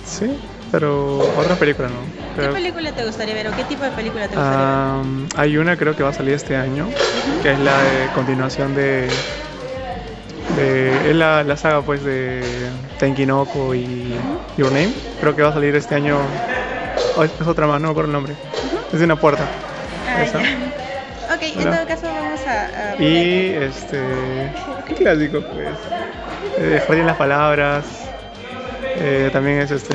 Sí, 0.07 0.27
pero 0.71 1.19
otra 1.37 1.57
película 1.57 1.89
no. 1.89 2.41
¿Qué 2.41 2.49
película 2.49 2.93
te 2.93 3.05
gustaría 3.05 3.35
ver 3.35 3.49
o 3.49 3.51
qué 3.57 3.65
tipo 3.65 3.85
de 3.85 3.91
película 3.91 4.29
te 4.29 4.37
gustaría 4.37 4.59
ver? 4.59 4.67
Am, 4.67 5.29
hay 5.37 5.57
una 5.57 5.77
creo 5.77 5.97
que 5.97 6.03
va 6.03 6.11
a 6.11 6.13
salir 6.13 6.35
este 6.35 6.57
año, 6.57 6.87
que 7.43 7.53
es 7.53 7.59
la 7.59 7.79
de 7.83 8.07
continuación 8.15 8.75
de... 8.75 9.09
de 10.57 11.11
es 11.11 11.17
la, 11.17 11.45
la 11.45 11.57
saga 11.57 11.83
pues 11.83 12.05
de 12.05 12.43
Tenkinoko 12.99 13.75
y 13.75 14.15
Your 14.57 14.73
Name. 14.73 14.93
Creo 15.21 15.37
que 15.37 15.43
va 15.43 15.51
a 15.51 15.55
salir 15.55 15.75
este 15.77 15.95
año... 15.95 16.19
oh, 17.17 17.25
es 17.25 17.47
otra 17.47 17.67
más, 17.67 17.81
no 17.81 17.89
me 17.89 17.93
acuerdo 17.93 18.09
el 18.09 18.13
nombre. 18.13 18.35
Es 18.93 18.99
de 18.99 19.05
una 19.05 19.17
puerta. 19.17 19.45
Ah, 20.09 20.23
esa. 20.23 20.39
Ok, 20.39 21.43
en 21.43 21.65
todo 21.65 21.87
caso 21.87 22.07
vamos 22.07 22.41
a... 22.47 22.93
a 22.93 23.03
Y 23.03 23.55
este. 23.61 24.01
¿Qué 24.89 24.95
clásico, 24.95 25.41
pues? 25.41 25.69
Eh, 26.59 27.03
las 27.05 27.17
palabras. 27.17 27.85
Eh, 29.01 29.31
también 29.33 29.61
es 29.61 29.71
este. 29.71 29.95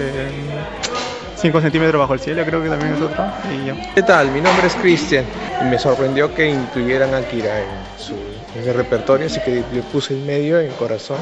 5 1.37 1.61
centímetros 1.61 1.99
bajo 1.99 2.13
el 2.13 2.19
cielo, 2.19 2.43
creo 2.45 2.63
que 2.63 2.69
también 2.69 2.93
es 2.93 3.01
otro. 3.01 3.23
Y 3.53 3.67
ya. 3.67 3.75
¿Qué 3.93 4.01
tal? 4.01 4.31
Mi 4.31 4.41
nombre 4.41 4.67
es 4.67 4.75
Cristian 4.75 5.25
me 5.63 5.79
sorprendió 5.79 6.33
que 6.33 6.49
incluyeran 6.49 7.13
a 7.13 7.21
Kira 7.21 7.59
en 7.59 7.67
su 7.97 8.13
en 8.13 8.69
el 8.69 8.73
repertorio, 8.73 9.27
así 9.27 9.39
que 9.41 9.63
le 9.73 9.81
puse 9.81 10.13
el 10.13 10.21
medio 10.21 10.59
en 10.59 10.71
corazón. 10.73 11.17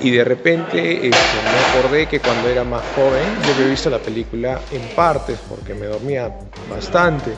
Y 0.00 0.10
de 0.10 0.24
repente 0.24 0.94
este, 0.94 1.10
me 1.44 1.78
acordé 1.78 2.06
que 2.06 2.18
cuando 2.18 2.48
era 2.48 2.64
más 2.64 2.82
joven 2.96 3.22
yo 3.46 3.54
había 3.54 3.68
visto 3.68 3.88
la 3.88 3.98
película 3.98 4.60
en 4.72 4.82
partes 4.96 5.38
porque 5.48 5.74
me 5.74 5.86
dormía 5.86 6.30
bastante 6.68 7.32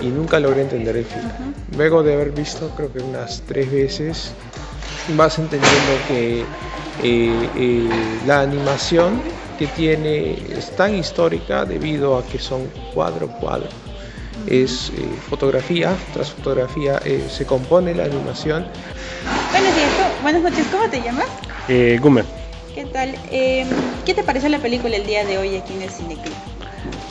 y 0.00 0.08
nunca 0.08 0.38
logré 0.38 0.62
entender 0.62 0.96
el 0.96 1.04
final. 1.04 1.32
Luego 1.76 2.02
de 2.02 2.12
haber 2.12 2.32
visto 2.32 2.70
creo 2.76 2.92
que 2.92 2.98
unas 2.98 3.42
tres 3.46 3.72
veces 3.72 4.34
vas 5.08 5.38
entendiendo 5.38 6.02
que 6.06 6.40
eh, 6.42 6.46
eh, 7.54 8.20
la 8.24 8.40
animación 8.40 9.22
que 9.58 9.66
tiene 9.68 10.32
es 10.56 10.70
tan 10.76 10.94
histórica 10.94 11.64
debido 11.64 12.16
a 12.18 12.24
que 12.26 12.38
son 12.38 12.68
cuadro 12.94 13.26
a 13.26 13.40
cuadro. 13.40 13.68
Es 14.46 14.90
eh, 14.96 15.16
fotografía 15.28 15.96
tras 16.12 16.30
fotografía, 16.30 17.00
eh, 17.04 17.26
se 17.28 17.46
compone 17.46 17.94
la 17.94 18.04
animación 18.04 18.66
Buenos 19.50 19.74
días, 19.74 19.92
¿cómo- 19.96 20.20
buenas 20.22 20.42
noches, 20.42 20.66
¿cómo 20.70 20.88
te 20.90 21.00
llamas? 21.00 21.26
Eh, 21.68 21.98
Gumer. 22.02 22.24
¿Qué 22.74 22.84
tal? 22.86 23.14
Eh, 23.30 23.64
¿Qué 24.04 24.14
te 24.14 24.24
pareció 24.24 24.48
la 24.48 24.58
película 24.58 24.96
el 24.96 25.06
día 25.06 25.24
de 25.24 25.38
hoy 25.38 25.54
aquí 25.56 25.74
en 25.74 25.82
el 25.82 25.90
cineclub? 25.90 26.34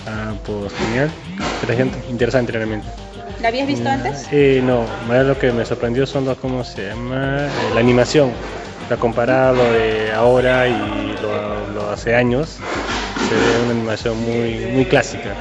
Ah, 0.06 0.34
pues 0.46 0.74
genial. 0.74 1.10
Interesante, 1.62 1.98
interesante 2.10 2.52
realmente. 2.52 2.88
¿La 3.44 3.50
habías 3.50 3.68
visto 3.68 3.90
antes? 3.90 4.30
Eh, 4.32 4.62
no, 4.64 4.86
más 5.06 5.26
lo 5.26 5.38
que 5.38 5.52
me 5.52 5.66
sorprendió 5.66 6.06
son 6.08 6.24
los, 6.24 6.38
¿cómo 6.38 6.64
se 6.64 6.88
llama? 6.88 7.48
Eh, 7.48 7.72
la 7.74 7.82
animación. 7.82 8.32
La 8.90 8.96
comparar 8.96 9.54
lo 9.54 9.70
de 9.74 10.14
ahora 10.14 10.66
y 10.70 11.18
lo, 11.22 11.68
lo 11.68 11.90
hace 11.90 12.16
años, 12.16 12.60
se 13.28 13.36
ve 13.36 13.62
una 13.64 13.72
animación 13.72 14.18
muy, 14.18 14.66
muy 14.68 14.86
clásica. 14.86 15.36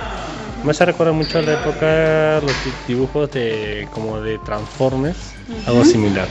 Me 0.65 0.73
hace 0.73 0.85
recordar 0.85 1.15
mucho 1.15 1.39
a 1.39 1.43
la 1.43 1.53
época 1.53 2.41
los 2.43 2.65
di- 2.65 2.75
dibujos 2.89 3.31
de 3.31 3.87
como 3.93 4.21
de 4.21 4.39
Transformers, 4.39 5.37
algo 5.67 5.85
similar. 5.85 6.29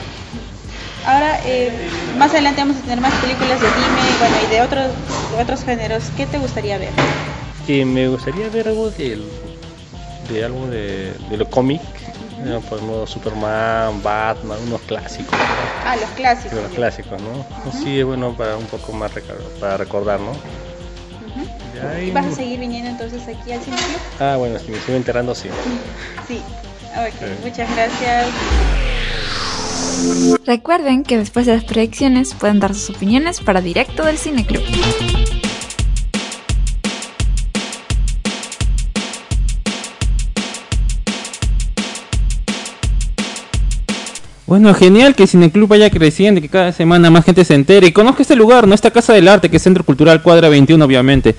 Ahora, 1.06 1.40
eh, 1.46 1.72
más 2.18 2.32
adelante 2.32 2.60
vamos 2.60 2.76
a 2.76 2.80
tener 2.82 3.00
más 3.00 3.14
películas 3.14 3.60
de 3.62 3.66
anime 3.68 4.02
bueno, 4.18 4.36
y 4.46 4.54
de 4.54 4.60
otros, 4.60 4.88
de 5.34 5.42
otros 5.42 5.64
géneros. 5.64 6.04
¿Qué 6.18 6.26
te 6.26 6.38
gustaría 6.38 6.76
ver? 6.76 6.90
Y 7.66 7.84
me 7.86 8.08
gustaría 8.08 8.48
ver 8.50 8.68
algo 8.68 8.90
del, 8.90 9.26
de 10.28 10.44
algo 10.44 10.66
de, 10.68 11.12
de 11.30 11.36
lo 11.36 11.48
cómic, 11.48 11.80
¿no? 12.44 12.60
por 12.60 12.78
ejemplo 12.78 13.06
Superman, 13.06 14.02
Batman, 14.02 14.58
unos 14.66 14.80
clásicos, 14.82 15.32
¿no? 15.32 15.38
Ah, 15.86 15.96
los 15.96 16.08
clásicos. 16.10 16.52
Los 16.62 16.70
clásicos, 16.72 17.20
¿no? 17.22 17.72
Sí, 17.72 17.98
es 17.98 18.04
bueno 18.04 18.32
para 18.34 18.56
un 18.56 18.66
poco 18.66 18.92
más 18.92 19.10
para 19.60 19.76
recordar, 19.76 20.20
¿no? 20.20 20.32
Ya, 21.74 22.00
¿Y 22.00 22.08
y- 22.08 22.10
vas 22.12 22.26
a 22.26 22.32
seguir 22.32 22.60
viniendo 22.60 22.90
entonces 22.90 23.22
aquí 23.22 23.52
al 23.52 23.60
cineclub? 23.60 24.00
Ah, 24.20 24.36
bueno, 24.36 24.58
si 24.58 24.70
me 24.70 24.78
sigo 24.80 24.96
enterando, 24.96 25.34
sí. 25.34 25.48
Sí. 26.28 26.40
Ok, 26.94 27.14
Sí. 27.18 27.26
muchas 27.44 27.68
gracias. 27.74 28.28
Recuerden 30.46 31.04
que 31.04 31.16
después 31.18 31.46
de 31.46 31.54
las 31.54 31.64
proyecciones 31.64 32.34
pueden 32.34 32.60
dar 32.60 32.74
sus 32.74 32.90
opiniones 32.96 33.40
para 33.40 33.60
directo 33.60 34.04
del 34.04 34.18
Cine 34.18 34.44
Club. 34.44 34.62
Bueno, 44.52 44.74
genial 44.74 45.14
que 45.14 45.22
el 45.22 45.30
Cineclub 45.30 45.66
vaya 45.66 45.88
creciendo, 45.88 46.38
que 46.42 46.50
cada 46.50 46.72
semana 46.72 47.08
más 47.10 47.24
gente 47.24 47.42
se 47.42 47.54
entere 47.54 47.86
y 47.86 47.92
conozca 47.92 48.20
este 48.20 48.36
lugar, 48.36 48.68
¿no? 48.68 48.74
Esta 48.74 48.90
Casa 48.90 49.14
del 49.14 49.26
Arte, 49.26 49.48
que 49.48 49.56
es 49.56 49.62
Centro 49.62 49.82
Cultural 49.82 50.20
Cuadra 50.20 50.50
21, 50.50 50.84
obviamente. 50.84 51.34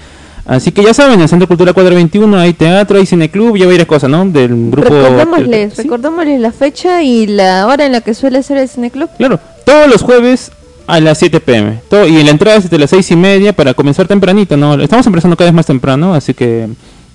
Así 0.47 0.71
que 0.71 0.81
ya 0.81 0.95
saben, 0.95 1.13
en 1.13 1.21
el 1.21 1.29
Centro 1.29 1.47
Cultural 1.47 1.75
Cuadra 1.75 1.93
21 1.93 2.35
hay 2.39 2.53
teatro, 2.53 2.97
hay 2.97 3.05
cineclub, 3.05 3.55
ya 3.55 3.67
varias 3.67 3.85
cosas, 3.85 4.09
¿no? 4.09 4.25
Del 4.25 4.71
grupo... 4.71 4.89
Recordémosles, 4.89 5.73
Sí, 5.75 5.83
recordémosles 5.83 6.41
la 6.41 6.51
fecha 6.51 7.03
y 7.03 7.27
la 7.27 7.67
hora 7.67 7.85
en 7.85 7.91
la 7.91 8.01
que 8.01 8.15
suele 8.15 8.41
ser 8.41 8.57
el 8.57 8.67
cineclub. 8.67 9.07
Claro, 9.15 9.39
todos 9.63 9.87
los 9.87 10.01
jueves 10.01 10.51
a 10.87 10.99
las 10.99 11.19
7 11.19 11.39
pm. 11.39 11.81
Todo, 11.91 12.07
y 12.07 12.23
la 12.23 12.31
entrada 12.31 12.57
es 12.57 12.63
desde 12.63 12.79
las 12.79 12.89
6 12.89 13.11
y 13.11 13.15
media 13.15 13.53
para 13.53 13.75
comenzar 13.75 14.07
tempranito, 14.07 14.57
¿no? 14.57 14.73
Estamos 14.81 15.05
empezando 15.05 15.37
cada 15.37 15.51
vez 15.51 15.55
más 15.55 15.67
temprano, 15.67 16.15
así 16.15 16.33
que... 16.33 16.67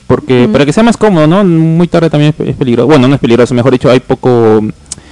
Porque 0.07 0.49
para 0.53 0.65
que 0.65 0.73
sea 0.73 0.85
más 0.85 0.97
cómodo, 0.97 1.27
¿no? 1.27 1.43
Muy 1.43 1.89
tarde 1.89 2.09
también 2.09 2.33
es 2.39 2.55
peligroso. 2.55 2.87
Bueno, 2.87 3.09
no 3.09 3.17
es 3.17 3.21
peligroso, 3.21 3.53
mejor 3.53 3.73
dicho, 3.73 3.91
hay 3.91 3.99
poco... 3.99 4.63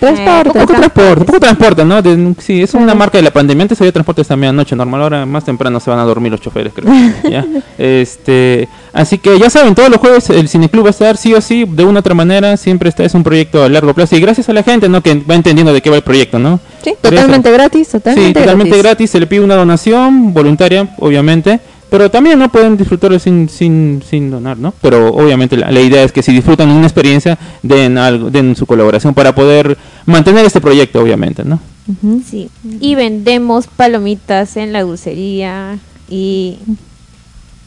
Transporte, 0.00 0.58
poco 0.60 0.74
transporte, 0.74 1.24
poco 1.24 1.40
transporte, 1.40 1.84
¿no? 1.84 2.02
De- 2.02 2.34
sí, 2.38 2.62
es 2.62 2.74
una 2.74 2.94
marca 2.94 3.18
de 3.18 3.22
la 3.22 3.30
pandemia. 3.32 3.62
Antes 3.62 3.80
había 3.80 3.92
transporte 3.92 4.20
hasta 4.20 4.36
medianoche, 4.36 4.76
normal. 4.76 5.02
Ahora 5.02 5.26
más 5.26 5.44
temprano 5.44 5.80
se 5.80 5.90
van 5.90 5.98
a 5.98 6.04
dormir 6.04 6.32
los 6.32 6.40
choferes, 6.40 6.72
creo. 6.74 6.92
¿ya? 7.30 7.44
Este, 7.78 8.68
así 8.92 9.18
que 9.18 9.38
ya 9.38 9.48
saben, 9.50 9.74
todos 9.74 9.88
los 9.88 9.98
jueves 9.98 10.28
el 10.30 10.48
cineclub 10.48 10.84
va 10.84 10.88
a 10.88 10.90
estar 10.90 11.16
sí 11.16 11.32
o 11.34 11.40
sí, 11.40 11.64
de 11.66 11.84
una 11.84 11.98
u 11.98 12.00
otra 12.00 12.14
manera. 12.14 12.56
Siempre 12.56 12.88
está, 12.88 13.04
es 13.04 13.14
un 13.14 13.22
proyecto 13.22 13.62
a 13.62 13.68
largo 13.68 13.94
plazo. 13.94 14.16
Y 14.16 14.20
gracias 14.20 14.48
a 14.48 14.52
la 14.52 14.62
gente, 14.62 14.88
¿no? 14.88 15.02
Que 15.02 15.14
va 15.14 15.34
entendiendo 15.34 15.72
de 15.72 15.80
qué 15.80 15.90
va 15.90 15.96
el 15.96 16.02
proyecto, 16.02 16.38
¿no? 16.38 16.60
Sí, 16.82 16.94
totalmente 17.00 17.50
gratis, 17.50 17.88
totalmente, 17.88 18.28
Sí, 18.28 18.34
totalmente 18.34 18.70
gratis. 18.70 18.82
gratis. 18.84 19.10
Se 19.10 19.20
le 19.20 19.26
pide 19.26 19.40
una 19.40 19.56
donación 19.56 20.32
voluntaria, 20.34 20.88
obviamente. 20.98 21.58
Pero 21.88 22.10
también 22.10 22.38
no 22.38 22.50
pueden 22.50 22.76
disfrutarlo 22.76 23.18
sin, 23.18 23.48
sin, 23.48 24.02
sin 24.08 24.30
donar, 24.30 24.58
¿no? 24.58 24.74
Pero 24.82 25.08
obviamente 25.08 25.56
la, 25.56 25.70
la 25.70 25.80
idea 25.80 26.02
es 26.02 26.10
que 26.10 26.22
si 26.22 26.32
disfrutan 26.32 26.68
una 26.68 26.86
experiencia, 26.86 27.38
den 27.62 27.96
algo, 27.96 28.30
den 28.30 28.56
su 28.56 28.66
colaboración 28.66 29.14
para 29.14 29.34
poder 29.34 29.78
mantener 30.04 30.44
este 30.44 30.60
proyecto, 30.60 31.00
obviamente, 31.00 31.44
¿no? 31.44 31.60
Sí. 32.28 32.50
Y 32.80 32.96
vendemos 32.96 33.68
palomitas 33.68 34.56
en 34.56 34.72
la 34.72 34.82
dulcería 34.82 35.78
y 36.08 36.58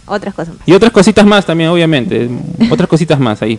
otras 0.05 0.34
cosas 0.34 0.55
más. 0.57 0.67
Y 0.67 0.74
otras 0.74 0.91
cositas 0.91 1.26
más 1.26 1.45
también, 1.45 1.70
obviamente. 1.70 2.30
otras 2.72 2.89
cositas 2.89 3.20
más 3.20 3.41
ahí. 3.41 3.57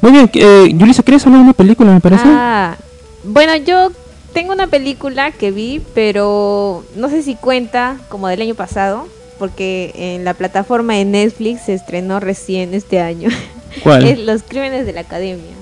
Muy 0.00 0.12
bien, 0.12 0.30
eh, 0.34 0.72
Yulisa, 0.74 1.02
¿quieres 1.02 1.24
hablar 1.26 1.40
de 1.40 1.44
una 1.44 1.52
película, 1.52 1.92
me 1.92 2.00
parece? 2.00 2.22
Ah, 2.26 2.76
bueno, 3.24 3.56
yo 3.56 3.90
tengo 4.38 4.52
una 4.52 4.68
película 4.68 5.32
que 5.32 5.50
vi, 5.50 5.82
pero 5.94 6.84
no 6.94 7.08
sé 7.08 7.24
si 7.24 7.34
cuenta 7.34 7.96
como 8.08 8.28
del 8.28 8.40
año 8.40 8.54
pasado, 8.54 9.08
porque 9.36 9.90
en 9.96 10.24
la 10.24 10.32
plataforma 10.32 10.94
de 10.94 11.04
Netflix 11.04 11.62
se 11.62 11.74
estrenó 11.74 12.20
recién 12.20 12.72
este 12.72 13.00
año. 13.00 13.30
¿Cuál? 13.82 14.06
es 14.06 14.20
Los 14.20 14.44
Crímenes 14.44 14.86
de 14.86 14.92
la 14.92 15.00
Academia. 15.00 15.56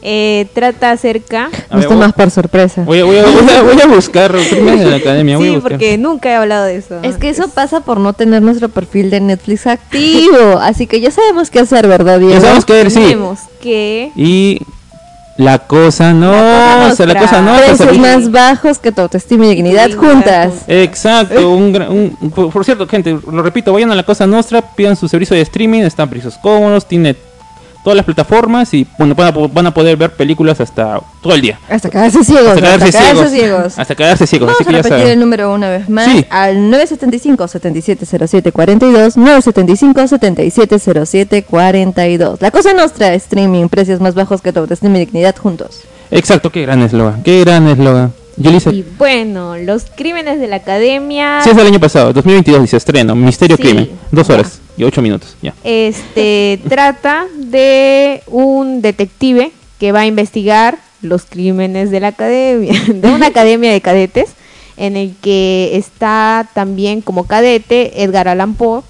Eh, 0.00 0.46
trata 0.54 0.92
acerca... 0.92 1.50
A 1.68 1.76
ver, 1.76 1.84
Esto 1.84 1.94
más 1.94 2.14
por 2.14 2.30
sorpresa. 2.30 2.84
Voy 2.84 3.00
a, 3.00 3.04
voy 3.04 3.18
a, 3.18 3.24
voy 3.24 3.50
a, 3.50 3.62
voy 3.74 3.80
a 3.82 3.86
buscar 3.86 4.34
Crímenes 4.48 4.80
de 4.80 4.90
la 4.90 4.96
Academia. 4.96 5.36
voy 5.36 5.50
Sí, 5.50 5.58
porque 5.60 5.98
nunca 5.98 6.30
he 6.30 6.34
hablado 6.34 6.64
de 6.64 6.76
eso. 6.76 7.00
Es 7.02 7.18
que 7.18 7.28
eso 7.28 7.48
pasa 7.48 7.80
por 7.80 8.00
no 8.00 8.14
tener 8.14 8.40
nuestro 8.40 8.70
perfil 8.70 9.10
de 9.10 9.20
Netflix 9.20 9.66
activo. 9.66 10.58
Así 10.58 10.86
que 10.86 11.02
ya 11.02 11.10
sabemos 11.10 11.50
qué 11.50 11.58
hacer, 11.58 11.86
¿verdad, 11.86 12.18
Diego? 12.18 12.32
Ya 12.32 12.40
sabemos 12.40 12.64
qué 12.64 12.72
hacer, 12.72 12.90
sí. 12.90 13.00
Tenemos 13.00 13.40
que... 13.60 14.10
Y 14.16 14.62
la 15.36 15.58
cosa 15.60 16.12
no, 16.12 16.30
o 16.88 16.94
sea, 16.94 17.06
la 17.06 17.18
cosa 17.18 17.40
no. 17.40 17.56
Precios 17.56 17.98
más 17.98 18.30
bajos 18.30 18.78
que 18.78 18.92
tu 18.92 19.00
autoestima 19.00 19.46
y 19.46 19.54
dignidad 19.54 19.90
juntas. 19.92 20.52
Exacto, 20.68 21.50
un, 21.50 21.72
gran- 21.72 21.90
un- 21.90 22.16
un- 22.20 22.30
por, 22.30 22.64
cierto, 22.64 22.86
gente, 22.86 23.18
lo 23.30 23.42
repito, 23.42 23.72
vayan 23.72 23.90
a 23.90 23.94
la 23.94 24.02
Cosa 24.02 24.26
Nostra, 24.26 24.60
pidan 24.60 24.94
su 24.96 25.08
servicio 25.08 25.34
de 25.34 25.42
streaming, 25.42 25.80
están 25.82 26.08
precios 26.10 26.36
cómodos, 26.40 26.86
tiene 26.86 27.16
todas 27.84 27.96
las 27.96 28.04
plataformas 28.04 28.72
y 28.74 28.86
bueno, 28.98 29.14
van, 29.14 29.28
a, 29.28 29.30
van 29.48 29.66
a 29.66 29.74
poder 29.74 29.96
ver 29.96 30.10
películas 30.12 30.60
hasta 30.60 31.00
todo 31.20 31.34
el 31.34 31.40
día. 31.40 31.58
Hasta 31.68 31.88
quedarse 31.90 32.24
ciegos. 32.24 32.48
Hasta 32.48 32.60
quedarse 32.60 32.84
hasta 32.86 32.98
quedarse 32.98 33.14
ciegos. 33.14 33.30
ciegos. 33.32 33.78
Hasta 33.78 33.94
quedarse 33.94 34.26
ciegos, 34.26 34.46
Vamos 34.46 34.60
así 34.60 34.64
a 34.64 34.66
que 34.66 34.72
ya 34.72 34.78
repetir 34.82 34.98
saben. 34.98 35.12
el 35.12 35.20
número 35.20 35.52
una 35.52 35.70
vez 35.70 35.88
más 35.88 36.06
Sí. 36.06 36.26
al 36.30 36.56
975-7707-42, 36.70 39.16
975-7707-42. 41.02 42.36
La 42.40 42.50
cosa 42.50 42.72
nuestra, 42.74 43.14
streaming, 43.14 43.68
precios 43.68 44.00
más 44.00 44.14
bajos 44.14 44.42
que 44.42 44.52
tu 44.52 44.60
autoestima 44.60 44.96
y 44.98 45.06
dignidad 45.06 45.36
juntos. 45.36 45.80
Exacto, 46.10 46.50
qué 46.50 46.62
gran 46.62 46.82
eslogan, 46.82 47.22
qué 47.22 47.40
gran 47.40 47.68
eslogan. 47.68 48.12
Yulisa, 48.36 48.70
Y 48.72 48.82
bueno, 48.96 49.56
los 49.58 49.84
crímenes 49.94 50.40
de 50.40 50.48
la 50.48 50.56
academia. 50.56 51.40
sí 51.44 51.50
es 51.50 51.56
del 51.56 51.66
año 51.66 51.78
pasado, 51.80 52.14
2022 52.14 52.62
dice 52.62 52.78
estreno, 52.78 53.14
Misterio 53.14 53.56
Sí. 53.58 53.62
Crimen, 53.62 53.90
dos 54.10 54.30
horas 54.30 54.58
y 54.82 54.84
ocho 54.84 55.00
minutos, 55.00 55.36
ya. 55.40 55.54
Este 55.64 56.60
trata 56.68 57.26
de 57.36 58.22
un 58.26 58.82
detective 58.82 59.52
que 59.78 59.92
va 59.92 60.00
a 60.00 60.06
investigar 60.06 60.78
los 61.00 61.24
crímenes 61.24 61.90
de 61.90 62.00
la 62.00 62.08
academia, 62.08 62.74
de 62.88 63.08
una 63.08 63.28
academia 63.28 63.72
de 63.72 63.80
cadetes, 63.80 64.30
en 64.76 64.96
el 64.96 65.14
que 65.20 65.76
está 65.76 66.48
también 66.54 67.00
como 67.00 67.26
cadete 67.26 68.02
Edgar 68.02 68.28
Allan 68.28 68.54
Poe, 68.54 68.82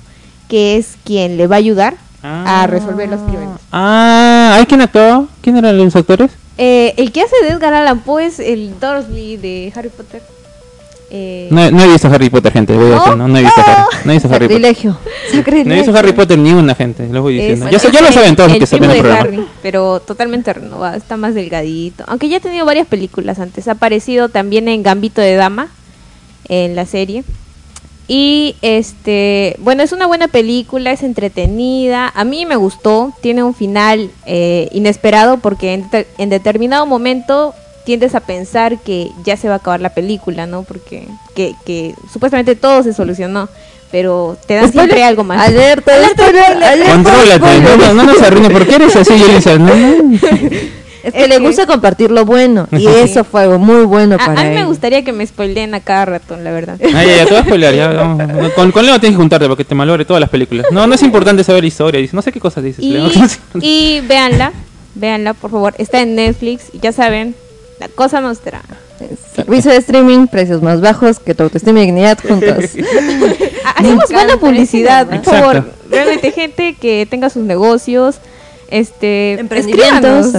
que 0.48 0.76
es 0.76 0.96
quien 1.04 1.36
le 1.36 1.46
va 1.46 1.56
a 1.56 1.58
ayudar 1.58 1.96
a 2.22 2.66
resolver 2.68 3.08
los 3.08 3.20
crímenes. 3.22 3.58
Ah, 3.72 4.54
¿hay 4.54 4.66
quién 4.66 4.80
actuó? 4.80 5.26
¿Quién 5.40 5.56
eran 5.56 5.76
los 5.76 5.96
actores? 5.96 6.30
Eh, 6.56 6.94
el 6.96 7.10
que 7.10 7.22
hace 7.22 7.34
de 7.42 7.48
Edgar 7.48 7.74
Allan 7.74 8.00
Poe 8.00 8.26
es 8.26 8.38
el 8.38 8.78
Dursley 8.78 9.36
de 9.36 9.72
Harry 9.74 9.88
Potter. 9.88 10.22
Eh, 11.14 11.48
No, 11.50 11.70
no 11.70 11.82
he 11.84 11.88
visto 11.88 12.08
Harry 12.08 12.30
Potter, 12.30 12.50
gente, 12.52 12.74
voy 12.74 12.90
a 12.90 12.94
decir, 12.94 13.16
no, 13.16 13.28
no 13.28 13.36
he 13.36 13.42
visto 13.42 13.60
Harry, 13.60 13.82
no 14.06 14.10
he 14.12 14.14
visto 14.14 14.28
Harry 14.28 14.46
Potter. 14.48 14.62
Sacrilegio. 14.62 14.98
No 15.66 15.72
he 15.74 15.76
visto 15.76 15.94
Harry 15.94 16.12
Potter 16.12 16.38
ni 16.38 16.52
una, 16.54 16.74
gente, 16.74 17.06
lo 17.10 17.20
voy 17.20 17.34
Es- 17.38 17.40
diciendo. 17.42 17.68
Ya, 17.70 17.76
es 17.76 17.82
sa- 17.82 17.90
ya 17.92 18.00
lo 18.00 18.10
saben 18.12 18.34
todos 18.34 18.50
los 18.50 18.58
que 18.58 18.66
primo 18.78 18.90
el 18.92 18.98
programa. 19.00 19.20
Harry, 19.20 19.46
pero 19.60 20.00
totalmente 20.00 20.50
renovado, 20.54 20.96
está 20.96 21.18
más 21.18 21.34
delgadito. 21.34 22.04
Aunque 22.06 22.30
ya 22.30 22.38
ha 22.38 22.40
tenido 22.40 22.64
varias 22.64 22.86
películas 22.86 23.38
antes. 23.40 23.68
Ha 23.68 23.72
aparecido 23.72 24.30
también 24.30 24.68
en 24.68 24.82
Gambito 24.82 25.20
de 25.20 25.34
Dama, 25.36 25.68
en 26.48 26.74
la 26.76 26.86
serie. 26.86 27.24
Y 28.08 28.56
este, 28.62 29.56
bueno, 29.60 29.82
es 29.82 29.92
una 29.92 30.06
buena 30.06 30.28
película, 30.28 30.92
es 30.92 31.02
entretenida. 31.02 32.10
A 32.14 32.24
mí 32.24 32.46
me 32.46 32.56
gustó, 32.56 33.12
tiene 33.22 33.42
un 33.42 33.54
final 33.54 34.10
eh, 34.26 34.68
inesperado 34.72 35.36
porque 35.38 35.74
en, 35.74 35.86
en 36.18 36.28
determinado 36.30 36.84
momento 36.86 37.54
tiendes 37.84 38.14
a 38.14 38.20
pensar 38.20 38.78
que 38.80 39.08
ya 39.24 39.36
se 39.36 39.48
va 39.48 39.54
a 39.54 39.56
acabar 39.58 39.80
la 39.80 39.90
película, 39.94 40.46
¿no? 40.46 40.62
Porque 40.62 41.06
que, 41.34 41.54
que 41.66 41.94
supuestamente 42.12 42.54
todo 42.56 42.82
se 42.82 42.92
solucionó, 42.92 43.48
pero 43.90 44.36
te 44.46 44.54
dan 44.54 44.68
Spoiler. 44.68 44.90
siempre 44.90 45.04
algo 45.04 45.24
más. 45.24 45.48
Alerta, 45.48 45.92
spoiler, 46.10 46.62
alerta, 46.64 46.92
Contrólate, 46.94 47.36
spoiler. 47.38 47.62
no, 47.62 47.76
no, 47.76 47.94
no 47.94 48.04
nos 48.12 48.22
arruines, 48.22 48.50
¿por 48.52 48.66
qué 48.66 48.74
eres 48.76 48.96
así, 48.96 49.18
Yulisa? 49.18 49.58
No, 49.58 49.74
no. 49.74 50.18
Es 51.02 51.12
que 51.14 51.26
le 51.26 51.40
gusta 51.40 51.66
compartir 51.66 52.12
lo 52.12 52.24
bueno 52.24 52.68
y 52.70 52.76
Sí. 52.78 52.86
eso 52.86 53.24
fue 53.24 53.42
algo 53.42 53.58
muy 53.58 53.84
bueno 53.86 54.14
A, 54.14 54.18
para 54.24 54.40
a 54.40 54.44
mí 54.44 54.50
me 54.54 54.64
gustaría 54.66 55.02
que 55.02 55.10
me 55.12 55.26
spoileen 55.26 55.74
a 55.74 55.80
cada 55.80 56.04
rato, 56.04 56.36
la 56.36 56.52
verdad. 56.52 56.78
Ah, 56.94 57.02
ya, 57.04 57.16
ya, 57.16 57.24
te 57.24 57.30
voy 57.30 57.40
a 57.40 57.42
spoilear, 57.44 57.74
ya. 57.74 57.92
No, 57.92 58.16
Con, 58.54 58.70
con 58.70 58.86
Leo 58.86 59.00
tienes 59.00 59.16
que 59.16 59.20
juntarte 59.20 59.48
porque 59.48 59.64
te 59.64 59.74
malogre 59.74 60.04
todas 60.04 60.20
las 60.20 60.30
películas. 60.30 60.66
No, 60.70 60.86
no 60.86 60.94
es 60.94 61.02
importante 61.02 61.42
saber 61.42 61.64
historia, 61.64 62.00
dice, 62.00 62.14
no 62.14 62.22
sé 62.22 62.30
qué 62.30 62.38
cosas 62.38 62.62
dices, 62.62 62.84
Leo. 62.84 63.08
Y, 63.60 63.96
y 63.96 64.00
véanla, 64.02 64.52
véanla, 64.94 65.34
por 65.34 65.50
favor. 65.50 65.74
Está 65.76 66.00
en 66.02 66.14
Netflix 66.14 66.66
y 66.72 66.78
ya 66.78 66.92
saben, 66.92 67.34
la 67.82 67.88
cosa 67.88 68.20
nuestra. 68.20 68.62
Servicio 69.34 69.72
de 69.72 69.78
streaming, 69.78 70.28
precios 70.28 70.62
más 70.62 70.80
bajos 70.80 71.18
que 71.18 71.34
tu 71.34 71.42
autoestima 71.42 71.80
y 71.80 71.86
dignidad 71.86 72.18
juntos. 72.26 72.64
Hacemos 73.76 74.04
buena 74.10 74.36
publicidad, 74.36 75.06
por 75.06 75.16
Exacto. 75.16 75.40
favor. 75.40 75.64
Realmente 75.90 76.30
gente 76.30 76.76
que 76.80 77.06
tenga 77.10 77.28
sus 77.28 77.42
negocios, 77.42 78.16
este, 78.70 79.32
Emprendimientos. 79.32 80.32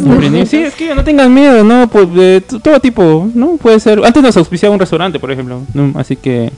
Sí, 0.49 0.57
es 0.57 0.73
que 0.73 0.95
no 0.95 1.03
tengan 1.03 1.31
miedo, 1.33 1.63
¿no? 1.63 1.87
Pues 1.87 2.11
de 2.13 2.41
todo 2.41 2.79
tipo, 2.79 3.29
¿no? 3.35 3.57
Puede 3.57 3.79
ser. 3.79 4.03
Antes 4.03 4.23
nos 4.23 4.37
auspiciaba 4.37 4.73
un 4.73 4.79
restaurante, 4.79 5.19
por 5.19 5.31
ejemplo, 5.31 5.61
¿no? 5.73 5.91
Así 5.99 6.15
que. 6.15 6.51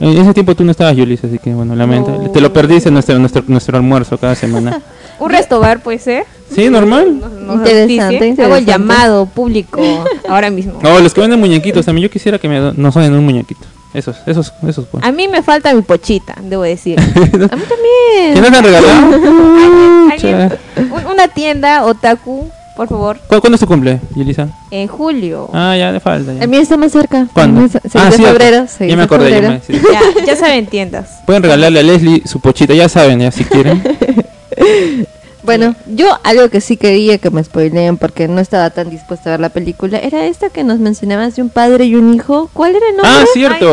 En 0.00 0.16
ese 0.16 0.32
tiempo 0.34 0.54
tú 0.54 0.64
no 0.64 0.70
estabas, 0.70 0.96
Yulis, 0.96 1.24
así 1.24 1.38
que 1.38 1.52
bueno, 1.52 1.74
lamento. 1.74 2.12
Te 2.32 2.40
lo 2.40 2.52
perdiste 2.52 2.88
en 2.88 2.94
nuestro, 2.94 3.18
nuestro, 3.18 3.42
nuestro 3.48 3.76
almuerzo 3.76 4.16
cada 4.18 4.34
semana. 4.34 4.80
Un 5.18 5.30
restobar 5.30 5.80
puede 5.82 5.98
ser. 5.98 6.24
Sí, 6.54 6.68
normal. 6.70 7.18
Nos 7.20 7.56
Interesante, 7.56 8.02
auspicie. 8.04 8.44
Hago 8.44 8.54
el 8.54 8.60
interesante. 8.62 8.64
llamado 8.66 9.26
público 9.26 9.80
ahora 10.28 10.50
mismo. 10.50 10.78
No, 10.82 11.00
los 11.00 11.12
que 11.12 11.20
venden 11.20 11.40
muñequitos, 11.40 11.84
también 11.86 12.04
yo 12.06 12.10
quisiera 12.12 12.38
que 12.38 12.48
me 12.48 12.72
nos 12.74 12.94
donen 12.94 13.12
un 13.14 13.24
muñequito. 13.24 13.62
Esos, 13.94 14.16
esos, 14.26 14.52
esos. 14.68 14.86
Pues. 14.86 15.02
A 15.02 15.10
mí 15.10 15.26
me 15.28 15.42
falta 15.42 15.72
mi 15.74 15.82
pochita, 15.82 16.36
debo 16.42 16.62
decir. 16.62 17.00
A 17.00 17.04
mí 17.04 17.28
también. 17.30 18.32
¿Quién 18.32 18.40
nos 18.42 18.52
han 18.52 18.62
regalado? 18.64 20.08
Alguien- 20.12 20.52
un- 20.92 21.06
una 21.12 21.28
tienda 21.28 21.84
otaku, 21.84 22.48
por 22.78 22.88
favor, 22.88 23.18
¿Cu- 23.28 23.40
¿Cuándo 23.40 23.56
es 23.56 23.60
tu 23.60 23.66
cumple, 23.66 23.98
Yulisa? 24.14 24.48
en 24.70 24.86
julio. 24.86 25.50
Ah, 25.52 25.76
ya, 25.76 25.90
le 25.90 25.98
falta. 26.00 26.32
Ya. 26.32 26.42
El 26.44 26.48
mío 26.48 26.60
está 26.60 26.76
más 26.76 26.92
cerca. 26.92 27.26
¿Cuándo? 27.34 27.60
El 27.62 27.66
Ah, 27.66 27.80
de 27.82 27.88
cierto. 27.90 28.22
febrero. 28.22 28.66
Ya 28.78 28.96
me 28.96 29.02
acordé, 29.02 29.30
ya 29.30 29.40
me- 29.50 29.60
sí. 29.60 29.72
Ya, 29.92 30.24
ya 30.24 30.36
saben 30.36 30.66
tiendas. 30.66 31.20
Pueden 31.26 31.42
regalarle 31.42 31.80
a 31.80 31.82
Leslie 31.82 32.22
su 32.24 32.38
pochita, 32.40 32.74
ya 32.74 32.88
saben, 32.88 33.18
ya 33.20 33.32
si 33.32 33.44
quieren. 33.44 33.82
Bueno, 35.48 35.74
yo 35.86 36.06
algo 36.24 36.48
que 36.50 36.60
sí 36.60 36.76
quería 36.76 37.18
que 37.18 37.30
me 37.30 37.42
spoileen 37.42 37.96
porque 37.96 38.28
no 38.28 38.38
estaba 38.40 38.68
tan 38.70 38.90
dispuesta 38.90 39.30
a 39.30 39.32
ver 39.32 39.40
la 39.40 39.48
película 39.48 39.98
era 39.98 40.26
esta 40.26 40.50
que 40.50 40.62
nos 40.64 40.78
mencionabas 40.78 41.36
de 41.36 41.42
un 41.42 41.48
padre 41.48 41.86
y 41.86 41.94
un 41.94 42.14
hijo. 42.14 42.50
¿Cuál 42.52 42.76
era 42.76 42.86
el 42.90 42.96
nombre? 42.96 43.10
Ah, 43.12 43.24
cierto. 43.32 43.72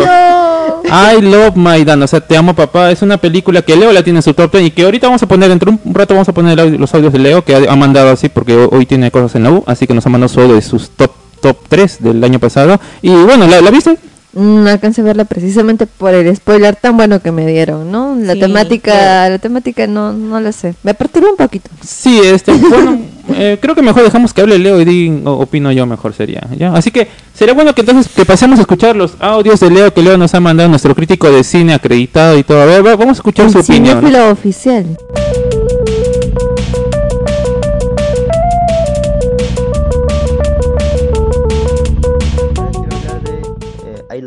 Ay, 0.89 1.21
no. 1.21 1.27
I 1.27 1.31
Love 1.31 1.55
Maidan, 1.55 2.01
o 2.03 2.07
sea, 2.07 2.21
Te 2.21 2.37
Amo 2.37 2.53
Papá, 2.55 2.91
es 2.91 3.01
una 3.01 3.17
película 3.17 3.61
que 3.61 3.75
Leo 3.75 3.91
la 3.91 4.03
tiene 4.03 4.19
en 4.19 4.23
su 4.23 4.33
top 4.33 4.51
10 4.53 4.65
y 4.67 4.71
que 4.71 4.83
ahorita 4.83 5.07
vamos 5.07 5.21
a 5.23 5.27
poner, 5.27 5.49
dentro 5.49 5.71
de 5.71 5.77
un 5.83 5.93
rato 5.93 6.13
vamos 6.13 6.29
a 6.29 6.33
poner 6.33 6.57
los 6.79 6.93
audios 6.93 7.11
de 7.13 7.19
Leo, 7.19 7.43
que 7.43 7.55
ha, 7.55 7.75
mandado 7.75 8.09
así 8.11 8.29
porque 8.29 8.55
ho- 8.55 8.69
hoy 8.71 8.85
tiene 8.85 9.11
cosas 9.11 9.35
en 9.35 9.43
la 9.43 9.51
U, 9.51 9.63
así 9.67 9.85
que 9.87 9.93
nos 9.93 10.05
ha 10.05 10.09
mandado 10.09 10.29
solo 10.33 10.55
de 10.55 10.61
sus 10.61 10.89
top 10.91 11.11
top 11.41 11.57
3 11.67 12.01
del 12.01 12.23
año 12.23 12.39
pasado. 12.39 12.79
Y 13.01 13.09
bueno, 13.09 13.45
¿la, 13.47 13.61
la 13.61 13.69
viste? 13.69 13.97
No 14.35 14.69
alcancé 14.69 14.99
a 14.99 15.05
verla 15.05 15.23
precisamente 15.23 15.87
por 15.87 16.13
el 16.13 16.35
spoiler 16.35 16.75
tan 16.75 16.97
bueno 16.97 17.21
que 17.21 17.31
me 17.31 17.47
dieron, 17.47 17.89
¿no? 17.89 18.15
La 18.19 18.33
Sí, 18.33 18.39
temática, 18.41 18.91
claro. 18.91 19.31
la 19.33 19.39
temática 19.39 19.87
no, 19.87 20.11
no 20.11 20.41
la 20.41 20.51
sé. 20.51 20.75
Me 20.83 20.93
perturbó 20.93 21.29
un 21.31 21.37
poquito. 21.37 21.69
Sí, 21.81 22.19
este, 22.21 22.51
bueno, 22.51 22.99
eh, 23.33 23.57
creo 23.61 23.75
que 23.75 23.81
mejor 23.81 24.03
dejamos 24.03 24.33
que 24.33 24.41
hable 24.41 24.59
Leo 24.59 24.81
y 24.81 24.85
di, 24.85 25.21
opino 25.23 25.71
yo 25.71 25.85
mejor 25.85 26.13
sería, 26.13 26.41
¿ya? 26.57 26.73
Así 26.73 26.91
que 26.91 27.07
sería 27.33 27.53
bueno 27.53 27.73
que 27.73 27.79
entonces 27.81 28.11
que 28.13 28.25
pasemos 28.25 28.59
a 28.59 28.63
escuchar 28.63 28.95
los 28.97 29.13
audios 29.19 29.61
de 29.61 29.71
Leo 29.71 29.93
que 29.93 30.01
Leo 30.01 30.17
nos 30.17 30.33
ha 30.33 30.41
mandado, 30.41 30.67
nuestro 30.67 30.93
crítico 30.95 31.31
de 31.31 31.41
cine 31.45 31.73
acreditado 31.73 32.37
y 32.37 32.43
todo. 32.43 32.61
A 32.61 32.65
ver, 32.65 32.85
va- 32.85 32.95
vamos 32.97 33.17
a 33.17 33.19
escuchar 33.19 33.49
su 33.49 33.59
El 33.59 33.63
opinión. 33.63 33.97
cinéfilo 33.99 34.29
oficial. 34.31 34.85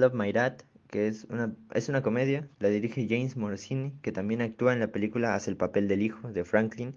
Love 0.09 0.15
My 0.15 0.33
Dad, 0.33 0.59
que 0.89 1.09
es 1.09 1.25
una, 1.31 1.55
es 1.75 1.89
una 1.89 2.03
comedia, 2.03 2.49
la 2.61 2.69
dirige 2.69 3.07
James 3.09 3.37
Morosini, 3.37 3.93
que 4.03 4.13
también 4.13 4.43
actúa 4.43 4.73
en 4.73 4.81
la 4.81 4.89
película, 4.93 5.35
hace 5.35 5.51
el 5.51 5.57
papel 5.57 5.89
del 5.89 6.03
hijo 6.03 6.33
de 6.33 6.45
Franklin. 6.45 6.95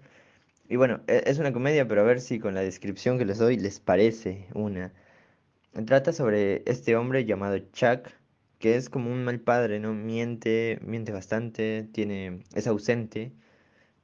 Y 0.68 0.76
bueno, 0.76 1.02
e- 1.08 1.24
es 1.26 1.38
una 1.38 1.52
comedia, 1.52 1.88
pero 1.88 2.02
a 2.02 2.04
ver 2.04 2.20
si 2.20 2.38
con 2.40 2.54
la 2.54 2.62
descripción 2.62 3.18
que 3.18 3.24
les 3.26 3.38
doy 3.38 3.56
les 3.58 3.80
parece 3.80 4.48
una. 4.54 4.92
Trata 5.86 6.12
sobre 6.12 6.62
este 6.66 6.96
hombre 6.96 7.24
llamado 7.24 7.58
Chuck, 7.72 8.08
que 8.58 8.76
es 8.76 8.88
como 8.90 9.10
un 9.12 9.24
mal 9.24 9.40
padre, 9.40 9.80
¿no? 9.80 9.92
Miente, 9.94 10.78
miente 10.82 11.12
bastante, 11.12 11.88
tiene, 11.92 12.44
es 12.54 12.66
ausente, 12.66 13.32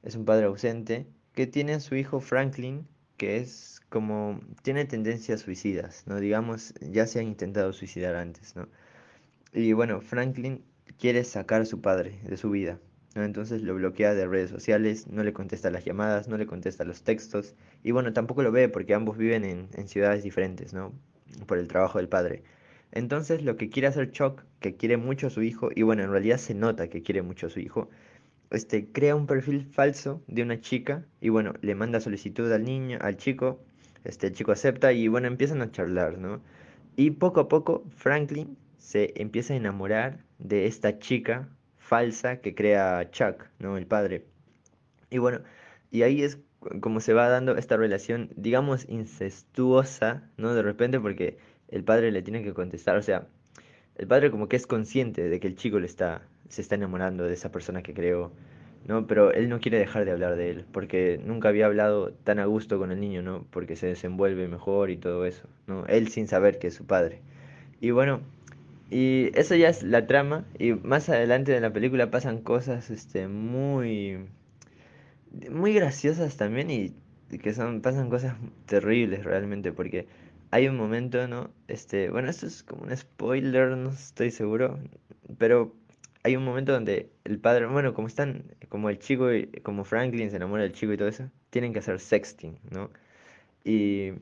es 0.03 0.17
un 0.17 0.25
padre 0.25 0.47
ausente, 0.47 1.07
que 1.35 1.47
tiene 1.47 1.75
a 1.75 1.81
su 1.81 1.97
hijo 1.97 2.21
Franklin, 2.21 2.89
que 3.17 3.39
es 3.39 3.81
como, 3.91 4.41
tiene 4.63 4.85
tendencias 4.87 5.41
suicidas, 5.43 6.05
¿no? 6.07 6.21
Digamos, 6.21 6.75
ya 6.81 7.07
se 7.07 7.21
ha 7.21 7.23
intentado 7.23 7.73
suicidar 7.73 8.17
antes, 8.17 8.57
¿no? 8.57 8.69
Y 9.53 9.73
bueno, 9.73 10.01
Franklin 10.01 10.63
quiere 10.99 11.25
sacar 11.25 11.63
a 11.63 11.67
su 11.67 11.81
padre 11.81 12.19
de 12.25 12.37
su 12.37 12.51
vida, 12.51 12.79
¿no? 13.15 13.25
Entonces 13.25 13.63
lo 13.63 13.75
bloquea 13.75 14.15
de 14.15 14.27
redes 14.27 14.51
sociales, 14.51 15.07
no 15.09 15.23
le 15.23 15.33
contesta 15.33 15.71
las 15.71 15.85
llamadas, 15.85 16.29
no 16.29 16.37
le 16.37 16.47
contesta 16.47 16.85
los 16.85 17.03
textos, 17.03 17.55
y 17.83 17.93
bueno, 17.93 18.13
tampoco 18.13 18.43
lo 18.43 18.53
ve 18.53 18.69
porque 18.69 18.95
ambos 18.95 19.17
viven 19.17 19.45
en, 19.45 19.89
ciudades 19.89 20.23
diferentes, 20.23 20.75
¿no? 20.75 20.93
Por 21.47 21.59
el 21.59 21.69
trabajo 21.69 21.99
del 21.99 22.09
padre. 22.09 22.43
Entonces 22.93 23.43
lo 23.43 23.57
que 23.57 23.71
quiere 23.71 23.89
hacer 23.89 24.11
Chuck, 24.11 24.45
que 24.61 24.77
quiere 24.77 24.97
mucho 24.97 25.29
a 25.29 25.31
su 25.31 25.43
hijo, 25.43 25.71
y 25.75 25.83
bueno, 25.83 26.03
en 26.03 26.11
realidad 26.11 26.39
se 26.39 26.55
nota 26.55 26.89
que 26.89 27.03
quiere 27.03 27.23
mucho 27.23 27.47
a 27.47 27.51
su 27.51 27.61
hijo, 27.61 27.89
este, 28.51 28.91
crea 28.91 29.15
un 29.15 29.27
perfil 29.27 29.67
falso 29.73 30.23
de 30.27 30.43
una 30.43 30.61
chica 30.61 31.05
y 31.21 31.29
bueno, 31.29 31.55
le 31.61 31.75
manda 31.75 32.01
solicitud 32.01 32.51
al 32.51 32.65
niño, 32.65 32.99
al 33.01 33.17
chico, 33.19 33.61
este, 34.05 34.33
chico 34.33 34.53
acepta 34.53 34.93
y 34.93 35.09
bueno, 35.09 35.27
empiezan 35.27 35.61
a 35.63 35.71
charlar, 35.71 36.19
¿no? 36.19 36.41
Y 36.97 37.11
poco 37.13 37.41
a 37.41 37.49
poco 37.49 37.85
Franklin 37.97 38.57
se 38.79 39.13
empieza 39.21 39.55
a 39.55 39.57
enamorar 39.57 40.25
de 40.39 40.67
esta 40.67 40.99
chica 40.99 41.49
falsa 41.77 42.41
que 42.41 42.55
crea 42.55 43.11
Chuck, 43.11 43.45
¿no? 43.59 43.77
El 43.77 43.87
padre. 43.87 44.27
Y 45.11 45.19
bueno, 45.19 45.41
y 45.91 46.03
ahí 46.03 46.23
es 46.23 46.39
como 46.81 47.01
se 47.01 47.15
va 47.15 47.29
dando 47.29 47.57
esta 47.57 47.77
relación, 47.77 48.31
digamos, 48.37 48.89
incestuosa, 48.89 50.29
¿no? 50.37 50.55
De 50.55 50.63
repente 50.63 51.01
porque 51.01 51.39
el 51.69 51.85
padre 51.85 52.11
le 52.11 52.23
tiene 52.23 52.43
que 52.43 52.53
contestar, 52.53 52.97
o 52.97 53.03
sea, 53.03 53.29
el 53.97 54.07
padre 54.07 54.31
como 54.31 54.49
que 54.49 54.57
es 54.57 54.67
consciente 54.67 55.29
de 55.29 55.41
que 55.41 55.49
el 55.49 55.57
chico 55.57 55.79
le 55.79 55.87
está, 55.87 56.23
se 56.49 56.63
está 56.63 56.75
enamorando 56.75 57.25
de 57.25 57.35
esa 57.35 57.53
persona 57.53 57.83
que 57.83 57.95
creó, 57.95 58.33
¿no? 58.87 59.07
Pero 59.07 59.33
él 59.33 59.49
no 59.49 59.61
quiere 59.61 59.79
dejar 59.79 60.05
de 60.05 60.13
hablar 60.13 60.37
de 60.37 60.51
él, 60.51 60.67
porque 60.73 61.21
nunca 61.25 61.49
había 61.49 61.67
hablado 61.67 62.13
tan 62.13 62.39
a 62.39 62.47
gusto 62.47 62.79
con 62.79 62.93
el 62.93 63.01
niño, 63.01 63.23
¿no? 63.23 63.47
Porque 63.51 63.77
se 63.77 63.87
desenvuelve 63.87 64.49
mejor 64.49 64.91
y 64.91 64.97
todo 64.97 65.25
eso, 65.27 65.49
¿no? 65.67 65.87
Él 65.87 66.09
sin 66.09 66.29
saber 66.29 66.59
que 66.59 66.69
es 66.69 66.75
su 66.75 66.87
padre. 66.87 67.23
Y 67.81 67.91
bueno, 67.91 68.23
y 68.91 69.31
eso 69.35 69.55
ya 69.55 69.69
es 69.69 69.83
la 69.83 70.07
trama, 70.07 70.47
y 70.59 70.73
más 70.73 71.09
adelante 71.09 71.55
en 71.55 71.63
la 71.63 71.73
película 71.73 72.11
pasan 72.11 72.43
cosas, 72.43 72.91
este, 72.91 73.29
muy, 73.29 74.19
muy 75.51 75.75
graciosas 75.75 76.37
también, 76.37 76.71
y 76.71 76.95
que 77.39 77.53
son, 77.53 77.83
pasan 77.83 78.09
cosas 78.11 78.37
terribles 78.67 79.25
realmente, 79.25 79.73
porque 79.73 80.09
hay 80.51 80.69
un 80.69 80.77
momento, 80.77 81.29
¿no? 81.29 81.51
Este, 81.69 82.11
bueno, 82.11 82.31
esto 82.31 82.47
es 82.47 82.63
como 82.63 82.85
un 82.85 82.97
spoiler, 82.97 83.77
no 83.77 83.91
estoy 83.91 84.31
seguro, 84.31 84.79
pero 85.39 85.75
hay 86.23 86.37
un 86.37 86.45
momento 86.45 86.73
donde 86.73 87.11
el 87.25 87.39
padre, 87.39 87.67
bueno, 87.67 87.95
como 87.95 88.09
están, 88.09 88.45
como 88.69 88.89
el 88.91 88.99
chico, 88.99 89.33
y, 89.33 89.47
como 89.63 89.85
Franklin 89.85 90.31
se 90.31 90.37
enamora 90.37 90.63
del 90.63 90.73
chico 90.73 90.93
y 90.93 90.97
todo 90.97 91.09
eso, 91.09 91.31
tienen 91.51 91.73
que 91.73 91.81
hacer 91.81 92.01
sexting, 92.01 92.59
¿no? 92.71 92.91
Y, 93.65 94.13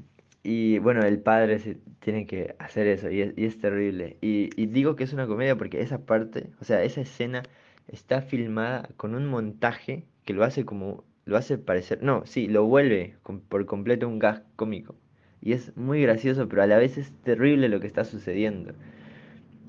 y 0.46 0.78
bueno, 0.78 1.02
el 1.04 1.20
padre 1.20 1.58
se, 1.58 1.76
tiene 2.00 2.26
que 2.26 2.54
hacer 2.58 2.86
eso 2.86 3.10
y 3.10 3.20
es, 3.22 3.34
y 3.36 3.46
es 3.46 3.58
terrible. 3.60 4.16
Y, 4.20 4.50
y 4.60 4.66
digo 4.66 4.96
que 4.96 5.04
es 5.04 5.12
una 5.12 5.26
comedia 5.26 5.56
porque 5.56 5.80
esa 5.82 6.06
parte, 6.06 6.50
o 6.60 6.64
sea, 6.64 6.82
esa 6.84 7.00
escena 7.02 7.42
está 7.88 8.22
filmada 8.22 8.88
con 8.96 9.14
un 9.14 9.26
montaje 9.26 10.04
que 10.24 10.34
lo 10.34 10.44
hace 10.44 10.64
como, 10.64 11.04
lo 11.24 11.36
hace 11.36 11.58
parecer, 11.58 12.02
no, 12.02 12.24
sí, 12.26 12.48
lo 12.48 12.64
vuelve 12.66 13.16
com- 13.22 13.40
por 13.40 13.66
completo 13.66 14.08
un 14.08 14.18
gas 14.20 14.42
cómico. 14.56 14.94
Y 15.40 15.52
es 15.52 15.76
muy 15.76 16.02
gracioso, 16.02 16.48
pero 16.48 16.62
a 16.62 16.66
la 16.66 16.78
vez 16.78 16.98
es 16.98 17.12
terrible 17.22 17.68
lo 17.68 17.80
que 17.80 17.86
está 17.88 18.04
sucediendo. 18.04 18.74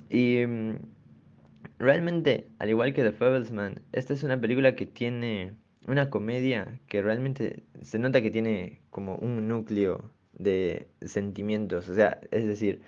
Y 0.10 0.46
mm, 0.46 0.76
realmente, 1.80 2.48
al 2.60 2.70
igual 2.70 2.94
que 2.94 3.04
The 3.04 3.12
Fablesman, 3.12 3.82
esta 3.92 4.14
es 4.14 4.24
una 4.24 4.40
película 4.40 4.76
que 4.76 4.86
tiene 4.86 5.56
una 5.88 6.10
comedia 6.10 6.80
que 6.88 7.02
realmente 7.02 7.64
se 7.82 8.00
nota 8.00 8.22
que 8.22 8.32
tiene 8.32 8.82
como 8.90 9.16
un 9.18 9.48
núcleo 9.48 10.12
de 10.38 10.88
sentimientos. 11.02 11.90
O 11.90 11.96
sea, 11.96 12.20
es 12.32 12.46
decir, 12.48 12.82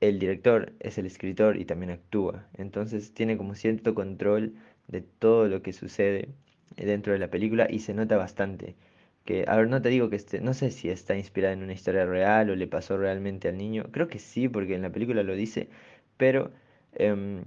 el 0.00 0.18
director 0.18 0.72
es 0.80 0.98
el 0.98 1.06
escritor 1.06 1.56
y 1.58 1.64
también 1.64 1.90
actúa. 1.90 2.46
Entonces 2.56 3.12
tiene 3.12 3.36
como 3.36 3.54
cierto 3.54 3.94
control 3.94 4.54
de 4.88 5.02
todo 5.02 5.48
lo 5.48 5.62
que 5.62 5.72
sucede 5.72 6.28
dentro 6.76 7.12
de 7.12 7.18
la 7.18 7.30
película 7.30 7.66
y 7.70 7.80
se 7.80 7.94
nota 7.94 8.16
bastante. 8.16 8.76
Que, 9.24 9.44
a 9.46 9.56
ver, 9.56 9.68
no 9.68 9.82
te 9.82 9.90
digo 9.90 10.10
que 10.10 10.16
esté, 10.16 10.40
no 10.40 10.54
sé 10.54 10.70
si 10.70 10.88
está 10.88 11.16
inspirada 11.16 11.52
en 11.54 11.62
una 11.62 11.74
historia 11.74 12.06
real 12.06 12.50
o 12.50 12.56
le 12.56 12.66
pasó 12.66 12.96
realmente 12.96 13.48
al 13.48 13.58
niño. 13.58 13.86
Creo 13.92 14.08
que 14.08 14.18
sí, 14.18 14.48
porque 14.48 14.74
en 14.74 14.82
la 14.82 14.90
película 14.90 15.22
lo 15.22 15.34
dice, 15.34 15.68
pero 16.16 16.50
em, 16.94 17.44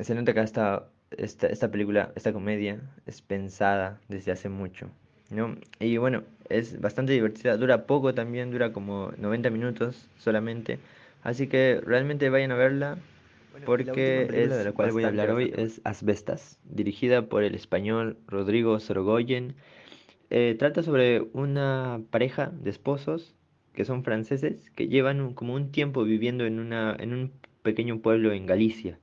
se 0.00 0.14
nota 0.14 0.34
que 0.34 0.40
esta, 0.40 0.88
esta, 1.16 1.46
esta 1.48 1.70
película, 1.70 2.12
esta 2.16 2.32
comedia, 2.32 2.80
es 3.06 3.22
pensada 3.22 4.00
desde 4.08 4.32
hace 4.32 4.48
mucho, 4.48 4.90
¿no? 5.30 5.56
Y 5.78 5.96
bueno, 5.98 6.24
es 6.50 6.80
bastante 6.80 7.12
divertida, 7.12 7.56
dura 7.56 7.86
poco 7.86 8.14
también, 8.14 8.50
dura 8.50 8.72
como 8.72 9.12
90 9.18 9.50
minutos 9.50 10.08
solamente, 10.18 10.78
así 11.22 11.46
que 11.48 11.80
realmente 11.84 12.28
vayan 12.30 12.52
a 12.52 12.56
verla, 12.56 12.98
porque 13.66 14.22
es 14.44 14.50
de 14.58 14.64
la 14.64 14.72
cual 14.72 14.88
voy 14.92 15.04
a 15.04 15.06
hablar 15.08 15.30
hoy 15.36 15.52
es 15.56 15.80
Asbestas, 15.84 16.58
dirigida 16.64 17.28
por 17.28 17.42
el 17.44 17.54
español 17.54 18.18
Rodrigo 18.26 18.78
Sorogoyen. 18.80 19.54
Eh, 20.30 20.56
trata 20.58 20.82
sobre 20.82 21.22
una 21.32 22.00
pareja 22.10 22.52
de 22.52 22.70
esposos 22.70 23.34
que 23.74 23.84
son 23.84 24.04
franceses 24.04 24.70
que 24.76 24.88
llevan 24.88 25.20
un- 25.20 25.34
como 25.34 25.54
un 25.54 25.72
tiempo 25.72 26.04
viviendo 26.04 26.44
en 26.46 26.58
una, 26.60 26.96
en 26.98 27.12
un 27.12 27.32
pequeño 27.62 28.00
pueblo 28.00 28.32
en 28.32 28.46
Galicia. 28.46 28.98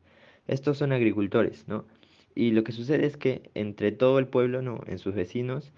Estos 0.47 0.77
son 0.77 0.91
agricultores, 0.93 1.67
¿no? 1.67 1.85
Y 2.35 2.51
lo 2.51 2.63
que 2.63 2.71
sucede 2.71 3.05
es 3.05 3.17
que 3.17 3.49
entre 3.55 3.91
todo 3.91 4.19
el 4.19 4.27
pueblo, 4.27 4.61
¿no? 4.61 4.81
En 4.87 4.99
sus 4.99 5.15
vecinos, 5.15 5.71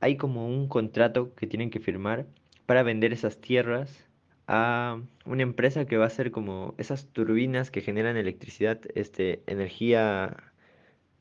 hay 0.00 0.16
como 0.16 0.46
un 0.46 0.68
contrato 0.68 1.34
que 1.34 1.46
tienen 1.46 1.70
que 1.70 1.80
firmar 1.80 2.26
para 2.66 2.82
vender 2.82 3.12
esas 3.12 3.40
tierras 3.40 4.06
a 4.48 5.00
una 5.24 5.42
empresa 5.42 5.86
que 5.86 5.96
va 5.96 6.04
a 6.04 6.08
hacer 6.08 6.30
como 6.30 6.74
esas 6.78 7.06
turbinas 7.08 7.70
que 7.70 7.80
generan 7.80 8.16
electricidad, 8.16 8.80
este, 8.94 9.42
energía 9.46 10.36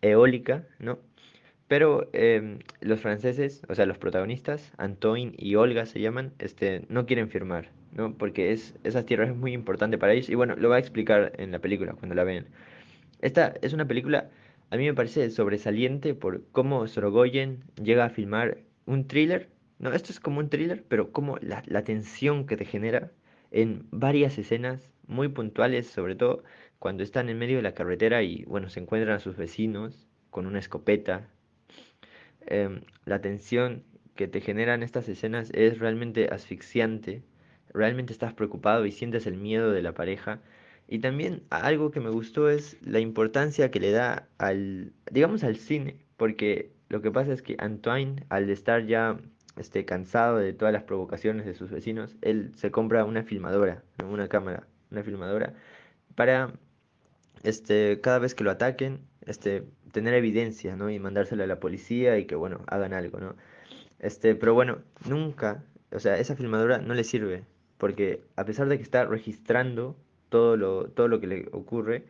eólica, 0.01 0.67
¿no? 0.79 0.99
Pero 1.67 2.09
em, 2.13 2.59
los 2.81 3.01
franceses, 3.01 3.63
o 3.69 3.75
sea, 3.75 3.85
los 3.87 3.97
protagonistas, 3.97 4.71
Antoine 4.77 5.33
y 5.37 5.55
Olga 5.55 5.85
se 5.85 5.99
llaman, 5.99 6.33
este, 6.39 6.85
no 6.89 7.05
quieren 7.07 7.29
firmar, 7.29 7.71
¿no? 7.93 8.15
Porque 8.15 8.51
es, 8.51 8.75
esas 8.83 9.05
tierras 9.05 9.29
es 9.29 9.35
muy 9.35 9.53
importante 9.53 9.97
para 9.97 10.13
ellos 10.13 10.29
y 10.29 10.35
bueno, 10.35 10.55
lo 10.55 10.69
va 10.69 10.75
a 10.75 10.79
explicar 10.79 11.33
en 11.37 11.51
la 11.51 11.59
película 11.59 11.93
cuando 11.93 12.13
la 12.15 12.23
vean. 12.23 12.47
Esta 13.21 13.53
es 13.61 13.73
una 13.73 13.87
película, 13.87 14.29
a 14.69 14.77
mí 14.77 14.85
me 14.85 14.93
parece 14.93 15.29
sobresaliente 15.29 16.13
por 16.15 16.43
cómo 16.51 16.87
Sorogoyen 16.87 17.63
llega 17.81 18.05
a 18.05 18.09
filmar 18.09 18.59
un 18.85 19.07
thriller. 19.07 19.49
No, 19.79 19.93
esto 19.93 20.11
es 20.11 20.19
como 20.19 20.39
un 20.39 20.49
thriller, 20.49 20.83
pero 20.87 21.11
como 21.11 21.37
la, 21.37 21.83
tensión 21.83 22.47
que 22.47 22.57
te 22.57 22.65
genera 22.65 23.11
en 23.51 23.87
varias 23.91 24.37
escenas 24.37 24.89
muy 25.07 25.27
puntuales, 25.27 25.87
sobre 25.87 26.15
todo 26.15 26.43
cuando 26.79 27.03
están 27.03 27.29
en 27.29 27.37
medio 27.37 27.57
de 27.57 27.63
la 27.63 27.73
carretera 27.73 28.23
y, 28.23 28.43
bueno, 28.45 28.69
se 28.69 28.79
encuentran 28.79 29.15
a 29.15 29.19
sus 29.19 29.37
vecinos 29.37 30.07
con 30.29 30.47
una 30.47 30.59
escopeta. 30.59 31.29
Em, 32.47 32.81
la 33.05 33.21
tensión 33.21 33.83
que 34.15 34.27
te 34.27 34.41
generan 34.41 34.83
estas 34.83 35.07
escenas 35.09 35.51
es 35.53 35.79
realmente 35.79 36.29
asfixiante. 36.31 37.23
Realmente 37.73 38.13
estás 38.13 38.33
preocupado 38.33 38.85
y 38.85 38.91
sientes 38.91 39.27
el 39.27 39.37
miedo 39.37 39.71
de 39.71 39.81
la 39.81 39.93
pareja. 39.93 40.41
Y 40.87 40.99
también 40.99 41.43
algo 41.49 41.91
que 41.91 41.99
me 41.99 42.09
gustó 42.09 42.49
es 42.49 42.77
la 42.81 42.99
importancia 42.99 43.71
que 43.71 43.79
le 43.79 43.91
da 43.91 44.27
al, 44.37 44.93
digamos, 45.11 45.43
al 45.43 45.55
cine, 45.57 45.97
porque 46.17 46.71
lo 46.89 47.01
que 47.01 47.11
pasa 47.11 47.33
es 47.33 47.41
que 47.41 47.55
Antoine, 47.59 48.23
al 48.29 48.49
estar 48.49 48.85
ya 48.85 49.17
este, 49.57 49.85
cansado 49.85 50.37
de 50.37 50.53
todas 50.53 50.73
las 50.73 50.83
provocaciones 50.83 51.45
de 51.45 51.55
sus 51.55 51.71
vecinos, 51.71 52.15
él 52.21 52.51
se 52.55 52.71
compra 52.71 53.05
una 53.05 53.23
filmadora, 53.23 53.83
una 54.07 54.27
cámara, 54.27 54.67
una 54.91 55.03
filmadora, 55.03 55.53
para 56.13 56.53
este, 57.43 57.99
cada 58.01 58.19
vez 58.19 58.35
que 58.35 58.43
lo 58.43 58.51
ataquen, 58.51 59.01
este, 59.25 59.63
tener 59.91 60.13
evidencia, 60.13 60.75
¿no? 60.75 60.89
Y 60.89 60.99
mandársela 60.99 61.45
a 61.45 61.47
la 61.47 61.59
policía 61.59 62.17
y 62.17 62.25
que, 62.25 62.35
bueno, 62.35 62.61
hagan 62.67 62.93
algo, 62.93 63.19
¿no? 63.19 63.35
Este, 63.99 64.35
pero 64.35 64.53
bueno, 64.53 64.79
nunca, 65.07 65.63
o 65.91 65.99
sea, 65.99 66.17
esa 66.19 66.35
filmadora 66.35 66.79
no 66.79 66.93
le 66.93 67.03
sirve, 67.03 67.43
porque 67.77 68.21
a 68.35 68.45
pesar 68.45 68.67
de 68.67 68.77
que 68.77 68.83
está 68.83 69.05
registrando 69.05 69.95
todo 70.35 70.57
lo, 70.57 70.89
todo 70.89 71.07
lo 71.07 71.19
que 71.21 71.27
le 71.27 71.49
ocurre, 71.53 72.05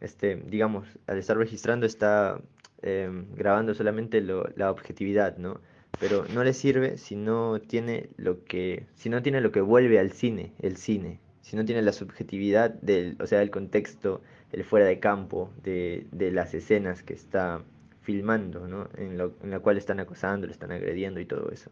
este, 0.00 0.36
digamos, 0.36 0.86
al 1.06 1.18
estar 1.18 1.36
registrando 1.38 1.86
está 1.86 2.40
em, 2.82 3.26
grabando 3.36 3.74
solamente 3.74 4.20
lo- 4.20 4.48
la 4.56 4.70
objetividad, 4.70 5.38
¿no? 5.38 5.60
Pero 5.98 6.26
no 6.28 6.44
le 6.44 6.52
sirve 6.52 6.98
si 6.98 7.16
no 7.16 7.60
tiene 7.60 8.10
lo 8.16 8.44
que, 8.44 8.86
si 8.94 9.08
no 9.08 9.22
tiene 9.22 9.40
lo 9.40 9.52
que 9.52 9.60
vuelve 9.60 9.98
al 9.98 10.10
cine, 10.12 10.52
el 10.60 10.76
cine, 10.76 11.20
si 11.42 11.56
no 11.56 11.64
tiene 11.64 11.82
la 11.82 11.92
subjetividad 11.92 12.70
del, 12.70 13.16
o 13.20 13.26
sea, 13.26 13.42
el 13.42 13.50
contexto, 13.50 14.22
el 14.52 14.64
fuera 14.64 14.86
de 14.86 14.98
campo 15.00 15.50
de, 15.62 16.06
de 16.12 16.30
las 16.32 16.54
escenas 16.54 17.02
que 17.02 17.14
está 17.14 17.62
filmando, 18.02 18.68
¿no? 18.68 18.88
En, 18.98 19.16
lo, 19.18 19.34
en 19.42 19.50
la 19.50 19.60
cual 19.60 19.78
están 19.78 20.00
acosando, 20.00 20.46
lo 20.46 20.52
están 20.52 20.72
agrediendo 20.72 21.20
y 21.20 21.26
todo 21.26 21.50
eso. 21.50 21.70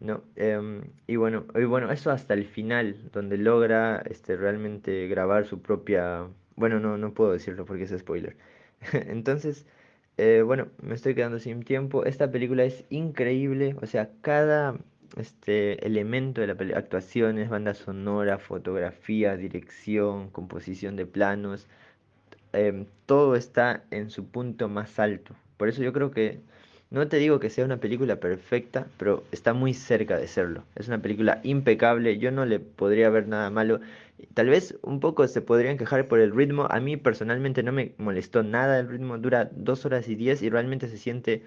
No, 0.00 0.22
em, 0.36 0.82
y 1.06 1.16
bueno, 1.16 1.46
y 1.54 1.64
bueno, 1.64 1.90
eso 1.90 2.10
hasta 2.10 2.34
el 2.34 2.44
final, 2.44 3.10
donde 3.12 3.38
logra 3.38 4.02
este, 4.10 4.36
realmente 4.36 5.08
grabar 5.08 5.46
su 5.46 5.62
propia... 5.62 6.28
Bueno, 6.56 6.78
no, 6.80 6.98
no 6.98 7.14
puedo 7.14 7.32
decirlo 7.32 7.64
porque 7.64 7.84
es 7.84 7.90
spoiler. 7.98 8.36
Entonces, 8.92 9.66
eh, 10.16 10.42
bueno, 10.44 10.68
me 10.82 10.94
estoy 10.94 11.14
quedando 11.14 11.38
sin 11.38 11.62
tiempo. 11.64 12.04
Esta 12.04 12.30
película 12.30 12.64
es 12.64 12.84
increíble, 12.90 13.76
o 13.82 13.86
sea, 13.86 14.10
cada 14.20 14.78
este, 15.16 15.84
elemento 15.86 16.40
de 16.40 16.48
la 16.48 16.54
película, 16.56 16.80
actuaciones, 16.80 17.48
banda 17.48 17.74
sonora, 17.74 18.38
fotografía, 18.38 19.36
dirección, 19.36 20.30
composición 20.30 20.96
de 20.96 21.06
planos, 21.06 21.68
em, 22.52 22.86
todo 23.06 23.36
está 23.36 23.84
en 23.90 24.10
su 24.10 24.26
punto 24.30 24.68
más 24.68 24.98
alto. 24.98 25.36
Por 25.56 25.68
eso 25.68 25.82
yo 25.82 25.92
creo 25.92 26.10
que 26.10 26.42
no 26.94 27.08
te 27.08 27.18
digo 27.18 27.40
que 27.40 27.50
sea 27.50 27.64
una 27.64 27.78
película 27.80 28.20
perfecta, 28.20 28.88
pero 28.96 29.28
está 29.32 29.52
muy 29.54 29.74
cerca 29.74 30.16
de 30.18 30.28
serlo. 30.28 30.64
Es 30.74 30.88
una 30.88 31.02
película 31.02 31.40
impecable, 31.44 32.18
yo 32.18 32.30
no 32.30 32.44
le 32.46 32.60
podría 32.60 33.10
ver 33.10 33.28
nada 33.28 33.50
malo. 33.50 33.80
Tal 34.34 34.48
vez 34.48 34.78
un 34.82 35.00
poco 35.00 35.26
se 35.28 35.42
podrían 35.42 35.76
quejar 35.78 36.08
por 36.08 36.20
el 36.20 36.34
ritmo. 36.34 36.66
A 36.70 36.80
mí 36.80 36.96
personalmente 36.96 37.62
no 37.62 37.72
me 37.72 37.94
molestó 37.98 38.42
nada 38.42 38.78
el 38.80 38.88
ritmo. 38.88 39.18
Dura 39.18 39.50
dos 39.52 39.84
horas 39.86 40.08
y 40.08 40.14
diez 40.14 40.42
y 40.42 40.50
realmente 40.50 40.88
se 40.88 40.98
siente... 40.98 41.42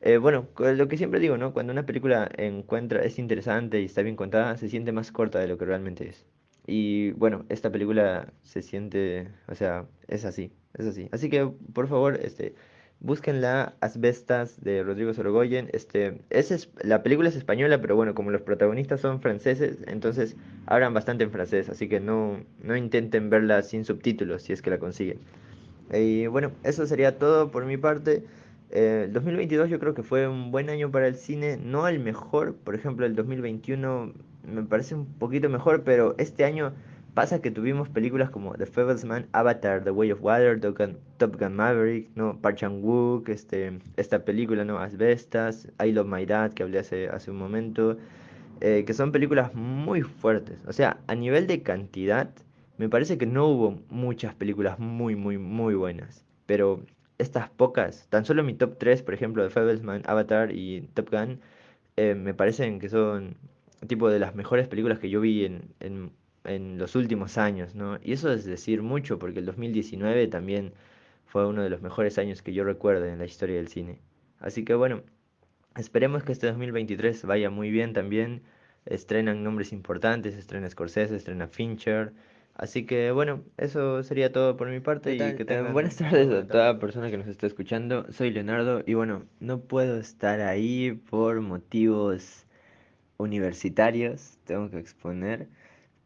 eh, 0.00 0.16
bueno, 0.18 0.48
lo 0.58 0.88
que 0.88 0.96
siempre 0.96 1.20
digo, 1.20 1.36
¿no? 1.36 1.52
Cuando 1.52 1.72
una 1.72 1.86
película 1.86 2.30
encuentra, 2.36 3.02
es 3.02 3.18
interesante 3.18 3.80
y 3.80 3.86
está 3.86 4.02
bien 4.02 4.16
contada, 4.16 4.56
se 4.56 4.68
siente 4.68 4.92
más 4.92 5.12
corta 5.12 5.38
de 5.40 5.48
lo 5.48 5.58
que 5.58 5.64
realmente 5.66 6.08
es. 6.08 6.26
Y 6.66 7.12
bueno, 7.12 7.44
esta 7.48 7.70
película 7.72 8.32
se 8.42 8.62
siente, 8.62 9.28
o 9.48 9.54
sea, 9.54 9.86
es 10.08 10.24
así, 10.24 10.52
es 10.74 10.86
así. 10.86 11.08
Así 11.12 11.28
que, 11.30 11.46
por 11.72 11.88
favor, 11.88 12.18
este, 12.22 12.54
búsquenla, 13.00 13.74
Asbestas 13.80 14.62
de 14.62 14.82
Rodrigo 14.82 15.12
Sorogoyen. 15.14 15.68
Este, 15.72 16.20
es, 16.30 16.70
la 16.82 17.02
película 17.02 17.28
es 17.28 17.36
española, 17.36 17.80
pero 17.80 17.96
bueno, 17.96 18.14
como 18.14 18.30
los 18.30 18.42
protagonistas 18.42 19.00
son 19.00 19.20
franceses, 19.20 19.78
entonces 19.86 20.36
hablan 20.66 20.94
bastante 20.94 21.24
en 21.24 21.30
francés, 21.30 21.68
así 21.68 21.88
que 21.88 22.00
no, 22.00 22.38
no 22.62 22.76
intenten 22.76 23.30
verla 23.30 23.62
sin 23.62 23.84
subtítulos 23.84 24.42
si 24.42 24.52
es 24.52 24.62
que 24.62 24.70
la 24.70 24.78
consiguen. 24.78 25.18
Y 25.92 26.26
bueno, 26.26 26.52
eso 26.62 26.86
sería 26.86 27.18
todo 27.18 27.50
por 27.50 27.64
mi 27.64 27.76
parte. 27.76 28.24
Eh, 28.70 29.04
el 29.06 29.12
2022 29.12 29.68
yo 29.70 29.80
creo 29.80 29.94
que 29.94 30.02
fue 30.02 30.28
un 30.28 30.52
buen 30.52 30.70
año 30.70 30.90
para 30.90 31.08
el 31.08 31.16
cine, 31.16 31.56
no 31.56 31.88
el 31.88 31.98
mejor, 31.98 32.54
por 32.54 32.76
ejemplo 32.76 33.04
el 33.04 33.16
2021 33.16 34.12
me 34.44 34.62
parece 34.62 34.94
un 34.94 35.06
poquito 35.06 35.48
mejor, 35.48 35.82
pero 35.82 36.14
este 36.18 36.44
año 36.44 36.72
pasa 37.14 37.40
que 37.40 37.50
tuvimos 37.50 37.88
películas 37.88 38.30
como 38.30 38.54
The 38.54 38.66
Fablesman, 38.66 39.28
Avatar, 39.32 39.82
The 39.84 39.90
Way 39.90 40.12
of 40.12 40.22
Water, 40.22 40.60
Top 41.18 41.38
Gun, 41.38 41.54
Maverick, 41.54 42.10
¿no? 42.14 42.40
Park 42.40 42.56
Chan-wook, 42.56 43.28
este, 43.28 43.78
esta 43.96 44.24
película, 44.24 44.64
¿no? 44.64 44.78
Asbestas, 44.78 45.68
I 45.84 45.92
Love 45.92 46.06
My 46.06 46.26
Dad, 46.26 46.52
que 46.52 46.62
hablé 46.62 46.78
hace, 46.78 47.08
hace 47.08 47.30
un 47.30 47.38
momento, 47.38 47.96
eh, 48.60 48.84
que 48.86 48.94
son 48.94 49.12
películas 49.12 49.54
muy 49.54 50.02
fuertes. 50.02 50.58
O 50.66 50.72
sea, 50.72 50.98
a 51.06 51.14
nivel 51.14 51.46
de 51.46 51.62
cantidad, 51.62 52.30
me 52.78 52.88
parece 52.88 53.18
que 53.18 53.26
no 53.26 53.46
hubo 53.46 53.82
muchas 53.88 54.34
películas 54.34 54.78
muy, 54.78 55.16
muy, 55.16 55.38
muy 55.38 55.74
buenas. 55.74 56.24
Pero 56.46 56.82
estas 57.18 57.50
pocas, 57.50 58.06
tan 58.08 58.24
solo 58.24 58.42
mi 58.42 58.54
top 58.54 58.78
3, 58.78 59.02
por 59.02 59.14
ejemplo, 59.14 59.42
de 59.42 59.50
Fablesman, 59.50 60.02
Avatar 60.06 60.52
y 60.52 60.82
Top 60.94 61.10
Gun, 61.10 61.40
eh, 61.96 62.14
me 62.14 62.34
parecen 62.34 62.78
que 62.80 62.88
son 62.88 63.36
tipo 63.86 64.10
de 64.10 64.18
las 64.18 64.34
mejores 64.34 64.68
películas 64.68 64.98
que 64.98 65.10
yo 65.10 65.20
vi 65.20 65.44
en, 65.44 65.74
en, 65.80 66.12
en 66.44 66.78
los 66.78 66.96
últimos 66.96 67.38
años, 67.38 67.74
¿no? 67.74 67.98
Y 68.02 68.12
eso 68.12 68.32
es 68.32 68.44
decir 68.44 68.82
mucho, 68.82 69.18
porque 69.18 69.40
el 69.40 69.46
2019 69.46 70.26
también 70.28 70.72
fue 71.26 71.46
uno 71.46 71.62
de 71.62 71.70
los 71.70 71.82
mejores 71.82 72.18
años 72.18 72.42
que 72.42 72.52
yo 72.52 72.64
recuerdo 72.64 73.06
en 73.06 73.18
la 73.18 73.24
historia 73.24 73.56
del 73.56 73.68
cine. 73.68 74.00
Así 74.38 74.64
que 74.64 74.74
bueno, 74.74 75.02
esperemos 75.76 76.24
que 76.24 76.32
este 76.32 76.46
2023 76.48 77.24
vaya 77.24 77.50
muy 77.50 77.70
bien 77.70 77.92
también. 77.92 78.42
Estrenan 78.86 79.44
nombres 79.44 79.72
importantes, 79.72 80.34
estrena 80.36 80.68
Scorsese, 80.68 81.16
estrena 81.16 81.46
Fincher. 81.46 82.12
Así 82.54 82.84
que 82.84 83.10
bueno, 83.12 83.44
eso 83.56 84.02
sería 84.02 84.32
todo 84.32 84.56
por 84.56 84.68
mi 84.68 84.80
parte 84.80 85.14
y 85.14 85.18
que 85.36 85.44
tengan... 85.44 85.72
buenas 85.72 85.96
tardes 85.96 86.30
a 86.30 86.46
toda 86.46 86.78
persona 86.78 87.10
que 87.10 87.16
nos 87.16 87.28
está 87.28 87.46
escuchando. 87.46 88.10
Soy 88.12 88.30
Leonardo 88.30 88.82
y 88.86 88.94
bueno, 88.94 89.24
no 89.38 89.60
puedo 89.60 89.98
estar 89.98 90.40
ahí 90.40 90.92
por 91.08 91.40
motivos 91.40 92.46
universitarios, 93.18 94.38
tengo 94.44 94.70
que 94.70 94.78
exponer. 94.78 95.48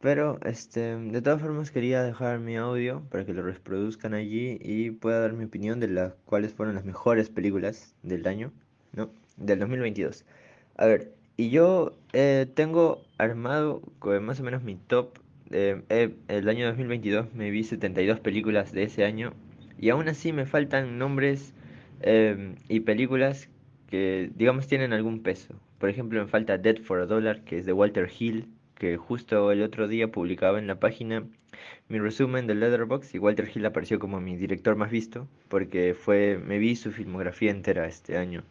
Pero 0.05 0.39
este, 0.45 0.97
de 0.99 1.23
todas 1.23 1.41
formas 1.41 1.71
quería 1.71 2.03
dejar 2.03 2.39
mi 2.39 2.57
audio 2.57 3.01
para 3.09 3.25
que 3.25 3.33
lo 3.33 3.43
reproduzcan 3.43 4.13
allí 4.13 4.59
y 4.61 4.91
pueda 4.91 5.21
dar 5.21 5.33
mi 5.33 5.45
opinión 5.45 5.81
de 5.81 5.89
las 5.89 6.13
cuáles 6.27 6.53
fueron 6.53 6.75
las 6.75 6.85
mejores 6.85 7.31
películas 7.31 7.95
del 8.03 8.27
año, 8.29 8.53
¿no? 8.93 9.09
Del 9.39 9.61
2022. 9.61 10.27
A 10.77 10.85
ver, 10.85 11.15
y 11.39 11.49
yo 11.49 11.97
eh, 12.13 12.47
tengo 12.55 13.01
armado 13.17 13.81
más 14.21 14.41
o 14.41 14.43
menos 14.43 14.63
mi 14.63 14.75
top. 14.75 15.21
Eh, 15.51 15.81
eh, 15.89 16.15
el 16.29 16.51
año 16.51 16.67
2022 16.67 17.33
me 17.33 17.49
vi 17.49 17.65
72 17.65 18.21
películas 18.21 18.73
de 18.73 18.83
ese 18.83 19.07
año 19.07 19.33
y 19.79 19.89
aún 19.89 20.07
así 20.09 20.35
me 20.35 20.45
faltan 20.45 20.99
nombres 20.99 21.55
y 22.69 22.81
películas 22.81 23.49
que 23.89 24.31
digamos 24.35 24.67
tienen 24.67 24.93
algún 24.93 25.23
peso. 25.23 25.55
Por 25.79 25.89
ejemplo, 25.89 26.21
me 26.21 26.29
falta 26.29 26.59
Dead 26.59 26.77
for 26.83 27.01
a 27.01 27.07
Dollar, 27.07 27.41
que 27.45 27.57
es 27.57 27.65
de 27.65 27.73
Walter 27.73 28.11
Hill, 28.19 28.51
que 28.85 28.99
justo 28.99 29.51
el 29.51 29.63
otro 29.63 29.89
día 29.89 30.13
publicaba 30.13 30.59
en 30.59 30.67
la 30.67 30.79
página 30.79 31.25
mi 31.89 31.99
resumen 31.99 32.47
de 32.47 32.55
Letterboxd 32.55 33.15
y 33.15 33.19
Walter 33.19 33.51
Hill 33.53 33.65
apareció 33.65 33.99
como 33.99 34.21
mi 34.21 34.37
director 34.37 34.77
más 34.77 34.91
visto 34.91 35.27
porque 35.49 35.95
fue 35.95 36.39
me 36.39 36.59
vi 36.59 36.77
su 36.77 36.93
filmografía 36.93 37.51
entera 37.51 37.87
este 37.87 38.19
año. 38.19 38.45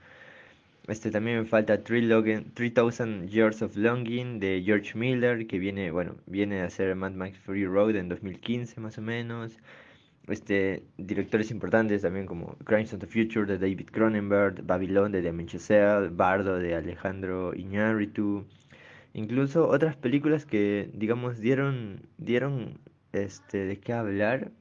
Este 0.88 1.12
también 1.12 1.38
me 1.38 1.46
falta 1.46 1.84
3000 1.84 3.30
Years 3.30 3.62
of 3.62 3.78
Longing 3.78 4.40
de 4.40 4.64
George 4.66 4.98
Miller 4.98 5.46
que 5.46 5.60
viene, 5.60 5.92
bueno, 5.92 6.16
viene 6.26 6.62
a 6.62 6.66
hacer 6.66 6.96
Mad 6.96 7.12
Max 7.12 7.38
Fury 7.38 7.68
Road 7.68 7.96
en 7.96 8.10
2015 8.10 8.82
más 8.82 8.98
o 8.98 9.04
menos. 9.04 9.60
Este, 10.28 10.84
directores 10.98 11.52
importantes 11.52 12.02
también 12.02 12.26
como 12.26 12.56
Crimes 12.66 12.92
of 12.92 13.02
the 13.02 13.08
Future 13.08 13.46
de 13.46 13.60
David 13.60 13.90
Cronenberg, 13.92 14.64
Babylon 14.64 15.12
de 15.12 15.22
Damien 15.22 15.48
Chazelle, 15.48 16.10
Bardo 16.10 16.58
de 16.58 16.74
Alejandro 16.74 17.54
Iñárritu, 17.54 18.48
Incluso 19.14 19.68
otras 19.68 19.96
películas 19.96 20.46
que, 20.46 20.90
digamos, 20.94 21.40
dieron, 21.40 22.02
dieron 22.18 22.80
este, 23.12 23.66
de 23.66 23.80
qué 23.80 23.94
hablar. 23.94 24.52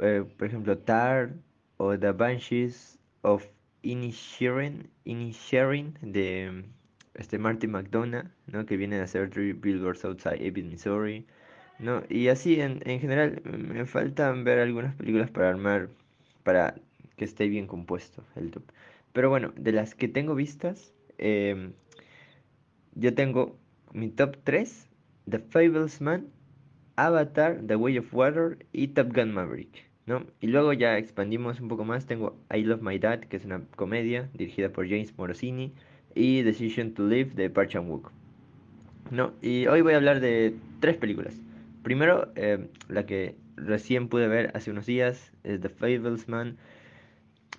Eh, 0.00 0.24
por 0.36 0.48
ejemplo, 0.48 0.76
Tar 0.78 1.34
o 1.76 1.96
The 1.98 2.12
Banshees 2.12 2.98
of 3.22 3.46
Inisherin, 3.82 4.90
de 6.02 6.64
este 7.14 7.38
Martin 7.38 7.70
McDonough, 7.70 8.26
¿no? 8.46 8.66
que 8.66 8.76
viene 8.76 8.96
de 8.96 9.02
hacer 9.02 9.30
Three 9.30 9.52
Billboards 9.52 10.04
Outside 10.04 10.44
Ebbing, 10.44 10.68
Missouri. 10.68 11.24
¿no? 11.78 12.02
Y 12.08 12.28
así, 12.28 12.60
en, 12.60 12.82
en 12.84 13.00
general, 13.00 13.40
me 13.44 13.86
faltan 13.86 14.44
ver 14.44 14.58
algunas 14.58 14.94
películas 14.96 15.30
para 15.30 15.48
armar, 15.50 15.88
para 16.42 16.74
que 17.16 17.24
esté 17.24 17.48
bien 17.48 17.66
compuesto 17.66 18.24
el 18.34 18.50
top. 18.50 18.64
Pero 19.12 19.30
bueno, 19.30 19.52
de 19.56 19.72
las 19.72 19.94
que 19.94 20.08
tengo 20.08 20.34
vistas, 20.34 20.92
eh, 21.18 21.70
yo 22.96 23.14
tengo 23.14 23.56
mi 23.92 24.08
top 24.08 24.36
3, 24.44 24.88
The 25.30 25.38
Fablesman, 25.38 26.26
Avatar, 26.96 27.60
The 27.66 27.76
Way 27.76 27.98
of 27.98 28.12
Water 28.12 28.58
y 28.72 28.88
Top 28.88 29.14
Gun 29.14 29.32
Maverick, 29.32 29.88
¿no? 30.06 30.26
Y 30.40 30.48
luego 30.48 30.72
ya 30.72 30.98
expandimos 30.98 31.60
un 31.60 31.68
poco 31.68 31.84
más, 31.84 32.06
tengo 32.06 32.36
I 32.52 32.62
Love 32.62 32.82
My 32.82 32.98
Dad, 32.98 33.20
que 33.20 33.36
es 33.36 33.44
una 33.44 33.62
comedia 33.76 34.28
dirigida 34.34 34.70
por 34.70 34.88
James 34.88 35.16
Morosini, 35.16 35.72
y 36.14 36.42
Decision 36.42 36.92
to 36.94 37.06
Live 37.06 37.32
de 37.34 37.50
Park 37.50 37.70
Chan-wook. 37.70 38.10
¿no? 39.10 39.32
Y 39.42 39.66
hoy 39.66 39.82
voy 39.82 39.92
a 39.92 39.96
hablar 39.96 40.20
de 40.20 40.54
tres 40.80 40.96
películas. 40.96 41.34
Primero, 41.82 42.32
eh, 42.34 42.66
la 42.88 43.06
que 43.06 43.36
recién 43.56 44.08
pude 44.08 44.28
ver 44.28 44.50
hace 44.54 44.70
unos 44.70 44.86
días 44.86 45.32
es 45.44 45.60
The 45.60 45.68
Fablesman. 45.68 46.56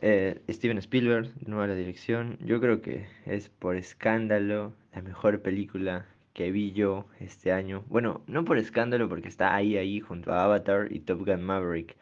Eh, 0.01 0.39
Steven 0.49 0.77
Spielberg, 0.77 1.31
nueva 1.47 1.67
la 1.67 1.75
dirección. 1.75 2.37
Yo 2.41 2.59
creo 2.59 2.81
que 2.81 3.05
es 3.25 3.49
por 3.49 3.77
escándalo 3.77 4.73
la 4.97 5.03
mejor 5.03 5.43
película 5.43 6.07
que 6.33 6.49
vi 6.49 6.71
yo 6.71 7.05
este 7.19 7.51
año. 7.51 7.83
Bueno, 7.87 8.23
no 8.25 8.43
por 8.45 8.57
escándalo 8.57 9.07
porque 9.07 9.27
está 9.27 9.53
ahí, 9.53 9.77
ahí 9.77 9.99
junto 9.99 10.33
a 10.33 10.43
Avatar 10.43 10.87
y 10.91 11.01
Top 11.01 11.23
Gun 11.23 11.43
Maverick. 11.43 11.95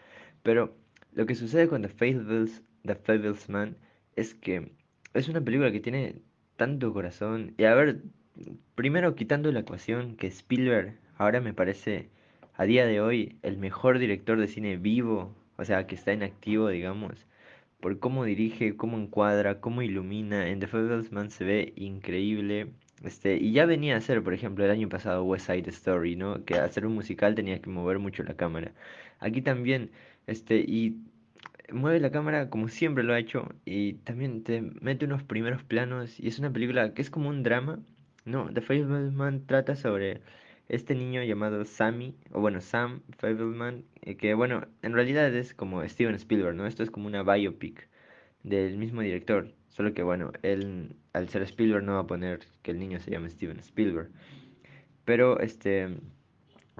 Pero 0.43 0.73
lo 1.11 1.25
que 1.25 1.35
sucede 1.35 1.67
con 1.67 1.81
The 1.81 1.89
Fables, 1.89 2.63
The 2.85 2.95
Fablesman 2.95 3.75
es 4.15 4.33
que 4.33 4.71
es 5.13 5.27
una 5.27 5.41
película 5.41 5.73
que 5.73 5.81
tiene 5.81 6.21
tanto 6.55 6.93
corazón. 6.93 7.53
Y 7.57 7.65
a 7.65 7.75
ver, 7.75 8.01
primero 8.75 9.13
quitando 9.15 9.51
la 9.51 9.59
ecuación 9.59 10.15
que 10.15 10.27
Spielberg 10.27 10.97
ahora 11.17 11.41
me 11.41 11.53
parece 11.53 12.09
a 12.53 12.63
día 12.63 12.85
de 12.85 13.01
hoy 13.01 13.39
el 13.41 13.57
mejor 13.57 13.99
director 13.99 14.39
de 14.39 14.47
cine 14.47 14.77
vivo, 14.77 15.35
o 15.57 15.65
sea, 15.65 15.85
que 15.85 15.95
está 15.95 16.13
en 16.13 16.23
activo, 16.23 16.69
digamos, 16.69 17.27
por 17.81 17.99
cómo 17.99 18.23
dirige, 18.23 18.77
cómo 18.77 18.97
encuadra, 18.97 19.59
cómo 19.59 19.81
ilumina. 19.81 20.47
En 20.49 20.59
The 20.59 20.67
Fablesman 20.67 21.29
se 21.29 21.43
ve 21.43 21.73
increíble. 21.75 22.71
Este, 23.03 23.37
y 23.37 23.51
ya 23.51 23.65
venía 23.65 23.97
a 23.97 24.01
ser, 24.01 24.23
por 24.23 24.33
ejemplo, 24.33 24.65
el 24.65 24.71
año 24.71 24.89
pasado 24.89 25.23
West 25.23 25.47
Side 25.47 25.69
Story, 25.69 26.15
¿no? 26.15 26.43
Que 26.45 26.55
hacer 26.55 26.85
un 26.85 26.95
musical 26.95 27.35
tenía 27.35 27.61
que 27.61 27.69
mover 27.69 27.99
mucho 27.99 28.23
la 28.23 28.35
cámara. 28.35 28.73
Aquí 29.19 29.41
también, 29.41 29.91
este, 30.27 30.59
y 30.59 30.97
mueve 31.71 31.99
la 31.99 32.11
cámara 32.11 32.49
como 32.49 32.67
siempre 32.67 33.03
lo 33.03 33.13
ha 33.13 33.19
hecho 33.19 33.49
y 33.65 33.93
también 33.93 34.43
te 34.43 34.61
mete 34.61 35.05
unos 35.05 35.23
primeros 35.23 35.63
planos 35.63 36.19
y 36.19 36.27
es 36.27 36.39
una 36.39 36.51
película 36.53 36.93
que 36.93 37.01
es 37.01 37.09
como 37.09 37.29
un 37.29 37.43
drama. 37.43 37.79
No, 38.25 38.51
The 38.53 38.61
Fableman 38.61 39.45
trata 39.45 39.75
sobre 39.75 40.21
este 40.67 40.95
niño 40.95 41.23
llamado 41.23 41.63
Sammy, 41.65 42.15
o 42.31 42.41
bueno, 42.41 42.61
Sam 42.61 43.01
Fableman, 43.19 43.85
eh, 44.01 44.17
que 44.17 44.33
bueno, 44.33 44.67
en 44.81 44.93
realidad 44.93 45.33
es 45.35 45.53
como 45.53 45.87
Steven 45.87 46.15
Spielberg, 46.15 46.55
¿no? 46.55 46.65
Esto 46.65 46.83
es 46.83 46.89
como 46.91 47.07
una 47.07 47.23
biopic 47.23 47.87
del 48.43 48.77
mismo 48.77 49.01
director. 49.01 49.53
Solo 49.75 49.93
que 49.93 50.03
bueno, 50.03 50.31
él 50.41 50.95
al 51.11 51.27
ser 51.27 51.41
Spielberg 51.41 51.83
no 51.83 51.95
va 51.95 51.99
a 51.99 52.07
poner 52.07 52.39
que 52.61 52.71
el 52.71 52.79
niño 52.79 53.01
se 53.01 53.11
llame 53.11 53.29
Steven 53.29 53.59
Spielberg. 53.59 54.09
Pero 55.03 55.41
este 55.41 55.89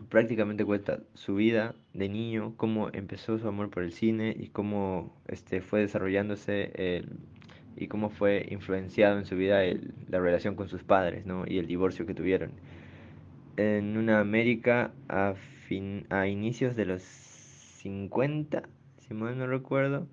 prácticamente 0.08 0.64
cuenta 0.64 1.02
su 1.14 1.36
vida 1.36 1.76
de 1.94 2.08
niño, 2.08 2.54
cómo 2.56 2.90
empezó 2.94 3.38
su 3.38 3.50
amor 3.50 3.70
por 3.70 3.84
el 3.84 3.92
cine 3.92 4.34
y 4.38 4.48
cómo 4.48 5.14
este 5.28 5.60
fue 5.60 5.82
desarrollándose 5.82 7.04
y 7.76 7.88
cómo 7.88 8.10
fue 8.10 8.48
influenciado 8.50 9.20
en 9.20 9.26
su 9.26 9.36
vida 9.36 9.62
la 10.08 10.20
relación 10.22 10.56
con 10.56 10.70
sus 10.70 10.84
padres, 10.84 11.26
¿no? 11.26 11.44
Y 11.46 11.58
el 11.58 11.68
divorcio 11.68 12.06
que 12.06 12.14
tuvieron. 12.14 12.52
En 13.58 13.98
una 13.98 14.22
América 14.22 14.94
a 15.10 15.34
fin 15.68 16.06
a 16.10 16.28
inicios 16.28 16.78
de 16.78 16.86
los 16.86 17.02
50, 17.02 18.64
si 19.00 19.14
mal 19.14 19.38
no 19.38 19.48
recuerdo. 19.48 20.08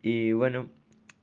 Y 0.00 0.32
bueno, 0.32 0.70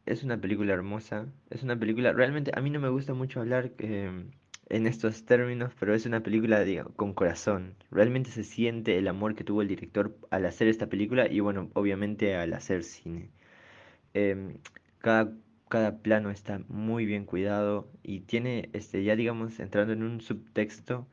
es 0.05 0.23
una 0.23 0.39
película 0.39 0.73
hermosa, 0.73 1.27
es 1.49 1.63
una 1.63 1.77
película, 1.77 2.13
realmente 2.13 2.51
a 2.55 2.61
mí 2.61 2.69
no 2.69 2.79
me 2.79 2.89
gusta 2.89 3.13
mucho 3.13 3.39
hablar 3.41 3.71
em, 3.79 4.31
en 4.69 4.87
estos 4.87 5.25
términos, 5.25 5.73
pero 5.79 5.93
es 5.95 6.05
una 6.05 6.21
película 6.21 6.63
con 6.95 7.13
corazón. 7.13 7.75
Realmente 7.91 8.31
se 8.31 8.43
siente 8.43 8.97
el 8.97 9.07
amor 9.07 9.35
que 9.35 9.43
tuvo 9.43 9.61
el 9.61 9.67
director 9.67 10.15
al 10.29 10.45
hacer 10.45 10.67
esta 10.67 10.87
película 10.87 11.27
y 11.31 11.39
bueno, 11.39 11.69
obviamente 11.73 12.35
al 12.35 12.53
hacer 12.53 12.83
cine. 12.83 13.31
Em, 14.13 14.57
cada, 14.99 15.31
cada 15.69 15.99
plano 15.99 16.29
está 16.31 16.59
muy 16.67 17.05
bien 17.05 17.25
cuidado 17.25 17.89
y 18.03 18.21
tiene, 18.21 18.69
este, 18.73 19.03
ya 19.03 19.15
digamos, 19.15 19.59
entrando 19.59 19.93
en 19.93 20.03
un 20.03 20.21
subtexto, 20.21 21.07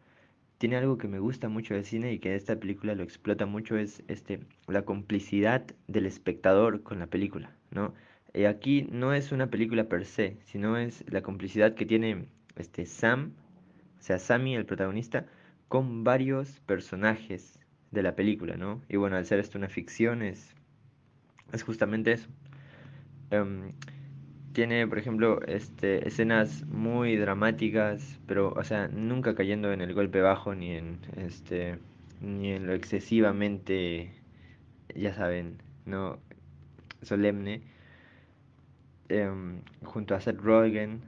tiene 0.59 0.77
algo 0.77 0.99
que 0.99 1.09
me 1.09 1.19
gusta 1.19 1.49
mucho 1.49 1.75
del 1.75 1.85
cine 1.85 2.13
y 2.13 2.19
que 2.21 2.37
esta 2.37 2.59
película 2.61 2.95
lo 2.95 3.03
explota 3.03 3.47
mucho, 3.47 3.77
es 3.77 4.03
este, 4.09 4.41
la 4.69 4.83
complicidad 4.85 5.67
del 5.89 6.07
espectador 6.07 6.83
con 6.83 6.99
la 7.01 7.09
película, 7.09 7.57
¿no? 7.71 7.95
Eh, 8.35 8.47
aquí 8.47 8.89
no 8.91 9.13
es 9.13 9.33
una 9.33 9.49
película 9.51 9.89
per 9.89 10.07
se, 10.07 10.39
sino 10.45 10.77
es 10.77 11.05
la 11.09 11.23
complicidad 11.23 11.75
que 11.75 11.87
tiene 11.87 12.27
este 12.57 12.87
Sam, 12.87 13.33
o 13.99 14.03
sea, 14.03 14.19
Sammy, 14.19 14.57
el 14.57 14.67
protagonista, 14.67 15.27
con 15.69 16.05
varios 16.05 16.61
personajes 16.61 17.59
de 17.91 18.03
la 18.03 18.17
película, 18.17 18.57
¿no? 18.57 18.83
Y 18.89 18.97
bueno, 18.97 19.17
al 19.17 19.27
ser 19.27 19.39
esto 19.39 19.59
una 19.59 19.69
ficción 19.69 20.23
es, 20.23 20.55
es 21.53 21.63
justamente 21.63 22.13
eso. 22.13 22.29
Em, 23.31 23.73
tiene, 24.53 24.87
por 24.87 24.99
ejemplo, 24.99 25.41
este, 25.47 26.07
escenas 26.07 26.67
muy 26.67 27.17
dramáticas, 27.17 28.19
pero, 28.27 28.53
o 28.53 28.65
sea, 28.65 28.89
nunca 28.89 29.35
cayendo 29.35 29.73
en 29.73 29.81
el 29.81 29.95
golpe 29.95 30.21
bajo 30.21 30.55
ni 30.55 30.73
en, 30.73 30.99
este, 31.17 31.79
ni 32.21 32.53
en 32.53 32.67
lo 32.67 32.75
excesivamente, 32.75 34.13
ya 34.95 35.15
saben, 35.15 35.59
no 35.87 36.19
solemne. 37.03 37.63
Em, 39.13 39.61
junto 39.83 40.15
a 40.15 40.21
Seth 40.21 40.41
Rogen, 40.41 41.03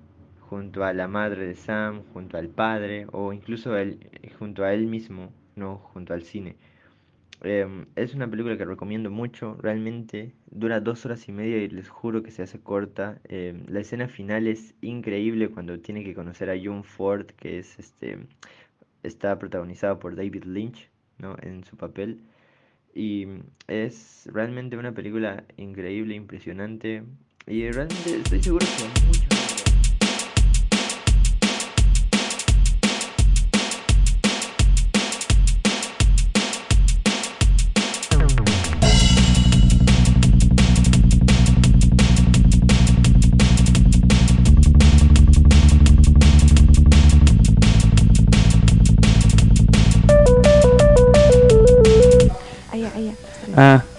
junto 0.50 0.84
a 0.84 0.92
la 0.92 1.08
madre 1.08 1.46
de 1.46 1.54
Sam, 1.54 2.02
junto 2.12 2.36
al 2.36 2.48
padre, 2.50 3.06
o 3.12 3.32
incluso 3.32 3.78
él, 3.78 3.98
junto 4.38 4.62
a 4.62 4.74
él 4.74 4.86
mismo, 4.86 5.32
no 5.56 5.78
junto 5.78 6.12
al 6.12 6.22
cine. 6.22 6.56
Em, 7.42 7.86
es 7.96 8.14
una 8.14 8.28
película 8.30 8.58
que 8.58 8.66
recomiendo 8.66 9.10
mucho, 9.10 9.56
realmente 9.60 10.34
dura 10.50 10.80
dos 10.80 11.06
horas 11.06 11.26
y 11.28 11.32
media 11.32 11.56
y 11.58 11.68
les 11.68 11.88
juro 11.88 12.22
que 12.22 12.30
se 12.30 12.42
hace 12.42 12.60
corta. 12.60 13.20
Em, 13.24 13.64
la 13.68 13.80
escena 13.80 14.06
final 14.08 14.48
es 14.48 14.74
increíble 14.82 15.48
cuando 15.48 15.78
tiene 15.80 16.04
que 16.04 16.14
conocer 16.14 16.50
a 16.50 16.60
John 16.62 16.84
Ford, 16.84 17.26
que 17.38 17.58
es 17.58 17.78
este 17.78 18.18
está 19.02 19.38
protagonizado 19.38 19.98
por 19.98 20.14
David 20.16 20.44
Lynch, 20.44 20.90
¿no? 21.18 21.36
En 21.42 21.64
su 21.64 21.76
papel. 21.78 22.20
Y 22.94 23.26
es 23.68 24.28
realmente 24.32 24.76
una 24.76 24.92
película 24.92 25.44
increíble, 25.56 26.14
impresionante. 26.14 27.04
Y 27.46 27.70
realmente 27.70 28.16
estoy 28.16 28.42
seguro 28.42 28.64
que 28.64 29.06
mucho. 29.06 29.20
Allá, 52.72 52.90
allá. 52.94 53.14
Ah. 53.54 53.84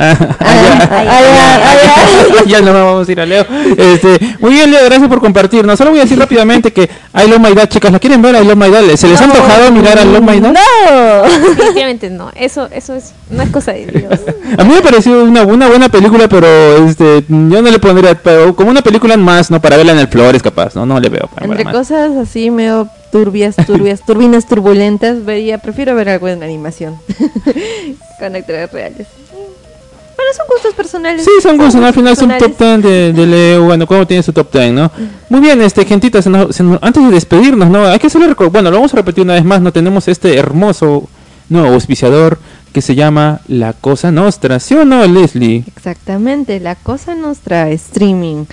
Ah, 0.00 0.16
ah, 0.20 0.37
ya, 0.78 1.04
ya, 1.04 2.44
ya 2.46 2.60
no 2.60 2.72
vamos 2.72 3.08
a 3.08 3.12
ir 3.12 3.20
a 3.20 3.26
Leo. 3.26 3.44
Este, 3.76 4.18
muy 4.40 4.52
bien, 4.52 4.70
Leo, 4.70 4.84
gracias 4.84 5.08
por 5.08 5.20
compartirnos. 5.20 5.78
Solo 5.78 5.90
voy 5.90 6.00
a 6.00 6.02
decir 6.02 6.18
rápidamente 6.18 6.72
que 6.72 6.82
I 6.82 7.28
Love 7.28 7.40
My 7.40 7.54
Dad, 7.54 7.68
chicas, 7.68 7.92
¿la 7.92 7.98
quieren 7.98 8.22
ver? 8.22 8.34
I 8.34 8.46
Love 8.46 8.56
My 8.56 8.70
Dad. 8.70 8.82
¿Se 8.96 9.08
les 9.08 9.20
ha 9.20 9.24
antojado 9.24 9.70
mirar 9.72 9.98
I 9.98 10.04
Love 10.06 10.22
My 10.22 10.40
Dad? 10.40 10.52
No, 10.52 11.22
definitivamente 11.48 12.10
no. 12.10 12.30
Eso, 12.34 12.68
eso 12.72 12.94
es, 12.94 13.12
no 13.30 13.42
es 13.42 13.50
cosa 13.50 13.72
de 13.72 13.86
Dios. 13.86 14.20
A 14.56 14.64
mí 14.64 14.74
me 14.74 14.80
pareció 14.82 15.22
una, 15.24 15.42
una 15.42 15.68
buena 15.68 15.88
película, 15.88 16.28
pero 16.28 16.46
este, 16.88 17.24
yo 17.28 17.62
no 17.62 17.70
le 17.70 17.78
pondría, 17.78 18.14
pero 18.14 18.54
como 18.54 18.70
una 18.70 18.82
película 18.82 19.16
más, 19.16 19.50
¿no? 19.50 19.60
Para 19.60 19.76
verla 19.76 19.92
en 19.92 19.98
el 19.98 20.08
Flores, 20.08 20.42
capaz, 20.42 20.74
¿no? 20.74 20.86
No 20.86 20.98
le 21.00 21.08
veo. 21.08 21.28
para 21.34 21.46
Entre 21.46 21.64
más. 21.64 21.74
cosas 21.74 22.12
así 22.16 22.50
medio 22.50 22.88
turbias, 23.10 23.56
turbias, 23.66 24.04
turbinas 24.04 24.46
turbulentas, 24.46 25.24
vería, 25.24 25.58
prefiero 25.58 25.94
ver 25.94 26.08
algo 26.08 26.28
en 26.28 26.42
animación. 26.42 26.96
Con 28.18 28.34
actores 28.36 28.70
reales. 28.72 29.06
Bueno, 30.28 30.36
son 30.36 30.46
gustos 30.54 30.74
personales. 30.74 31.24
Sí, 31.24 31.30
son 31.42 31.56
gustos, 31.56 31.76
¿no? 31.80 31.86
al 31.86 31.94
final 31.94 32.16
son 32.16 32.28
personales. 32.28 32.56
top 32.58 32.82
10 32.82 32.82
de, 32.82 33.12
de 33.14 33.26
Leo, 33.26 33.64
bueno, 33.64 33.86
¿cómo 33.86 34.06
tiene 34.06 34.22
su 34.22 34.32
top 34.32 34.52
10, 34.52 34.72
no? 34.72 34.90
Muy 35.30 35.40
bien, 35.40 35.60
este, 35.62 35.84
gentita, 35.84 36.20
se 36.20 36.28
nos- 36.30 36.54
se 36.54 36.62
nos- 36.62 36.78
antes 36.82 37.02
de 37.02 37.10
despedirnos, 37.10 37.68
¿no? 37.70 37.86
Hay 37.86 37.98
que 37.98 38.08
hacerle, 38.08 38.34
bueno, 38.50 38.70
lo 38.70 38.76
vamos 38.76 38.92
a 38.92 38.96
repetir 38.96 39.24
una 39.24 39.34
vez 39.34 39.44
más, 39.44 39.60
¿no? 39.62 39.72
Tenemos 39.72 40.06
este 40.08 40.36
hermoso 40.36 41.08
nuevo 41.48 41.68
auspiciador 41.74 42.38
que 42.72 42.82
se 42.82 42.94
llama 42.94 43.40
La 43.48 43.72
Cosa 43.72 44.10
Nostra, 44.12 44.60
¿sí 44.60 44.74
o 44.74 44.84
no, 44.84 45.06
Leslie? 45.06 45.64
Exactamente, 45.74 46.60
la 46.60 46.74
cosa 46.74 47.14
nuestra 47.14 47.70
streaming. 47.70 48.44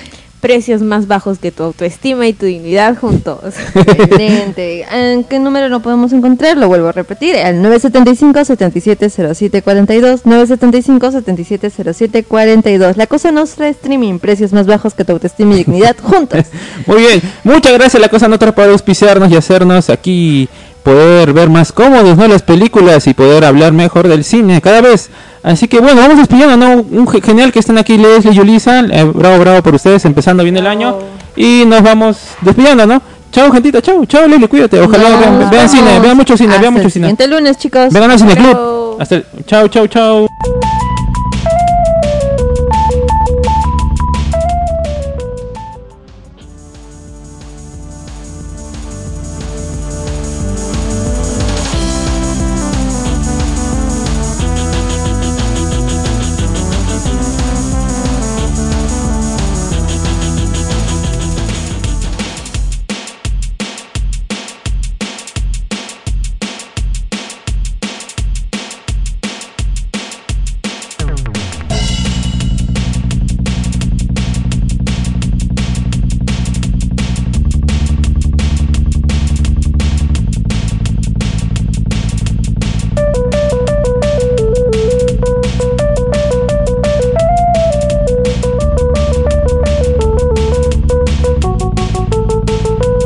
Precios 0.46 0.84
más 0.84 1.08
bajos 1.08 1.40
que 1.40 1.52
tu 1.52 1.64
autoestima 1.64 2.28
y 2.28 2.34
tu 2.34 2.46
dignidad 2.46 2.96
juntos. 2.96 3.56
Excelente. 3.74 4.86
¿En 4.92 5.24
qué 5.24 5.40
número 5.40 5.70
lo 5.70 5.80
podemos 5.80 6.14
encontrar? 6.14 6.56
Lo 6.56 6.68
vuelvo 6.68 6.90
a 6.90 6.92
repetir, 6.92 7.36
al 7.38 7.64
975-770742, 7.64 10.22
975-770742. 10.22 12.96
La 12.96 13.08
cosa 13.08 13.32
nuestra 13.32 13.70
streaming, 13.70 14.20
precios 14.20 14.54
más 14.54 14.68
bajos 14.68 14.94
que 14.94 15.04
tu 15.04 15.14
autoestima 15.14 15.56
y 15.56 15.58
dignidad 15.58 15.96
juntos. 16.00 16.46
Muy 16.86 16.98
bien, 16.98 17.24
muchas 17.44 17.74
gracias 17.74 18.00
La 18.00 18.10
Cosa 18.10 18.28
Nostra 18.28 18.54
por 18.54 18.70
auspiciarnos 18.70 19.32
y 19.32 19.36
hacernos 19.36 19.90
aquí 19.90 20.48
poder 20.86 21.34
ver 21.34 21.50
más 21.50 21.74
cómodos, 21.74 22.16
¿no? 22.18 22.28
Las 22.30 22.44
películas 22.44 23.06
y 23.08 23.14
poder 23.14 23.44
hablar 23.44 23.74
mejor 23.74 24.08
del 24.08 24.24
cine 24.24 24.62
cada 24.62 24.80
vez. 24.80 25.10
Así 25.44 25.68
que 25.68 25.80
bueno, 25.80 26.00
vamos 26.00 26.18
despidiendo, 26.18 26.56
¿no? 26.56 26.86
Un 26.90 27.08
ge- 27.08 27.22
genial 27.22 27.52
que 27.52 27.60
estén 27.60 27.78
aquí 27.78 27.98
Leslie 27.98 28.32
y 28.32 28.36
Yulisa. 28.36 28.80
eh, 28.80 29.04
bravo, 29.04 29.40
bravo 29.40 29.62
por 29.64 29.76
ustedes, 29.76 30.06
empezando 30.06 30.44
bien 30.44 30.56
el 30.56 30.68
año. 30.68 30.96
Y 31.36 31.64
nos 31.68 31.82
vamos 31.82 32.18
despidiendo, 32.42 32.86
¿no? 32.86 33.02
Chao, 33.32 33.52
gentita, 33.52 33.82
chao, 33.82 34.06
chao, 34.06 34.28
Leslie, 34.28 34.48
cuídate. 34.48 34.80
Ojalá 34.80 35.10
vean, 35.20 35.50
vean 35.50 35.68
cine, 35.68 36.00
vean 36.00 36.16
mucho 36.16 36.38
cine, 36.38 36.52
Hasta 36.52 36.62
vean 36.62 36.74
mucho 36.74 36.86
el 36.86 36.92
cine. 36.92 37.08
siguiente 37.08 37.28
lunes, 37.28 37.58
chicos. 37.58 37.92
Vengan 37.92 38.12
al 38.12 38.16
Hasta 38.16 38.28
Cineclub. 38.30 38.54
luego. 38.54 38.98
Hasta 39.00 39.16
el- 39.16 39.26
chao, 39.46 39.68
chao, 39.68 39.88
chao. 39.88 40.28